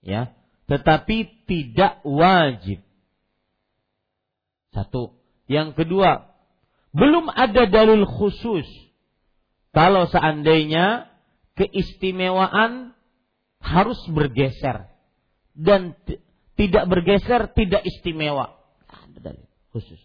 Ya, 0.03 0.35
tetapi 0.67 1.47
tidak 1.47 2.03
wajib. 2.03 2.83
Satu. 4.75 5.15
Yang 5.45 5.79
kedua, 5.79 6.35
belum 6.91 7.31
ada 7.31 7.69
dalil 7.69 8.03
khusus 8.03 8.65
kalau 9.75 10.07
seandainya 10.07 11.11
keistimewaan 11.55 12.95
harus 13.63 13.99
bergeser 14.11 14.91
dan 15.55 15.95
tidak 16.55 16.87
bergeser, 16.87 17.51
tidak 17.51 17.83
istimewa. 17.83 18.55
Ada 18.87 19.19
dalil 19.31 19.47
khusus. 19.75 19.99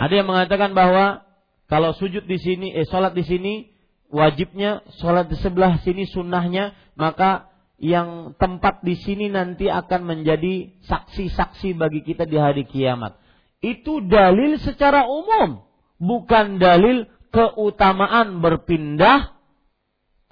Ada 0.00 0.24
yang 0.24 0.28
mengatakan 0.32 0.72
bahwa 0.72 1.28
kalau 1.68 1.92
sujud 1.92 2.24
di 2.24 2.40
sini, 2.40 2.72
eh 2.72 2.88
sholat 2.88 3.12
di 3.12 3.22
sini 3.22 3.68
wajibnya, 4.08 4.80
sholat 4.96 5.28
di 5.28 5.36
sebelah 5.36 5.76
sini 5.84 6.08
sunnahnya, 6.08 6.72
maka 6.96 7.52
yang 7.76 8.32
tempat 8.40 8.80
di 8.80 8.96
sini 8.96 9.28
nanti 9.28 9.68
akan 9.68 10.08
menjadi 10.08 10.72
saksi-saksi 10.88 11.76
bagi 11.76 12.00
kita 12.00 12.24
di 12.24 12.36
hari 12.40 12.64
kiamat. 12.64 13.20
Itu 13.60 14.00
dalil 14.04 14.56
secara 14.56 15.04
umum, 15.04 15.68
bukan 16.00 16.56
dalil 16.56 17.04
keutamaan 17.28 18.40
berpindah 18.40 19.36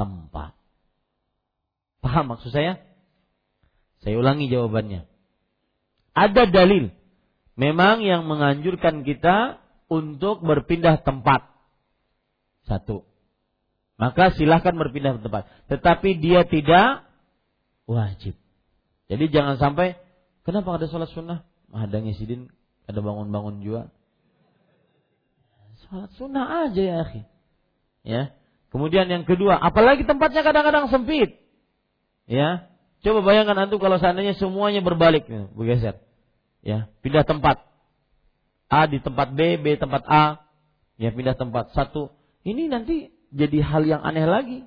tempat. 0.01 0.57
Paham 2.01 2.25
maksud 2.33 2.51
saya? 2.57 2.88
Saya 4.03 4.15
ulangi 4.19 4.47
jawabannya. 4.47 5.07
Ada 6.15 6.51
dalil 6.51 6.91
memang 7.59 8.03
yang 8.03 8.27
menganjurkan 8.27 9.03
kita 9.03 9.59
untuk 9.91 10.43
berpindah 10.43 11.03
tempat. 11.03 11.51
Satu. 12.69 13.09
Maka 13.99 14.31
silahkan 14.39 14.79
berpindah 14.79 15.19
tempat. 15.19 15.51
Tetapi 15.67 16.23
dia 16.23 16.47
tidak 16.47 17.03
wajib. 17.91 18.39
Jadi 19.09 19.25
jangan 19.33 19.59
sampai, 19.59 19.99
kenapa 20.45 20.79
ada 20.79 20.87
sholat 20.87 21.11
sunnah? 21.11 21.43
Ada 21.73 21.99
ngisidin, 22.05 22.53
ada 22.87 23.01
bangun-bangun 23.01 23.65
juga. 23.65 23.83
Sholat 25.89 26.13
sunnah 26.15 26.69
aja 26.69 26.79
ya 26.79 26.97
akhi. 27.03 27.23
Ya. 28.05 28.23
Kemudian 28.69 29.09
yang 29.09 29.25
kedua, 29.25 29.57
apalagi 29.57 30.05
tempatnya 30.05 30.45
kadang-kadang 30.45 30.93
sempit. 30.93 31.41
Ya. 32.29 32.69
Coba 32.99 33.23
bayangkan 33.23 33.69
antum 33.69 33.79
kalau 33.79 34.03
seandainya 34.03 34.35
semuanya 34.35 34.83
berbalik, 34.83 35.27
ya, 35.31 35.47
bergeser. 35.55 36.03
Ya, 36.67 36.91
pindah 37.01 37.23
tempat. 37.23 37.63
A 38.69 38.85
di 38.91 38.99
tempat 39.01 39.33
B, 39.33 39.57
B 39.57 39.79
tempat 39.79 40.03
A, 40.05 40.45
ya 41.01 41.15
pindah 41.15 41.39
tempat 41.39 41.73
satu. 41.73 42.13
Ini 42.43 42.69
nanti 42.69 43.15
jadi 43.33 43.63
hal 43.63 43.87
yang 43.87 44.03
aneh 44.03 44.27
lagi. 44.27 44.61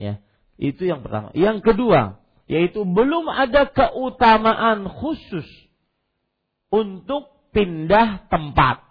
Ya, 0.00 0.18
itu 0.56 0.88
yang 0.88 1.04
pertama. 1.04 1.30
Yang 1.36 1.62
kedua, 1.62 2.22
yaitu 2.48 2.82
belum 2.82 3.28
ada 3.28 3.68
keutamaan 3.68 4.88
khusus 4.88 5.46
untuk 6.72 7.28
pindah 7.52 8.26
tempat. 8.32 8.82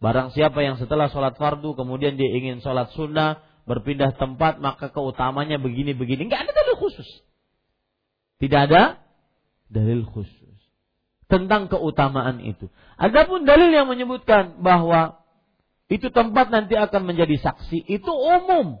Barang 0.00 0.32
siapa 0.32 0.60
yang 0.60 0.76
setelah 0.76 1.08
sholat 1.08 1.36
fardu 1.40 1.72
kemudian 1.72 2.20
dia 2.20 2.28
ingin 2.36 2.60
sholat 2.60 2.92
sunnah 2.92 3.40
berpindah 3.66 4.14
tempat 4.14 4.62
maka 4.62 4.88
keutamanya 4.88 5.58
begini-begini. 5.58 6.30
Enggak 6.30 6.46
ada 6.46 6.52
dalil 6.54 6.76
khusus. 6.78 7.08
Tidak 8.38 8.60
ada 8.70 9.02
dalil 9.66 10.06
khusus. 10.06 10.46
tentang 11.26 11.66
keutamaan 11.66 12.38
itu. 12.38 12.70
Adapun 12.94 13.42
dalil 13.42 13.74
yang 13.74 13.90
menyebutkan 13.90 14.62
bahwa 14.62 15.26
itu 15.90 16.06
tempat 16.14 16.54
nanti 16.54 16.78
akan 16.78 17.02
menjadi 17.02 17.34
saksi 17.42 17.82
itu 17.82 18.10
umum. 18.14 18.78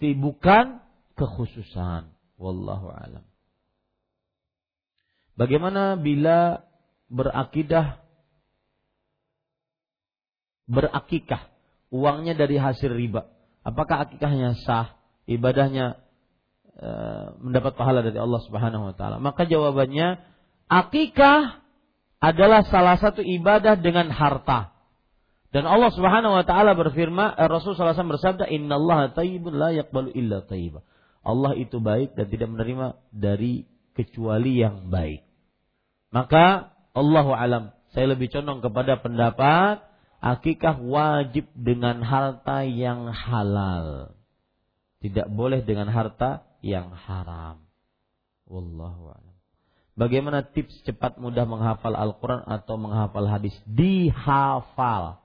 Bukan 0.00 0.80
kekhususan. 1.16 2.12
Wallahu 2.40 2.88
alam. 2.92 3.24
Bagaimana 5.36 5.96
bila 5.96 6.64
berakidah 7.08 8.00
berakikah 10.68 11.48
uangnya 11.92 12.36
dari 12.36 12.56
hasil 12.56 12.92
riba? 12.92 13.33
Apakah 13.64 14.04
akikahnya 14.04 14.60
sah? 14.62 14.92
Ibadahnya 15.24 15.96
e, 16.76 16.90
mendapat 17.40 17.80
pahala 17.80 18.04
dari 18.04 18.20
Allah 18.20 18.44
Subhanahu 18.44 18.92
wa 18.92 18.94
taala? 18.94 19.16
Maka 19.16 19.48
jawabannya 19.48 20.20
akikah 20.68 21.64
adalah 22.20 22.64
salah 22.68 23.00
satu 23.00 23.24
ibadah 23.24 23.80
dengan 23.80 24.12
harta. 24.12 24.72
Dan 25.48 25.64
Allah 25.70 25.92
Subhanahu 25.94 26.34
wa 26.34 26.44
taala 26.44 26.74
berfirman, 26.74 27.38
eh, 27.38 27.48
Rasul 27.48 27.78
SAW 27.78 27.94
bersabda, 27.94 28.50
"Innallaha 28.50 29.14
thayyibun 29.14 29.54
la 29.54 29.70
yaqbalu 29.70 30.10
illa 30.12 30.42
thayyiba." 30.44 30.82
Allah 31.24 31.56
itu 31.56 31.80
baik 31.80 32.18
dan 32.18 32.26
tidak 32.28 32.52
menerima 32.52 33.00
dari 33.14 33.64
kecuali 33.96 34.60
yang 34.60 34.92
baik. 34.92 35.24
Maka 36.12 36.74
Allah 36.92 37.26
alam, 37.38 37.64
saya 37.94 38.12
lebih 38.12 38.28
condong 38.34 38.60
kepada 38.60 39.00
pendapat 39.00 39.82
akikah 40.24 40.80
wajib 40.80 41.44
dengan 41.52 42.00
harta 42.00 42.64
yang 42.64 43.12
halal. 43.12 44.16
Tidak 45.04 45.28
boleh 45.28 45.60
dengan 45.60 45.92
harta 45.92 46.48
yang 46.64 46.96
haram. 46.96 47.60
Wallahu 48.48 49.12
alam. 49.12 49.36
Bagaimana 49.94 50.40
tips 50.40 50.80
cepat 50.88 51.20
mudah 51.20 51.44
menghafal 51.44 51.92
Al-Quran 51.92 52.40
atau 52.48 52.80
menghafal 52.80 53.28
hadis? 53.28 53.52
Dihafal. 53.68 55.24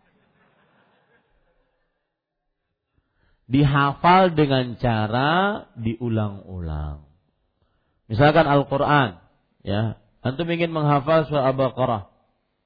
dihafal 3.50 4.38
dengan 4.38 4.78
cara 4.78 5.66
diulang-ulang. 5.74 7.10
Misalkan 8.06 8.46
Al-Quran, 8.46 9.18
ya, 9.66 9.98
antum 10.22 10.46
ingin 10.54 10.70
menghafal 10.70 11.26
surah 11.26 11.50
Al-Baqarah, 11.50 12.14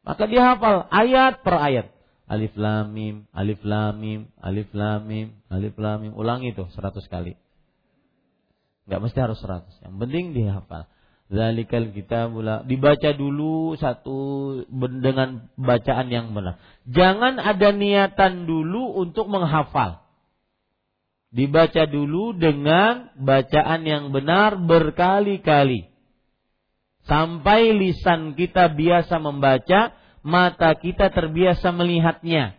maka 0.04 0.24
dihafal 0.28 0.92
ayat 0.92 1.40
per 1.40 1.56
ayat. 1.56 1.88
Alif 2.24 2.56
lam 2.56 2.96
mim, 2.96 3.28
alif 3.36 3.60
lam 3.68 4.00
mim, 4.00 4.32
alif 4.40 4.72
lam 4.72 5.04
mim, 5.04 5.36
alif 5.52 5.76
lam 5.76 5.98
mim. 6.08 6.14
Ulangi 6.16 6.56
itu 6.56 6.64
seratus 6.72 7.06
kali. 7.12 7.36
Enggak 8.88 9.00
mesti 9.04 9.20
harus 9.20 9.40
seratus. 9.40 9.76
Yang 9.84 9.96
penting 10.00 10.26
dihafal. 10.32 10.88
Zalikal 11.32 11.92
kita 11.96 12.30
mula 12.30 12.62
dibaca 12.68 13.10
dulu 13.16 13.74
satu 13.80 14.18
dengan 15.02 15.50
bacaan 15.56 16.08
yang 16.12 16.36
benar. 16.36 16.60
Jangan 16.88 17.40
ada 17.40 17.70
niatan 17.74 18.46
dulu 18.46 19.02
untuk 19.02 19.32
menghafal 19.32 20.04
dibaca 21.34 21.90
dulu 21.90 22.38
dengan 22.38 23.10
bacaan 23.18 23.82
yang 23.84 24.14
benar 24.14 24.62
berkali-kali. 24.62 25.90
Sampai 27.10 27.74
lisan 27.76 28.38
kita 28.38 28.72
biasa 28.72 29.20
membaca, 29.20 29.92
mata 30.24 30.72
kita 30.80 31.12
terbiasa 31.12 31.70
melihatnya. 31.76 32.56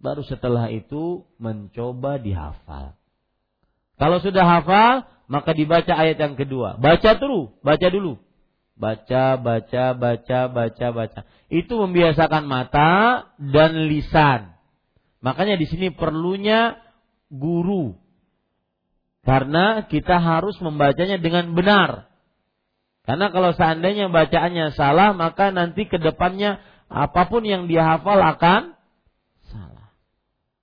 Baru 0.00 0.24
setelah 0.24 0.68
itu 0.68 1.24
mencoba 1.36 2.20
dihafal. 2.20 2.96
Kalau 4.00 4.16
sudah 4.20 4.44
hafal, 4.44 5.04
maka 5.28 5.52
dibaca 5.52 5.92
ayat 5.92 6.16
yang 6.16 6.36
kedua. 6.36 6.80
Baca 6.80 7.16
dulu, 7.16 7.52
baca 7.60 7.88
dulu. 7.88 8.16
Baca, 8.80 9.36
baca, 9.36 9.84
baca, 9.92 10.40
baca, 10.48 10.86
baca. 10.90 11.20
Itu 11.52 11.76
membiasakan 11.76 12.48
mata 12.48 13.28
dan 13.36 13.76
lisan. 13.92 14.56
Makanya 15.20 15.60
di 15.60 15.68
sini 15.68 15.92
perlunya 15.92 16.80
guru. 17.28 17.94
Karena 19.20 19.84
kita 19.84 20.16
harus 20.16 20.56
membacanya 20.64 21.20
dengan 21.20 21.52
benar. 21.52 22.09
Karena 23.10 23.26
kalau 23.34 23.50
seandainya 23.50 24.06
bacaannya 24.06 24.70
salah, 24.78 25.10
maka 25.10 25.50
nanti 25.50 25.90
ke 25.90 25.98
depannya 25.98 26.62
apa 26.86 27.26
pun 27.26 27.42
yang 27.42 27.66
dia 27.66 27.82
hafal 27.82 28.22
akan 28.22 28.78
salah. 29.50 29.90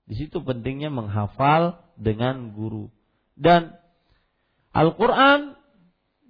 Di 0.08 0.16
situ 0.16 0.40
pentingnya 0.40 0.88
menghafal 0.88 1.84
dengan 2.00 2.56
guru. 2.56 2.88
Dan 3.36 3.76
Al-Quran 4.72 5.60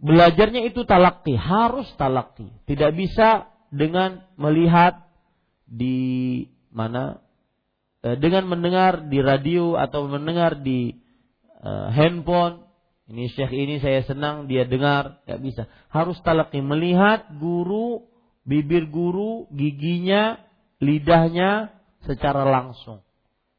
belajarnya 0.02 0.66
itu 0.66 0.82
talakti, 0.90 1.38
harus 1.38 1.86
talakti. 2.02 2.50
Tidak 2.66 2.98
bisa 2.98 3.54
dengan 3.70 4.26
melihat 4.42 5.06
di 5.70 6.42
mana 6.74 7.22
Eh, 8.08 8.16
dengan 8.22 8.46
mendengar 8.46 9.10
di 9.10 9.20
radio 9.20 9.74
atau 9.74 10.06
mendengar 10.06 10.62
di 10.62 10.96
uh, 11.66 11.90
handphone 11.90 12.67
ini 13.08 13.32
syekh 13.32 13.56
ini 13.56 13.80
saya 13.80 14.04
senang 14.04 14.52
dia 14.52 14.68
dengar. 14.68 15.24
Nggak 15.24 15.40
bisa. 15.40 15.64
Harus 15.88 16.20
talaki 16.28 16.60
melihat 16.60 17.32
guru 17.40 18.04
bibir 18.44 18.88
guru 18.92 19.48
giginya 19.56 20.40
lidahnya 20.84 21.72
secara 22.04 22.44
langsung. 22.44 23.04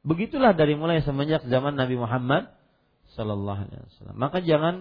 Begitulah 0.04 0.52
dari 0.52 0.76
mulai 0.76 1.00
semenjak 1.00 1.44
zaman 1.48 1.76
Nabi 1.76 1.96
Muhammad 1.96 2.52
Sallallahu 3.16 3.60
Alaihi 3.68 3.88
Wasallam. 3.88 4.16
Maka 4.20 4.38
jangan 4.44 4.74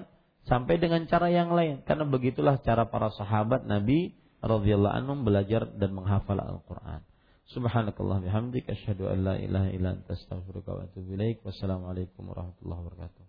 sampai 0.47 0.79
dengan 0.79 1.07
cara 1.07 1.31
yang 1.31 1.51
lain. 1.51 1.83
Karena 1.87 2.03
begitulah 2.07 2.59
cara 2.63 2.87
para 2.87 3.11
sahabat 3.15 3.63
Nabi 3.63 4.15
radhiyallahu 4.43 4.95
anhum 4.95 5.23
belajar 5.23 5.67
dan 5.79 5.95
menghafal 5.95 6.39
Al-Quran. 6.39 7.03
Subhanakallah 7.47 8.19
bihamdik 8.19 8.67
asyhadu 8.67 9.07
an 9.07 9.23
la 9.23 9.35
ilaha 9.39 9.71
illa 9.71 9.95
anta 9.95 10.11
astaghfiruka 10.11 10.75
wa 10.75 10.81
atubu 10.83 11.15
ilaik. 11.15 11.39
Wassalamualaikum 11.47 12.27
warahmatullahi 12.27 12.81
wabarakatuh. 12.83 13.26